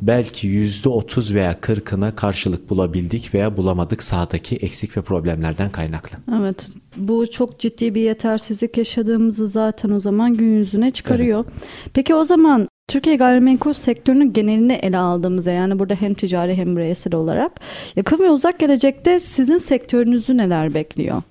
belki 0.00 0.48
%30 0.48 1.34
veya 1.34 1.52
40'ına 1.52 2.14
karşılık 2.14 2.70
bulabildik 2.70 3.34
veya 3.34 3.56
bulamadık 3.56 4.02
sahadaki 4.02 4.56
eksik 4.56 4.96
ve 4.96 5.02
problemlerden 5.02 5.70
kaynaklı. 5.70 6.18
Evet 6.38 6.68
bu 6.96 7.30
çok 7.30 7.58
ciddi 7.58 7.94
bir 7.94 8.00
yetersizlik 8.00 8.76
yaşadığımızı 8.76 9.46
zaten 9.46 9.90
o 9.90 10.00
zaman 10.00 10.34
gün 10.34 10.56
yüzüne 10.58 10.90
çıkarıyor. 10.90 11.44
Evet. 11.48 11.68
Peki 11.94 12.14
o 12.14 12.24
zaman 12.24 12.68
Türkiye 12.88 13.16
gayrimenkul 13.16 13.72
sektörünün 13.72 14.32
genelini 14.32 14.72
ele 14.72 14.98
aldığımızda 14.98 15.50
yani 15.50 15.78
burada 15.78 15.94
hem 15.94 16.14
ticari 16.14 16.56
hem 16.56 16.76
bireysel 16.76 17.14
olarak 17.14 17.52
yakın 17.96 18.18
ve 18.18 18.30
uzak 18.30 18.58
gelecekte 18.58 19.20
sizin 19.20 19.58
sektörünüzü 19.58 20.36
neler 20.36 20.74
bekliyor? 20.74 21.22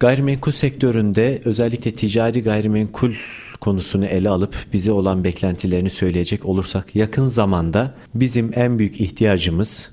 Gayrimenkul 0.00 0.52
sektöründe 0.52 1.42
özellikle 1.44 1.92
ticari 1.92 2.42
gayrimenkul 2.42 3.14
konusunu 3.60 4.04
ele 4.04 4.28
alıp 4.28 4.56
bize 4.72 4.92
olan 4.92 5.24
beklentilerini 5.24 5.90
söyleyecek 5.90 6.46
olursak 6.46 6.96
yakın 6.96 7.24
zamanda 7.24 7.94
bizim 8.14 8.50
en 8.54 8.78
büyük 8.78 9.00
ihtiyacımız 9.00 9.90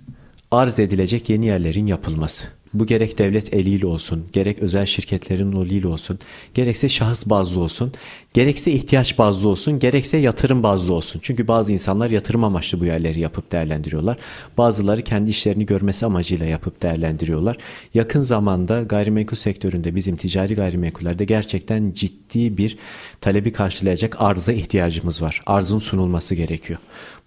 arz 0.51 0.79
edilecek 0.79 1.29
yeni 1.29 1.45
yerlerin 1.45 1.87
yapılması. 1.87 2.47
Bu 2.75 2.85
gerek 2.85 3.17
devlet 3.17 3.53
eliyle 3.53 3.87
olsun, 3.87 4.25
gerek 4.33 4.59
özel 4.59 4.85
şirketlerin 4.85 5.51
eliyle 5.51 5.87
olsun, 5.87 6.19
gerekse 6.53 6.89
şahıs 6.89 7.25
bazlı 7.25 7.59
olsun, 7.59 7.91
gerekse 8.33 8.71
ihtiyaç 8.71 9.17
bazlı 9.17 9.49
olsun, 9.49 9.79
gerekse 9.79 10.17
yatırım 10.17 10.63
bazlı 10.63 10.93
olsun. 10.93 11.19
Çünkü 11.23 11.47
bazı 11.47 11.71
insanlar 11.71 12.09
yatırım 12.09 12.43
amaçlı 12.43 12.79
bu 12.79 12.85
yerleri 12.85 13.19
yapıp 13.19 13.51
değerlendiriyorlar. 13.51 14.17
Bazıları 14.57 15.01
kendi 15.01 15.29
işlerini 15.29 15.65
görmesi 15.65 16.05
amacıyla 16.05 16.45
yapıp 16.45 16.81
değerlendiriyorlar. 16.81 17.57
Yakın 17.93 18.21
zamanda 18.21 18.81
gayrimenkul 18.81 19.37
sektöründe 19.37 19.95
bizim 19.95 20.15
ticari 20.15 20.55
gayrimenkullerde 20.55 21.25
gerçekten 21.25 21.91
ciddi 21.93 22.57
bir 22.57 22.77
talebi 23.21 23.51
karşılayacak 23.51 24.21
arıza 24.21 24.53
ihtiyacımız 24.53 25.21
var. 25.21 25.41
Arzın 25.45 25.79
sunulması 25.79 26.35
gerekiyor. 26.35 26.79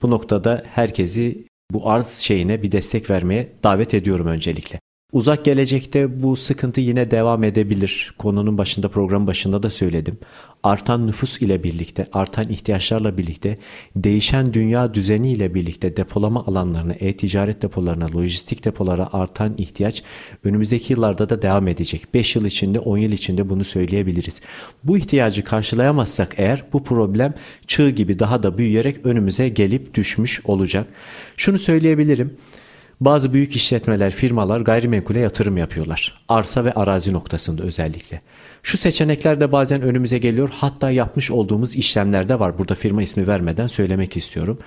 Bu 0.03 0.11
noktada 0.11 0.63
herkesi 0.75 1.45
bu 1.73 1.91
arz 1.91 2.09
şeyine 2.09 2.63
bir 2.63 2.73
destek 2.73 3.11
vermeye 3.11 3.53
davet 3.65 3.95
ediyorum 3.95 4.27
öncelikle. 4.27 4.79
Uzak 5.13 5.45
gelecekte 5.45 6.23
bu 6.23 6.37
sıkıntı 6.37 6.81
yine 6.81 7.11
devam 7.11 7.45
edebilir. 7.45 8.15
Konunun 8.19 8.59
başında 8.59 8.89
program 8.89 9.27
başında 9.27 9.63
da 9.63 9.71
söyledim. 9.71 10.19
Artan 10.63 11.07
nüfus 11.07 11.43
ile 11.43 11.63
birlikte, 11.63 12.07
artan 12.13 12.49
ihtiyaçlarla 12.49 13.19
birlikte, 13.19 13.59
değişen 13.97 14.55
dünya 14.55 14.95
düzeni 14.95 15.33
ile 15.33 15.55
birlikte 15.55 15.97
depolama 15.97 16.47
alanlarına, 16.47 16.93
e-ticaret 16.93 17.63
depolarına, 17.63 18.07
lojistik 18.15 18.65
depolara 18.65 19.09
artan 19.13 19.55
ihtiyaç 19.59 20.03
önümüzdeki 20.45 20.93
yıllarda 20.93 21.31
da 21.31 21.43
devam 21.43 21.69
edecek. 21.69 22.15
5 22.15 22.37
yıl 22.37 22.45
içinde, 22.45 22.81
10 22.81 22.99
yıl 22.99 23.13
içinde 23.13 23.49
bunu 23.49 23.65
söyleyebiliriz. 23.65 24.41
Bu 24.85 24.99
ihtiyacı 24.99 25.45
karşılayamazsak 25.45 26.35
eğer 26.37 26.65
bu 26.73 26.85
problem 26.85 27.35
çığ 27.67 27.91
gibi 27.91 28.19
daha 28.19 28.43
da 28.43 28.59
büyüyerek 28.59 29.07
önümüze 29.07 29.49
gelip 29.49 29.95
düşmüş 29.95 30.41
olacak. 30.45 30.89
Şunu 31.37 31.59
söyleyebilirim. 31.59 32.37
Bazı 33.01 33.33
büyük 33.33 33.57
işletmeler, 33.57 34.11
firmalar 34.11 34.61
gayrimenkule 34.61 35.19
yatırım 35.19 35.57
yapıyorlar. 35.57 36.21
Arsa 36.29 36.65
ve 36.65 36.73
arazi 36.73 37.13
noktasında 37.13 37.63
özellikle. 37.63 38.21
Şu 38.63 38.79
seçenekler 38.79 39.41
de 39.41 39.53
bazen 39.53 39.83
önümüze 39.83 40.19
geliyor. 40.19 40.51
Hatta 40.53 40.91
yapmış 40.91 41.31
olduğumuz 41.31 41.77
işlemlerde 41.77 42.41
var. 42.41 42.59
Burada 42.59 42.75
firma 42.75 43.03
ismi 43.03 43.27
vermeden 43.27 43.67
söylemek 43.67 44.17
istiyorum. 44.17 44.59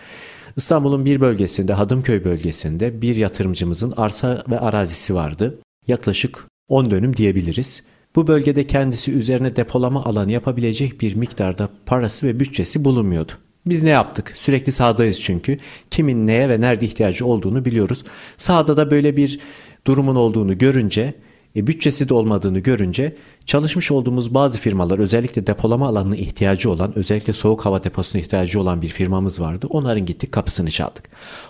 İstanbul'un 0.55 1.05
bir 1.05 1.21
bölgesinde, 1.21 1.73
Hadımköy 1.73 2.23
bölgesinde 2.23 3.01
bir 3.01 3.15
yatırımcımızın 3.15 3.93
arsa 3.97 4.43
ve 4.49 4.59
arazisi 4.59 5.15
vardı. 5.15 5.59
Yaklaşık 5.87 6.47
10 6.67 6.89
dönüm 6.89 7.17
diyebiliriz. 7.17 7.83
Bu 8.15 8.27
bölgede 8.27 8.67
kendisi 8.67 9.11
üzerine 9.11 9.55
depolama 9.55 10.03
alanı 10.03 10.31
yapabilecek 10.31 11.01
bir 11.01 11.15
miktarda 11.15 11.69
parası 11.85 12.27
ve 12.27 12.39
bütçesi 12.39 12.85
bulunmuyordu. 12.85 13.31
Biz 13.65 13.83
ne 13.83 13.89
yaptık? 13.89 14.33
Sürekli 14.35 14.71
sahadayız 14.71 15.21
çünkü. 15.21 15.57
Kimin 15.91 16.27
neye 16.27 16.49
ve 16.49 16.61
nerede 16.61 16.85
ihtiyacı 16.85 17.25
olduğunu 17.25 17.65
biliyoruz. 17.65 18.03
Sahada 18.37 18.77
da 18.77 18.91
böyle 18.91 19.17
bir 19.17 19.39
durumun 19.87 20.15
olduğunu 20.15 20.57
görünce, 20.57 21.13
e, 21.55 21.67
bütçesi 21.67 22.09
de 22.09 22.13
olmadığını 22.13 22.59
görünce 22.59 23.15
çalışmış 23.45 23.91
olduğumuz 23.91 24.33
bazı 24.33 24.59
firmalar 24.59 24.99
özellikle 24.99 25.47
depolama 25.47 25.87
alanına 25.87 26.15
ihtiyacı 26.15 26.71
olan, 26.71 26.97
özellikle 26.97 27.33
soğuk 27.33 27.65
hava 27.65 27.83
deposuna 27.83 28.21
ihtiyacı 28.21 28.61
olan 28.61 28.81
bir 28.81 28.87
firmamız 28.87 29.41
vardı. 29.41 29.67
Onların 29.69 30.05
gittik 30.05 30.31
kapısını 30.31 30.71
çaldık. 30.71 31.09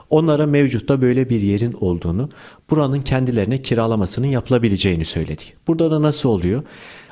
Onlara 0.09 0.45
mevcutta 0.45 1.01
böyle 1.01 1.30
bir 1.30 1.41
yerin 1.41 1.74
olduğunu, 1.74 2.30
buranın 2.70 3.01
kendilerine 3.01 3.62
kiralamasının 3.62 4.28
yapılabileceğini 4.28 5.05
söyledik. 5.05 5.53
Burada 5.68 5.91
da 5.91 6.01
nasıl 6.01 6.30
oluyor? 6.30 6.64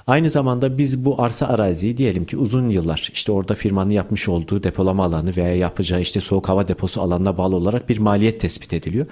Aynı 0.09 0.29
zamanda 0.29 0.77
biz 0.77 1.05
bu 1.05 1.21
arsa 1.21 1.47
araziyi 1.47 1.97
diyelim 1.97 2.25
ki 2.25 2.37
uzun 2.37 2.69
yıllar 2.69 3.09
işte 3.13 3.31
orada 3.31 3.55
firmanın 3.55 3.89
yapmış 3.89 4.29
olduğu 4.29 4.63
depolama 4.63 5.05
alanı 5.05 5.35
veya 5.37 5.55
yapacağı 5.55 6.01
işte 6.01 6.19
soğuk 6.19 6.49
hava 6.49 6.67
deposu 6.67 7.01
alanına 7.01 7.37
bağlı 7.37 7.55
olarak 7.55 7.89
bir 7.89 7.97
maliyet 7.97 8.39
tespit 8.39 8.73
ediliyor. 8.73 9.05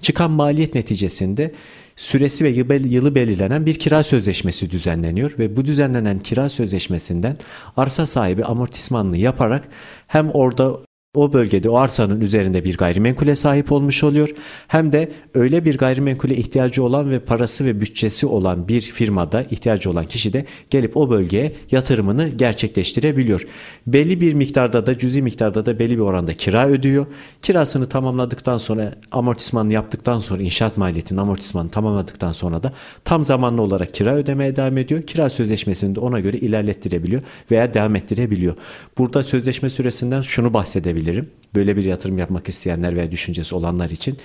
Çıkan 0.00 0.30
maliyet 0.30 0.74
neticesinde 0.74 1.54
süresi 1.96 2.44
ve 2.44 2.76
yılı 2.88 3.14
belirlenen 3.14 3.66
bir 3.66 3.78
kira 3.78 4.02
sözleşmesi 4.02 4.70
düzenleniyor 4.70 5.34
ve 5.38 5.56
bu 5.56 5.64
düzenlenen 5.64 6.18
kira 6.18 6.48
sözleşmesinden 6.48 7.36
arsa 7.76 8.06
sahibi 8.06 8.44
amortismanını 8.44 9.16
yaparak 9.16 9.68
hem 10.06 10.30
orada 10.30 10.76
o 11.14 11.32
bölgede 11.32 11.70
o 11.70 11.76
arsanın 11.76 12.20
üzerinde 12.20 12.64
bir 12.64 12.76
gayrimenkule 12.76 13.36
sahip 13.36 13.72
olmuş 13.72 14.04
oluyor. 14.04 14.28
Hem 14.68 14.92
de 14.92 15.12
öyle 15.34 15.64
bir 15.64 15.78
gayrimenkule 15.78 16.36
ihtiyacı 16.36 16.84
olan 16.84 17.10
ve 17.10 17.18
parası 17.18 17.64
ve 17.64 17.80
bütçesi 17.80 18.26
olan 18.26 18.68
bir 18.68 18.80
firmada 18.80 19.42
ihtiyacı 19.42 19.90
olan 19.90 20.04
kişi 20.04 20.32
de 20.32 20.46
gelip 20.70 20.96
o 20.96 21.10
bölgeye 21.10 21.52
yatırımını 21.70 22.28
gerçekleştirebiliyor. 22.28 23.46
Belli 23.86 24.20
bir 24.20 24.34
miktarda 24.34 24.86
da 24.86 24.98
cüzi 24.98 25.22
miktarda 25.22 25.66
da 25.66 25.78
belli 25.78 25.96
bir 25.96 26.02
oranda 26.02 26.34
kira 26.34 26.68
ödüyor. 26.68 27.06
Kirasını 27.42 27.88
tamamladıktan 27.88 28.56
sonra 28.56 28.94
amortismanını 29.12 29.72
yaptıktan 29.72 30.20
sonra 30.20 30.42
inşaat 30.42 30.76
maliyetinin 30.76 31.20
amortismanını 31.20 31.70
tamamladıktan 31.70 32.32
sonra 32.32 32.62
da 32.62 32.72
tam 33.04 33.24
zamanlı 33.24 33.62
olarak 33.62 33.94
kira 33.94 34.14
ödemeye 34.14 34.56
devam 34.56 34.78
ediyor. 34.78 35.02
Kira 35.02 35.30
sözleşmesini 35.30 35.94
de 35.94 36.00
ona 36.00 36.20
göre 36.20 36.36
ilerlettirebiliyor 36.36 37.22
veya 37.50 37.74
devam 37.74 37.96
ettirebiliyor. 37.96 38.54
Burada 38.98 39.22
sözleşme 39.22 39.70
süresinden 39.70 40.20
şunu 40.20 40.54
bahsedebilirim 40.54 41.03
önerebilirim. 41.04 41.30
Böyle 41.54 41.76
bir 41.76 41.84
yatırım 41.84 42.18
yapmak 42.18 42.48
isteyenler 42.48 42.96
veya 42.96 43.10
düşüncesi 43.10 43.54
olanlar 43.54 43.90
için 43.90 44.16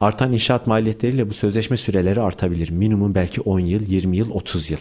artan 0.00 0.32
inşaat 0.32 0.66
maliyetleriyle 0.66 1.28
bu 1.28 1.32
sözleşme 1.32 1.76
süreleri 1.76 2.20
artabilir. 2.20 2.70
Minimum 2.70 3.14
belki 3.14 3.40
10 3.40 3.60
yıl, 3.60 3.82
20 3.88 4.16
yıl, 4.16 4.30
30 4.30 4.70
yıl. 4.70 4.78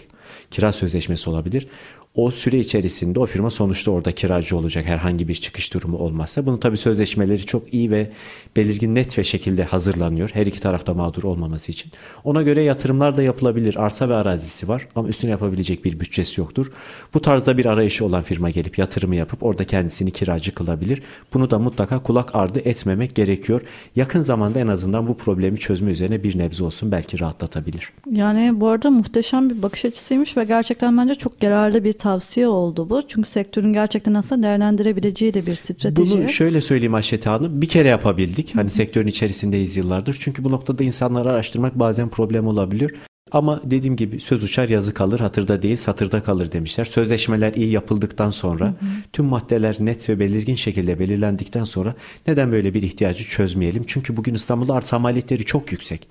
Kira 0.51 0.73
sözleşmesi 0.73 1.29
olabilir 1.29 1.67
o 2.15 2.31
süre 2.31 2.59
içerisinde 2.59 3.19
o 3.19 3.25
firma 3.25 3.49
sonuçta 3.49 3.91
orada 3.91 4.11
kiracı 4.11 4.57
olacak 4.57 4.85
herhangi 4.85 5.27
bir 5.27 5.35
çıkış 5.35 5.73
durumu 5.73 5.97
olmazsa. 5.97 6.45
Bunun 6.45 6.57
tabi 6.57 6.77
sözleşmeleri 6.77 7.45
çok 7.45 7.73
iyi 7.73 7.91
ve 7.91 8.11
belirgin 8.55 8.95
net 8.95 9.17
ve 9.17 9.23
şekilde 9.23 9.63
hazırlanıyor. 9.63 10.29
Her 10.33 10.45
iki 10.45 10.61
tarafta 10.61 10.93
mağdur 10.93 11.23
olmaması 11.23 11.71
için. 11.71 11.91
Ona 12.23 12.41
göre 12.41 12.63
yatırımlar 12.63 13.17
da 13.17 13.23
yapılabilir. 13.23 13.75
Arsa 13.75 14.09
ve 14.09 14.15
arazisi 14.15 14.67
var 14.67 14.87
ama 14.95 15.07
üstüne 15.09 15.31
yapabilecek 15.31 15.85
bir 15.85 15.99
bütçesi 15.99 16.41
yoktur. 16.41 16.71
Bu 17.13 17.21
tarzda 17.21 17.57
bir 17.57 17.65
arayışı 17.65 18.05
olan 18.05 18.23
firma 18.23 18.49
gelip 18.49 18.77
yatırımı 18.77 19.15
yapıp 19.15 19.43
orada 19.43 19.63
kendisini 19.63 20.11
kiracı 20.11 20.53
kılabilir. 20.53 21.01
Bunu 21.33 21.51
da 21.51 21.59
mutlaka 21.59 21.88
kulak 21.97 22.35
ardı 22.35 22.59
etmemek 22.59 23.15
gerekiyor. 23.15 23.61
Yakın 23.95 24.19
zamanda 24.19 24.59
en 24.59 24.67
azından 24.67 25.07
bu 25.07 25.17
problemi 25.17 25.57
çözme 25.59 25.91
üzerine 25.91 26.23
bir 26.23 26.37
nebze 26.37 26.63
olsun 26.63 26.91
belki 26.91 27.19
rahatlatabilir. 27.19 27.91
Yani 28.11 28.61
bu 28.61 28.67
arada 28.67 28.91
muhteşem 28.91 29.49
bir 29.49 29.61
bakış 29.61 29.85
açısıymış 29.85 30.37
ve 30.37 30.43
gerçekten 30.43 30.97
bence 30.97 31.15
çok 31.15 31.43
yararlı 31.43 31.83
bir 31.83 31.93
tavsiye 31.93 32.47
oldu 32.47 32.89
bu. 32.89 33.01
Çünkü 33.07 33.29
sektörün 33.29 33.73
gerçekten 33.73 34.13
aslında 34.13 34.43
değerlendirebileceği 34.43 35.33
de 35.33 35.45
bir 35.45 35.55
strateji. 35.55 36.11
Bunu 36.11 36.29
şöyle 36.29 36.61
söyleyeyim 36.61 36.93
Ayşete 36.93 37.29
Hanım. 37.29 37.61
Bir 37.61 37.67
kere 37.67 37.87
yapabildik. 37.87 38.55
Hani 38.55 38.69
sektörün 38.69 39.07
içerisindeyiz 39.07 39.77
yıllardır. 39.77 40.17
Çünkü 40.19 40.43
bu 40.43 40.51
noktada 40.51 40.83
insanları 40.83 41.29
araştırmak 41.29 41.79
bazen 41.79 42.09
problem 42.09 42.47
olabilir. 42.47 42.93
Ama 43.31 43.61
dediğim 43.63 43.95
gibi 43.95 44.19
söz 44.19 44.43
uçar 44.43 44.69
yazı 44.69 44.93
kalır 44.93 45.19
hatırda 45.19 45.61
değil 45.61 45.75
satırda 45.75 46.23
kalır 46.23 46.51
demişler. 46.51 46.85
Sözleşmeler 46.85 47.53
iyi 47.53 47.71
yapıldıktan 47.71 48.29
sonra 48.29 48.65
hı 48.65 48.69
hı. 48.69 48.85
tüm 49.13 49.25
maddeler 49.25 49.77
net 49.79 50.09
ve 50.09 50.19
belirgin 50.19 50.55
şekilde 50.55 50.99
belirlendikten 50.99 51.63
sonra 51.63 51.93
neden 52.27 52.51
böyle 52.51 52.73
bir 52.73 52.81
ihtiyacı 52.81 53.23
çözmeyelim? 53.23 53.83
Çünkü 53.87 54.17
bugün 54.17 54.33
İstanbul'da 54.33 54.73
arsa 54.73 54.99
maliyetleri 54.99 55.45
çok 55.45 55.71
yüksek. 55.71 56.07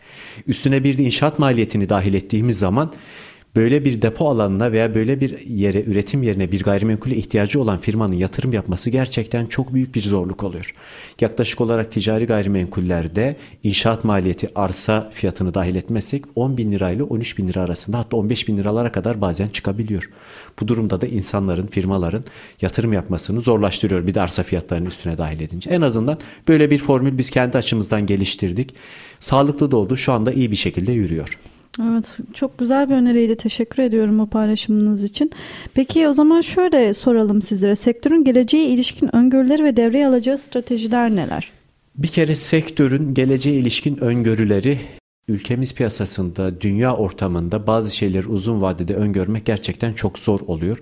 Üstüne 0.47 0.85
bir 0.85 0.99
de 0.99 1.03
inşaat 1.03 1.39
maliyetini 1.39 1.89
dahil 1.89 2.14
ettiğimiz 2.14 2.59
zaman 2.59 2.93
böyle 3.57 3.85
bir 3.85 4.03
depo 4.03 4.29
alanına 4.29 4.73
veya 4.73 4.95
böyle 4.95 5.21
bir 5.21 5.47
yere, 5.47 5.83
üretim 5.83 6.23
yerine 6.23 6.53
bir 6.53 6.63
gayrimenkule 6.63 7.17
ihtiyacı 7.17 7.61
olan 7.61 7.81
firmanın 7.81 8.13
yatırım 8.13 8.53
yapması 8.53 8.91
gerçekten 8.91 9.47
çok 9.47 9.75
büyük 9.75 9.95
bir 9.95 10.01
zorluk 10.01 10.45
oluyor. 10.45 10.75
Yaklaşık 11.21 11.61
olarak 11.61 11.93
ticari 11.93 12.27
gayrimenkullerde 12.27 13.37
inşaat 13.63 14.05
maliyeti 14.05 14.49
arsa 14.55 15.11
fiyatını 15.13 15.55
dahil 15.55 15.77
etmezsek 15.77 16.25
10 16.35 16.57
bin 16.57 16.73
lirayla 16.73 17.05
13 17.05 17.39
bin 17.39 17.49
lira 17.49 17.61
arasında 17.61 17.99
hatta 17.99 18.17
15 18.17 18.49
bin 18.49 18.57
liralara 18.57 18.93
kadar 18.93 19.21
bazen 19.21 19.49
çıkabiliyor. 19.49 20.11
Bu 20.61 20.69
durumda 20.69 21.01
da 21.01 21.07
insanların, 21.07 21.67
firmaların 21.67 22.25
yatırım 22.63 22.93
yapmasını 22.93 23.41
zorlaştırıyor 23.41 24.07
bir 24.07 24.15
de 24.15 24.21
arsa 24.21 24.43
fiyatlarının 24.43 24.87
üstüne 24.87 25.19
dahil 25.19 25.41
edince. 25.41 25.71
En 25.71 25.81
azından 25.81 26.19
böyle 26.49 26.71
bir 26.71 26.79
formül 26.79 27.19
biz 27.19 27.31
kendi 27.31 27.59
açımızdan 27.59 28.07
geliştirdik. 28.07 28.75
Sağlıklı 29.21 29.71
da 29.71 29.77
oldu. 29.77 29.97
Şu 29.97 30.13
anda 30.13 30.33
iyi 30.33 30.51
bir 30.51 30.57
şekilde 30.57 30.93
yürüyor. 30.93 31.39
Evet 31.83 32.18
çok 32.35 32.59
güzel 32.59 32.89
bir 32.89 32.95
öneriydi. 32.95 33.37
Teşekkür 33.37 33.83
ediyorum 33.83 34.20
o 34.20 34.26
paylaşımınız 34.26 35.05
için. 35.05 35.31
Peki 35.74 36.09
o 36.09 36.12
zaman 36.12 36.41
şöyle 36.41 36.95
soralım 36.95 37.43
sizlere. 37.43 37.76
Sektörün 37.76 38.24
geleceğe 38.24 38.64
ilişkin 38.64 39.16
öngörüleri 39.16 39.64
ve 39.64 39.76
devreye 39.76 40.07
alacağı 40.07 40.39
stratejiler 40.39 41.16
neler? 41.16 41.53
Bir 41.97 42.09
kere 42.09 42.37
sektörün 42.37 43.14
geleceğe 43.14 43.59
ilişkin 43.59 43.97
öngörüleri 43.97 44.79
ülkemiz 45.29 45.74
piyasasında, 45.74 46.61
dünya 46.61 46.97
ortamında 46.97 47.66
bazı 47.66 47.97
şeyleri 47.97 48.29
uzun 48.29 48.62
vadede 48.62 48.95
öngörmek 48.95 49.47
gerçekten 49.47 49.93
çok 49.93 50.18
zor 50.18 50.41
oluyor. 50.41 50.79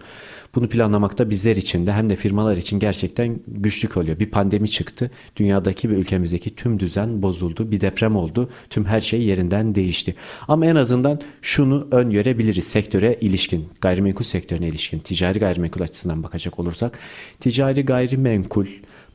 Bunu 0.56 0.68
planlamakta 0.68 1.30
bizler 1.30 1.56
için 1.56 1.86
de 1.86 1.92
hem 1.92 2.10
de 2.10 2.16
firmalar 2.16 2.56
için 2.56 2.78
gerçekten 2.78 3.40
güçlük 3.48 3.96
oluyor. 3.96 4.18
Bir 4.18 4.30
pandemi 4.30 4.70
çıktı. 4.70 5.10
Dünyadaki 5.36 5.90
ve 5.90 5.94
ülkemizdeki 5.94 6.54
tüm 6.54 6.80
düzen 6.80 7.22
bozuldu. 7.22 7.70
Bir 7.70 7.80
deprem 7.80 8.16
oldu. 8.16 8.48
Tüm 8.70 8.84
her 8.84 9.00
şey 9.00 9.22
yerinden 9.22 9.74
değişti. 9.74 10.14
Ama 10.48 10.66
en 10.66 10.76
azından 10.76 11.20
şunu 11.42 11.88
öngörebiliriz 11.90 12.64
sektöre 12.64 13.18
ilişkin, 13.20 13.68
gayrimenkul 13.80 14.24
sektörüne 14.24 14.68
ilişkin, 14.68 14.98
ticari 14.98 15.38
gayrimenkul 15.38 15.80
açısından 15.80 16.22
bakacak 16.22 16.58
olursak. 16.58 16.98
Ticari 17.40 17.84
gayrimenkul 17.84 18.66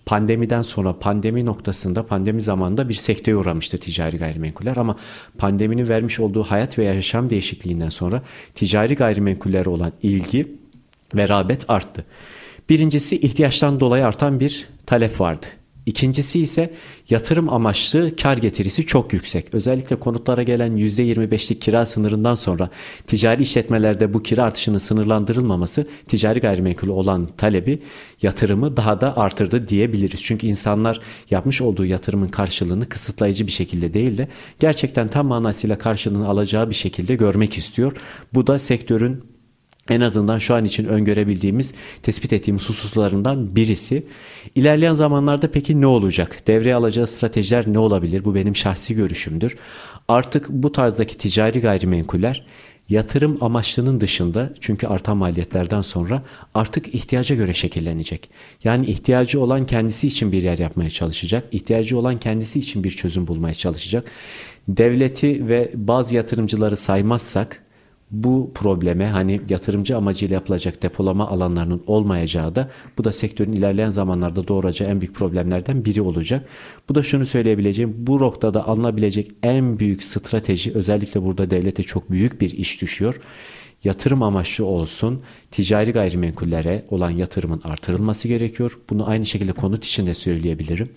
pandemiden 0.05 0.61
sonra 0.61 0.99
pandemi 0.99 1.45
noktasında 1.45 2.05
pandemi 2.05 2.41
zamanında 2.41 2.89
bir 2.89 2.93
sekteye 2.93 3.37
uğramıştı 3.37 3.77
ticari 3.77 4.17
gayrimenkuller 4.17 4.77
ama 4.77 4.95
pandeminin 5.37 5.87
vermiş 5.87 6.19
olduğu 6.19 6.43
hayat 6.43 6.79
veya 6.79 6.93
yaşam 6.93 7.29
değişikliğinden 7.29 7.89
sonra 7.89 8.21
ticari 8.55 8.95
gayrimenkullere 8.95 9.69
olan 9.69 9.91
ilgi 10.03 10.60
ve 11.15 11.29
rağbet 11.29 11.69
arttı. 11.69 12.05
Birincisi 12.69 13.17
ihtiyaçtan 13.17 13.79
dolayı 13.79 14.05
artan 14.05 14.39
bir 14.39 14.67
talep 14.85 15.21
vardı. 15.21 15.45
İkincisi 15.85 16.39
ise 16.39 16.73
yatırım 17.09 17.49
amaçlı 17.49 18.15
kar 18.15 18.37
getirisi 18.37 18.85
çok 18.85 19.13
yüksek. 19.13 19.53
Özellikle 19.53 19.95
konutlara 19.95 20.43
gelen 20.43 20.77
%25'lik 20.77 21.61
kira 21.61 21.85
sınırından 21.85 22.35
sonra 22.35 22.69
ticari 23.07 23.41
işletmelerde 23.41 24.13
bu 24.13 24.23
kira 24.23 24.43
artışının 24.43 24.77
sınırlandırılmaması 24.77 25.87
ticari 26.07 26.39
gayrimenkul 26.39 26.87
olan 26.87 27.29
talebi 27.37 27.79
yatırımı 28.21 28.77
daha 28.77 29.01
da 29.01 29.17
artırdı 29.17 29.67
diyebiliriz. 29.67 30.23
Çünkü 30.23 30.47
insanlar 30.47 30.99
yapmış 31.29 31.61
olduğu 31.61 31.85
yatırımın 31.85 32.29
karşılığını 32.29 32.89
kısıtlayıcı 32.89 33.47
bir 33.47 33.51
şekilde 33.51 33.93
değil 33.93 34.17
de 34.17 34.27
gerçekten 34.59 35.07
tam 35.07 35.27
manasıyla 35.27 35.77
karşılığını 35.77 36.27
alacağı 36.27 36.69
bir 36.69 36.75
şekilde 36.75 37.15
görmek 37.15 37.57
istiyor. 37.57 37.93
Bu 38.33 38.47
da 38.47 38.59
sektörün 38.59 39.30
en 39.91 40.01
azından 40.01 40.37
şu 40.37 40.55
an 40.55 40.65
için 40.65 40.85
öngörebildiğimiz, 40.85 41.73
tespit 42.01 42.33
ettiğimiz 42.33 42.69
hususlarından 42.69 43.55
birisi. 43.55 44.03
İlerleyen 44.55 44.93
zamanlarda 44.93 45.51
peki 45.51 45.81
ne 45.81 45.87
olacak? 45.87 46.47
Devreye 46.47 46.75
alacağı 46.75 47.07
stratejiler 47.07 47.63
ne 47.67 47.79
olabilir? 47.79 48.25
Bu 48.25 48.35
benim 48.35 48.55
şahsi 48.55 48.95
görüşümdür. 48.95 49.57
Artık 50.07 50.49
bu 50.49 50.71
tarzdaki 50.71 51.17
ticari 51.17 51.61
gayrimenkuller 51.61 52.45
yatırım 52.89 53.37
amaçlının 53.41 54.01
dışında 54.01 54.53
çünkü 54.59 54.87
artan 54.87 55.17
maliyetlerden 55.17 55.81
sonra 55.81 56.23
artık 56.53 56.95
ihtiyaca 56.95 57.35
göre 57.35 57.53
şekillenecek. 57.53 58.29
Yani 58.63 58.85
ihtiyacı 58.85 59.41
olan 59.41 59.65
kendisi 59.65 60.07
için 60.07 60.31
bir 60.31 60.43
yer 60.43 60.57
yapmaya 60.57 60.89
çalışacak. 60.89 61.43
ihtiyacı 61.51 61.97
olan 61.97 62.19
kendisi 62.19 62.59
için 62.59 62.83
bir 62.83 62.91
çözüm 62.91 63.27
bulmaya 63.27 63.53
çalışacak. 63.53 64.11
Devleti 64.67 65.47
ve 65.47 65.71
bazı 65.73 66.15
yatırımcıları 66.15 66.77
saymazsak 66.77 67.63
bu 68.11 68.51
probleme 68.55 69.07
hani 69.07 69.41
yatırımcı 69.49 69.97
amacıyla 69.97 70.33
yapılacak 70.33 70.83
depolama 70.83 71.27
alanlarının 71.27 71.83
olmayacağı 71.87 72.55
da 72.55 72.69
bu 72.97 73.03
da 73.03 73.11
sektörün 73.11 73.51
ilerleyen 73.51 73.89
zamanlarda 73.89 74.47
doğuracağı 74.47 74.89
en 74.89 75.01
büyük 75.01 75.15
problemlerden 75.15 75.85
biri 75.85 76.01
olacak. 76.01 76.49
Bu 76.89 76.95
da 76.95 77.03
şunu 77.03 77.25
söyleyebileceğim 77.25 77.93
bu 77.97 78.19
noktada 78.19 78.67
alınabilecek 78.67 79.31
en 79.43 79.79
büyük 79.79 80.03
strateji 80.03 80.73
özellikle 80.73 81.23
burada 81.23 81.49
devlete 81.49 81.83
çok 81.83 82.11
büyük 82.11 82.41
bir 82.41 82.51
iş 82.51 82.81
düşüyor. 82.81 83.21
Yatırım 83.83 84.23
amaçlı 84.23 84.65
olsun, 84.65 85.21
ticari 85.51 85.91
gayrimenkullere 85.91 86.85
olan 86.89 87.09
yatırımın 87.09 87.61
artırılması 87.63 88.27
gerekiyor. 88.27 88.79
Bunu 88.89 89.09
aynı 89.09 89.25
şekilde 89.25 89.51
konut 89.51 89.85
için 89.85 90.05
de 90.05 90.13
söyleyebilirim. 90.13 90.89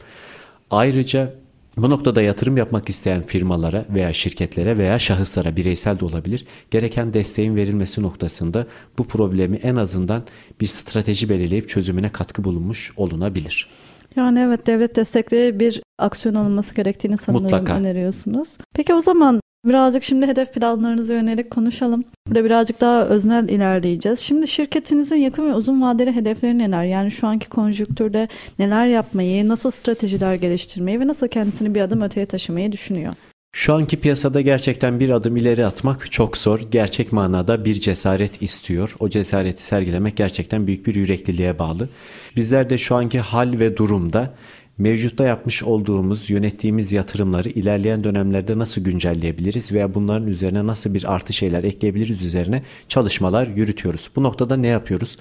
Ayrıca 0.71 1.35
bu 1.77 1.91
noktada 1.91 2.22
yatırım 2.22 2.57
yapmak 2.57 2.89
isteyen 2.89 3.22
firmalara 3.22 3.85
veya 3.91 4.12
şirketlere 4.12 4.79
veya 4.79 4.99
şahıslara 4.99 5.57
bireysel 5.57 6.01
de 6.01 6.05
olabilir 6.05 6.47
gereken 6.70 7.14
desteğin 7.14 7.57
verilmesi 7.57 8.03
noktasında 8.03 8.66
bu 8.99 9.07
problemi 9.07 9.57
en 9.57 9.77
azından 9.77 10.22
bir 10.61 10.66
strateji 10.66 11.29
belirleyip 11.29 11.68
çözümüne 11.68 12.09
katkı 12.09 12.45
bulunmuş 12.45 12.93
olunabilir. 12.97 13.68
Yani 14.16 14.39
evet 14.41 14.66
devlet 14.66 14.97
destekli 14.97 15.61
bir 15.61 15.83
aksiyon 15.99 16.35
alınması 16.35 16.75
gerektiğini 16.75 17.16
sanırım 17.16 17.43
Mutlaka. 17.43 17.77
öneriyorsunuz. 17.77 18.57
Peki 18.75 18.95
o 18.95 19.01
zaman 19.01 19.41
Birazcık 19.65 20.03
şimdi 20.03 20.27
hedef 20.27 20.55
planlarınıza 20.55 21.15
yönelik 21.15 21.51
konuşalım. 21.51 22.05
Burada 22.27 22.45
birazcık 22.45 22.81
daha 22.81 23.05
öznel 23.05 23.49
ilerleyeceğiz. 23.49 24.21
Şimdi 24.21 24.49
şirketinizin 24.49 25.17
yakın 25.17 25.49
ve 25.49 25.55
uzun 25.55 25.83
vadeli 25.83 26.12
hedefleri 26.12 26.59
neler? 26.59 26.85
Yani 26.85 27.11
şu 27.11 27.27
anki 27.27 27.49
konjüktürde 27.49 28.29
neler 28.59 28.87
yapmayı, 28.87 29.49
nasıl 29.49 29.71
stratejiler 29.71 30.35
geliştirmeyi 30.35 31.01
ve 31.01 31.07
nasıl 31.07 31.29
kendisini 31.29 31.75
bir 31.75 31.81
adım 31.81 32.03
öteye 32.03 32.27
taşımayı 32.27 32.73
düşünüyor? 32.73 33.15
Şu 33.57 33.75
anki 33.75 34.01
piyasada 34.01 34.41
gerçekten 34.41 35.01
bir 35.01 35.11
adım 35.11 35.37
ileri 35.37 35.67
atmak 35.67 36.12
çok 36.12 36.37
zor. 36.37 36.61
Gerçek 36.71 37.12
manada 37.12 37.65
bir 37.65 37.75
cesaret 37.75 38.43
istiyor. 38.43 38.97
O 39.01 39.09
cesareti 39.09 39.65
sergilemek 39.65 40.17
gerçekten 40.17 40.67
büyük 40.67 40.87
bir 40.87 40.95
yürekliliğe 40.95 41.59
bağlı. 41.59 41.89
Bizler 42.37 42.71
de 42.71 42.79
şu 42.79 42.95
anki 42.95 43.21
hal 43.21 43.59
ve 43.59 43.77
durumda 43.77 44.35
mevcutta 44.79 45.25
yapmış 45.25 45.62
olduğumuz, 45.62 46.31
yönettiğimiz 46.31 46.93
yatırımları 46.93 47.49
ilerleyen 47.49 48.05
dönemlerde 48.05 48.59
nasıl 48.59 48.81
güncelleyebiliriz 48.81 49.72
veya 49.72 49.95
bunların 49.95 50.29
üzerine 50.29 50.66
nasıl 50.66 50.95
bir 50.95 51.14
artı 51.14 51.33
şeyler 51.33 51.64
ekleyebiliriz 51.64 52.22
üzerine 52.22 52.62
çalışmalar 52.89 53.47
yürütüyoruz. 53.47 54.11
Bu 54.16 54.22
noktada 54.22 54.57
ne 54.57 54.66
yapıyoruz? 54.66 55.16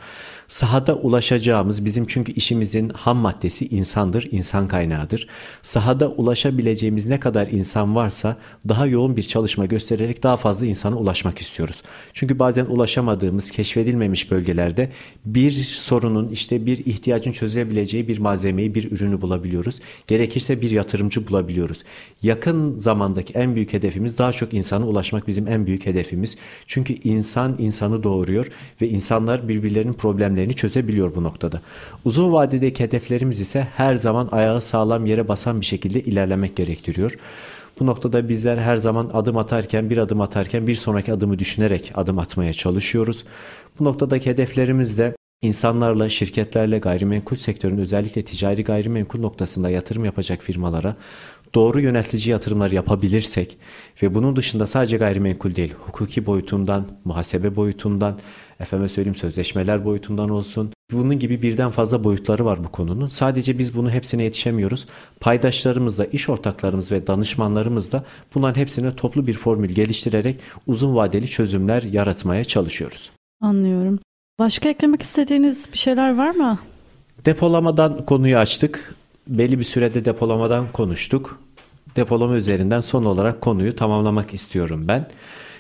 Sahada 0.54 0.96
ulaşacağımız 0.96 1.86
bizim 1.86 2.08
çünkü 2.08 2.32
işimizin 2.32 2.90
ham 2.90 3.18
maddesi 3.18 3.68
insandır, 3.68 4.28
insan 4.32 4.68
kaynağıdır. 4.68 5.28
Sahada 5.62 6.10
ulaşabileceğimiz 6.10 7.06
ne 7.06 7.20
kadar 7.20 7.48
insan 7.48 7.96
varsa 7.96 8.38
daha 8.70 8.86
yoğun 8.86 9.18
bir 9.18 9.24
çalışma 9.24 9.66
göstererek 9.66 10.24
daha 10.24 10.38
fazla 10.38 10.66
insana 10.66 10.96
ulaşmak 10.96 11.42
istiyoruz. 11.42 11.82
Çünkü 12.14 12.40
bazen 12.40 12.66
ulaşamadığımız, 12.66 13.52
keşfedilmemiş 13.52 14.32
bölgelerde 14.32 14.90
bir 15.26 15.52
sorunun 15.64 16.30
işte 16.30 16.66
bir 16.66 16.86
ihtiyacın 16.86 17.32
çözülebileceği 17.32 18.08
bir 18.08 18.18
malzemeyi, 18.18 18.76
bir 18.76 18.92
ürünü 18.92 19.22
bulabiliyoruz. 19.22 19.80
Gerekirse 20.08 20.62
bir 20.62 20.72
yatırımcı 20.72 21.28
bulabiliyoruz. 21.28 21.84
Yakın 22.24 22.80
zamandaki 22.80 23.34
en 23.34 23.56
büyük 23.56 23.74
hedefimiz 23.74 24.18
daha 24.18 24.32
çok 24.32 24.54
insana 24.54 24.88
ulaşmak 24.88 25.28
bizim 25.28 25.48
en 25.48 25.66
büyük 25.66 25.86
hedefimiz. 25.86 26.38
Çünkü 26.68 26.94
insan 26.94 27.56
insanı 27.60 28.04
doğuruyor 28.04 28.48
ve 28.82 28.90
insanlar 28.90 29.48
birbirlerinin 29.48 29.94
problemlerini 29.94 30.43
problemlerini 30.44 30.56
çözebiliyor 30.56 31.16
bu 31.16 31.24
noktada. 31.24 31.62
Uzun 32.06 32.34
vadedeki 32.34 32.84
hedeflerimiz 32.84 33.40
ise 33.40 33.68
her 33.78 33.96
zaman 33.96 34.30
ayağı 34.32 34.62
sağlam 34.62 35.06
yere 35.06 35.28
basan 35.28 35.62
bir 35.62 35.66
şekilde 35.66 36.02
ilerlemek 36.02 36.56
gerektiriyor. 36.56 37.18
Bu 37.80 37.86
noktada 37.86 38.30
bizler 38.30 38.58
her 38.58 38.78
zaman 38.78 39.10
adım 39.14 39.38
atarken, 39.38 39.90
bir 39.90 39.98
adım 39.98 40.22
atarken 40.22 40.68
bir 40.68 40.76
sonraki 40.76 41.14
adımı 41.14 41.40
düşünerek 41.40 41.92
adım 41.96 42.20
atmaya 42.20 42.54
çalışıyoruz. 42.54 43.24
Bu 43.80 43.84
noktadaki 43.84 44.30
hedeflerimiz 44.30 44.98
de 44.98 45.16
insanlarla, 45.42 46.10
şirketlerle, 46.10 46.80
gayrimenkul 46.80 47.36
sektörün 47.36 47.78
özellikle 47.78 48.22
ticari 48.22 48.64
gayrimenkul 48.64 49.20
noktasında 49.20 49.70
yatırım 49.70 50.06
yapacak 50.06 50.42
firmalara 50.42 50.96
doğru 51.56 51.82
yönetici 51.82 52.30
yatırımlar 52.30 52.72
yapabilirsek 52.72 53.58
ve 54.02 54.14
bunun 54.14 54.36
dışında 54.36 54.68
sadece 54.68 54.98
gayrimenkul 54.98 55.56
değil, 55.56 55.74
hukuki 55.86 56.26
boyutundan, 56.26 56.88
muhasebe 57.06 57.56
boyutundan, 57.56 58.20
efeme 58.60 58.88
söyleyeyim 58.88 59.16
sözleşmeler 59.16 59.86
boyutundan 59.86 60.30
olsun. 60.30 60.72
Bunun 60.92 61.20
gibi 61.20 61.42
birden 61.42 61.70
fazla 61.70 62.04
boyutları 62.04 62.46
var 62.46 62.64
bu 62.64 62.72
konunun. 62.72 63.08
Sadece 63.08 63.58
biz 63.58 63.76
bunu 63.76 63.92
hepsine 63.92 64.24
yetişemiyoruz. 64.24 64.86
Paydaşlarımızla, 65.20 66.06
iş 66.06 66.30
ortaklarımız 66.30 66.92
ve 66.92 67.08
danışmanlarımızla 67.08 68.04
bunların 68.36 68.60
hepsine 68.60 68.96
toplu 68.96 69.28
bir 69.28 69.34
formül 69.34 69.70
geliştirerek 69.70 70.40
uzun 70.68 70.96
vadeli 70.96 71.28
çözümler 71.28 71.84
yaratmaya 71.84 72.44
çalışıyoruz. 72.44 73.12
Anlıyorum. 73.42 74.00
Başka 74.40 74.70
eklemek 74.70 75.02
istediğiniz 75.02 75.70
bir 75.74 75.78
şeyler 75.78 76.18
var 76.18 76.32
mı? 76.32 76.60
Depolamadan 77.26 78.06
konuyu 78.06 78.38
açtık. 78.38 78.96
Belli 79.28 79.60
bir 79.60 79.64
sürede 79.64 80.06
depolamadan 80.06 80.72
konuştuk. 80.72 81.40
Depolama 81.96 82.36
üzerinden 82.36 82.80
son 82.80 83.04
olarak 83.04 83.42
konuyu 83.42 83.76
tamamlamak 83.76 84.34
istiyorum 84.34 84.88
ben. 84.88 85.08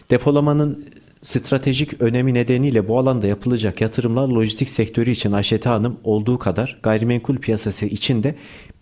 Depolamanın 0.09 0.85
stratejik 1.23 2.01
önemi 2.01 2.33
nedeniyle 2.33 2.87
bu 2.87 2.99
alanda 2.99 3.27
yapılacak 3.27 3.81
yatırımlar 3.81 4.27
lojistik 4.27 4.69
sektörü 4.69 5.11
için 5.11 5.31
Ayşete 5.31 5.69
Hanım 5.69 5.99
olduğu 6.03 6.39
kadar 6.39 6.79
gayrimenkul 6.83 7.37
piyasası 7.37 7.85
için 7.85 8.23
de 8.23 8.35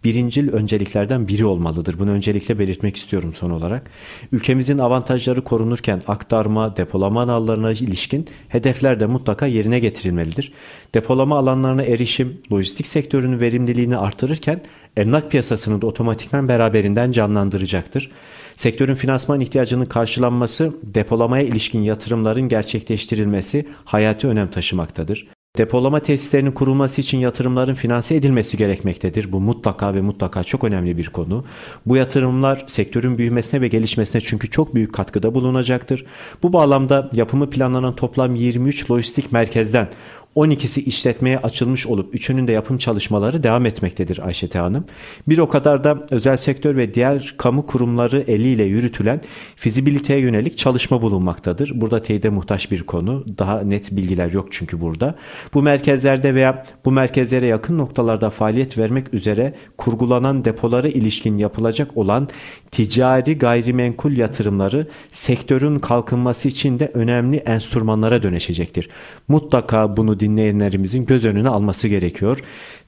birincil 0.04 0.50
önceliklerden 0.54 1.28
biri 1.28 1.46
olmalıdır. 1.46 2.00
Bunu 2.00 2.12
öncelikle 2.12 2.60
belirtmek 2.60 2.96
istiyorum 2.96 3.34
son 3.34 3.50
olarak. 3.50 3.92
Ülkemizin 4.32 4.78
avantajları 4.78 5.44
korunurken 5.44 6.02
aktarma, 6.08 6.78
depolama 6.78 7.22
alanlarına 7.22 7.72
ilişkin 7.72 8.28
hedefler 8.48 9.00
de 9.00 9.06
mutlaka 9.06 9.46
yerine 9.46 9.80
getirilmelidir. 9.80 10.54
Depolama 10.94 11.38
alanlarına 11.38 11.84
erişim, 11.84 12.42
lojistik 12.52 12.88
sektörünün 12.88 13.40
verimliliğini 13.40 13.98
artırırken 13.98 14.62
emlak 14.98 15.32
piyasasını 15.32 15.82
da 15.82 15.88
otomatikman 15.88 16.48
beraberinden 16.48 17.12
canlandıracaktır. 17.12 18.12
Sektörün 18.56 18.96
finansman 18.96 19.42
ihtiyacının 19.42 19.86
karşılanması, 19.86 20.74
depolamaya 20.84 21.44
ilişkin 21.44 21.82
yatırımların 21.82 22.50
gerçekleştirilmesi 22.50 23.68
hayati 23.86 24.28
önem 24.28 24.50
taşımaktadır. 24.50 25.28
Depolama 25.58 26.00
tesislerinin 26.00 26.52
kurulması 26.52 27.02
için 27.02 27.18
yatırımların 27.18 27.74
finanse 27.74 28.16
edilmesi 28.16 28.58
gerekmektedir. 28.58 29.32
Bu 29.32 29.40
mutlaka 29.40 29.94
ve 29.94 30.02
mutlaka 30.02 30.44
çok 30.44 30.64
önemli 30.64 30.98
bir 30.98 31.10
konu. 31.10 31.46
Bu 31.86 31.96
yatırımlar 31.96 32.64
sektörün 32.68 33.18
büyümesine 33.18 33.62
ve 33.62 33.68
gelişmesine 33.68 34.22
çünkü 34.22 34.50
çok 34.50 34.76
büyük 34.76 34.94
katkıda 34.94 35.36
bulunacaktır. 35.36 36.06
Bu 36.44 36.54
bağlamda 36.54 37.10
yapımı 37.14 37.50
planlanan 37.50 37.96
toplam 37.96 38.36
23 38.36 38.92
lojistik 38.92 39.32
merkezden 39.32 39.90
12'si 40.36 40.82
işletmeye 40.82 41.38
açılmış 41.38 41.88
olup 41.88 42.16
üçünün 42.16 42.48
de 42.48 42.52
yapım 42.52 42.78
çalışmaları 42.78 43.44
devam 43.44 43.66
etmektedir 43.66 44.20
Ayşete 44.26 44.60
Hanım. 44.60 44.86
Bir 45.28 45.38
o 45.38 45.50
kadar 45.50 45.84
da 45.84 46.06
özel 46.12 46.38
sektör 46.38 46.78
ve 46.78 46.94
diğer 46.94 47.36
kamu 47.38 47.66
kurumları 47.66 48.22
eliyle 48.22 48.64
yürütülen 48.64 49.22
fizibiliteye 49.56 50.20
yönelik 50.20 50.58
çalışma 50.58 51.02
bulunmaktadır. 51.02 51.72
Burada 51.76 52.02
teyide 52.02 52.30
muhtaç 52.30 52.72
bir 52.72 52.84
konu. 52.84 53.26
Daha 53.38 53.62
net 53.62 53.92
bilgiler 53.92 54.32
yok 54.32 54.48
çünkü 54.52 54.82
burada. 54.82 55.16
Bu 55.54 55.62
merkezlerde 55.62 56.36
veya 56.36 56.66
bu 56.86 56.92
merkezlere 56.92 57.48
yakın 57.48 57.78
noktalarda 57.78 58.30
faaliyet 58.30 58.78
vermek 58.78 59.14
üzere 59.14 59.54
kurgulanan 59.78 60.46
depolara 60.46 60.88
ilişkin 60.88 61.38
yapılacak 61.38 61.98
olan 61.98 62.30
ticari 62.72 63.38
gayrimenkul 63.38 64.12
yatırımları 64.12 64.88
sektörün 65.12 65.80
kalkınması 65.80 66.48
için 66.48 66.80
de 66.80 66.92
önemli 66.94 67.38
enstrümanlara 67.38 68.24
dönüşecektir. 68.24 68.90
Mutlaka 69.28 69.98
bunu 69.98 70.21
dinleyenlerimizin 70.22 71.06
göz 71.06 71.26
önüne 71.26 71.50
alması 71.50 71.88
gerekiyor. 71.88 72.40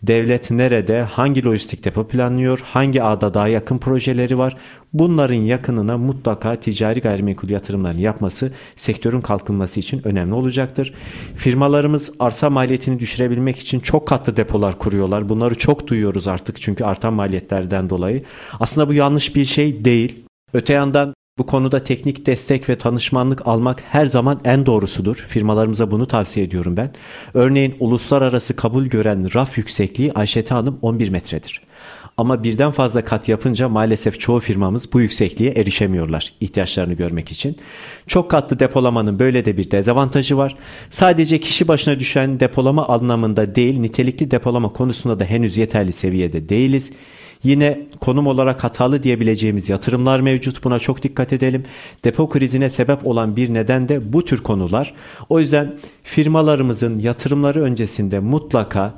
Devlet 0.04 0.52
nerede, 0.52 1.02
hangi 1.02 1.46
lojistik 1.46 1.86
depo 1.86 2.08
planlıyor, 2.08 2.60
hangi 2.64 3.04
ağda 3.04 3.34
daha 3.34 3.48
yakın 3.48 3.78
projeleri 3.78 4.38
var? 4.38 4.58
Bunların 4.94 5.36
yakınına 5.36 5.98
mutlaka 5.98 6.60
ticari 6.60 7.02
gayrimenkul 7.02 7.50
yatırımlarını 7.50 8.02
yapması 8.02 8.52
sektörün 8.76 9.22
kalkınması 9.22 9.80
için 9.80 10.02
önemli 10.08 10.34
olacaktır. 10.34 10.94
Firmalarımız 11.36 12.14
arsa 12.20 12.50
maliyetini 12.50 13.00
düşürebilmek 13.00 13.60
için 13.60 13.80
çok 13.80 14.08
katlı 14.08 14.38
depolar 14.38 14.80
kuruyorlar. 14.80 15.30
Bunları 15.30 15.56
çok 15.56 15.88
duyuyoruz 15.88 16.28
artık 16.28 16.62
çünkü 16.62 16.84
artan 16.84 17.14
maliyetlerden 17.14 17.90
dolayı. 17.90 18.24
Aslında 18.60 18.90
bu 18.90 18.94
yanlış 18.94 19.36
bir 19.36 19.46
şey 19.46 19.86
değil. 19.86 20.26
Öte 20.54 20.74
yandan 20.74 21.14
bu 21.38 21.46
konuda 21.46 21.84
teknik 21.84 22.26
destek 22.26 22.70
ve 22.70 22.78
tanışmanlık 22.78 23.48
almak 23.48 23.84
her 23.90 24.06
zaman 24.06 24.42
en 24.46 24.66
doğrusudur. 24.66 25.16
Firmalarımıza 25.16 25.92
bunu 25.92 26.06
tavsiye 26.06 26.46
ediyorum 26.46 26.78
ben. 26.78 26.94
Örneğin 27.34 27.76
uluslararası 27.80 28.56
kabul 28.56 28.86
gören 28.86 29.34
raf 29.36 29.58
yüksekliği 29.58 30.14
Ayşete 30.14 30.56
Hanım 30.56 30.80
11 30.82 31.10
metredir. 31.10 31.62
Ama 32.18 32.44
birden 32.44 32.72
fazla 32.72 33.06
kat 33.06 33.30
yapınca 33.30 33.70
maalesef 33.70 34.20
çoğu 34.20 34.40
firmamız 34.40 34.94
bu 34.94 35.02
yüksekliğe 35.02 35.52
erişemiyorlar 35.52 36.34
ihtiyaçlarını 36.42 36.94
görmek 36.94 37.32
için. 37.32 37.58
Çok 38.08 38.32
katlı 38.32 38.60
depolamanın 38.60 39.20
böyle 39.20 39.46
de 39.46 39.58
bir 39.58 39.72
dezavantajı 39.72 40.38
var. 40.38 40.56
Sadece 40.90 41.40
kişi 41.40 41.68
başına 41.68 42.00
düşen 42.00 42.40
depolama 42.40 42.88
anlamında 42.88 43.56
değil 43.56 43.80
nitelikli 43.80 44.32
depolama 44.32 44.74
konusunda 44.74 45.20
da 45.20 45.26
henüz 45.26 45.58
yeterli 45.58 45.92
seviyede 45.92 46.50
değiliz. 46.50 46.92
Yine 47.44 47.82
konum 48.00 48.28
olarak 48.28 48.64
hatalı 48.64 49.04
diyebileceğimiz 49.04 49.70
yatırımlar 49.70 50.20
mevcut. 50.20 50.64
Buna 50.64 50.80
çok 50.80 51.04
dikkat 51.04 51.34
edelim. 51.34 51.64
Depo 52.04 52.30
krizine 52.30 52.70
sebep 52.70 53.08
olan 53.08 53.36
bir 53.36 53.54
neden 53.54 53.90
de 53.90 54.14
bu 54.14 54.26
tür 54.26 54.44
konular. 54.44 54.94
O 55.30 55.40
yüzden 55.40 55.76
firmalarımızın 56.04 57.00
yatırımları 57.00 57.64
öncesinde 57.64 58.20
mutlaka 58.20 58.94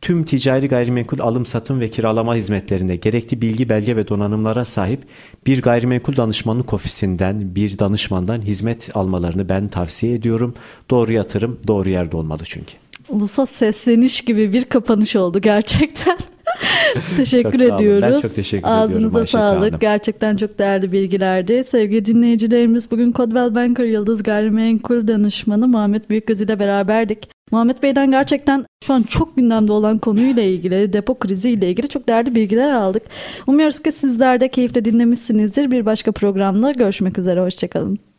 tüm 0.00 0.24
ticari 0.24 0.68
gayrimenkul 0.68 1.18
alım 1.20 1.46
satım 1.46 1.80
ve 1.80 1.90
kiralama 1.90 2.34
hizmetlerinde 2.34 2.96
gerekli 2.96 3.40
bilgi 3.40 3.68
belge 3.68 3.96
ve 3.96 4.08
donanımlara 4.08 4.64
sahip 4.64 5.02
bir 5.46 5.62
gayrimenkul 5.62 6.16
danışmanlık 6.16 6.74
ofisinden 6.74 7.54
bir 7.54 7.78
danışmandan 7.78 8.42
hizmet 8.42 8.96
almalarını 8.96 9.48
ben 9.48 9.68
tavsiye 9.68 10.14
ediyorum. 10.14 10.54
Doğru 10.90 11.12
yatırım 11.12 11.58
doğru 11.66 11.90
yerde 11.90 12.16
olmalı 12.16 12.42
çünkü. 12.44 12.72
Ulusal 13.08 13.46
sesleniş 13.46 14.20
gibi 14.20 14.52
bir 14.52 14.64
kapanış 14.64 15.16
oldu 15.16 15.40
gerçekten. 15.40 16.18
teşekkür 17.16 17.58
çok 17.58 17.80
ediyoruz. 17.80 18.14
Ben 18.14 18.20
çok 18.20 18.34
teşekkür 18.34 18.68
Ağzınıza 18.68 19.20
ediyorum. 19.20 19.26
sağlık. 19.26 19.68
Hanım. 19.68 19.78
Gerçekten 19.80 20.36
çok 20.36 20.58
değerli 20.58 20.92
bilgilerdi. 20.92 21.64
Sevgili 21.64 22.04
dinleyicilerimiz 22.04 22.90
bugün 22.90 23.12
Codwell 23.12 23.54
Banker 23.54 23.84
Yıldız 23.84 24.22
Gayrimenkul 24.22 25.06
Danışmanı 25.08 25.68
Muhammed 25.68 26.02
Büyükgöz 26.10 26.40
ile 26.40 26.58
beraberdik. 26.58 27.28
Muhammed 27.50 27.82
Bey'den 27.82 28.10
gerçekten 28.10 28.64
şu 28.86 28.94
an 28.94 29.02
çok 29.02 29.36
gündemde 29.36 29.72
olan 29.72 29.98
konuyla 29.98 30.42
ilgili, 30.42 30.92
depo 30.92 31.18
kriziyle 31.18 31.68
ilgili 31.68 31.88
çok 31.88 32.08
değerli 32.08 32.34
bilgiler 32.34 32.70
aldık. 32.70 33.02
Umuyoruz 33.46 33.78
ki 33.78 33.92
sizler 33.92 34.40
de 34.40 34.48
keyifle 34.48 34.84
dinlemişsinizdir. 34.84 35.70
Bir 35.70 35.86
başka 35.86 36.12
programda 36.12 36.72
görüşmek 36.72 37.18
üzere. 37.18 37.40
Hoşçakalın. 37.40 38.09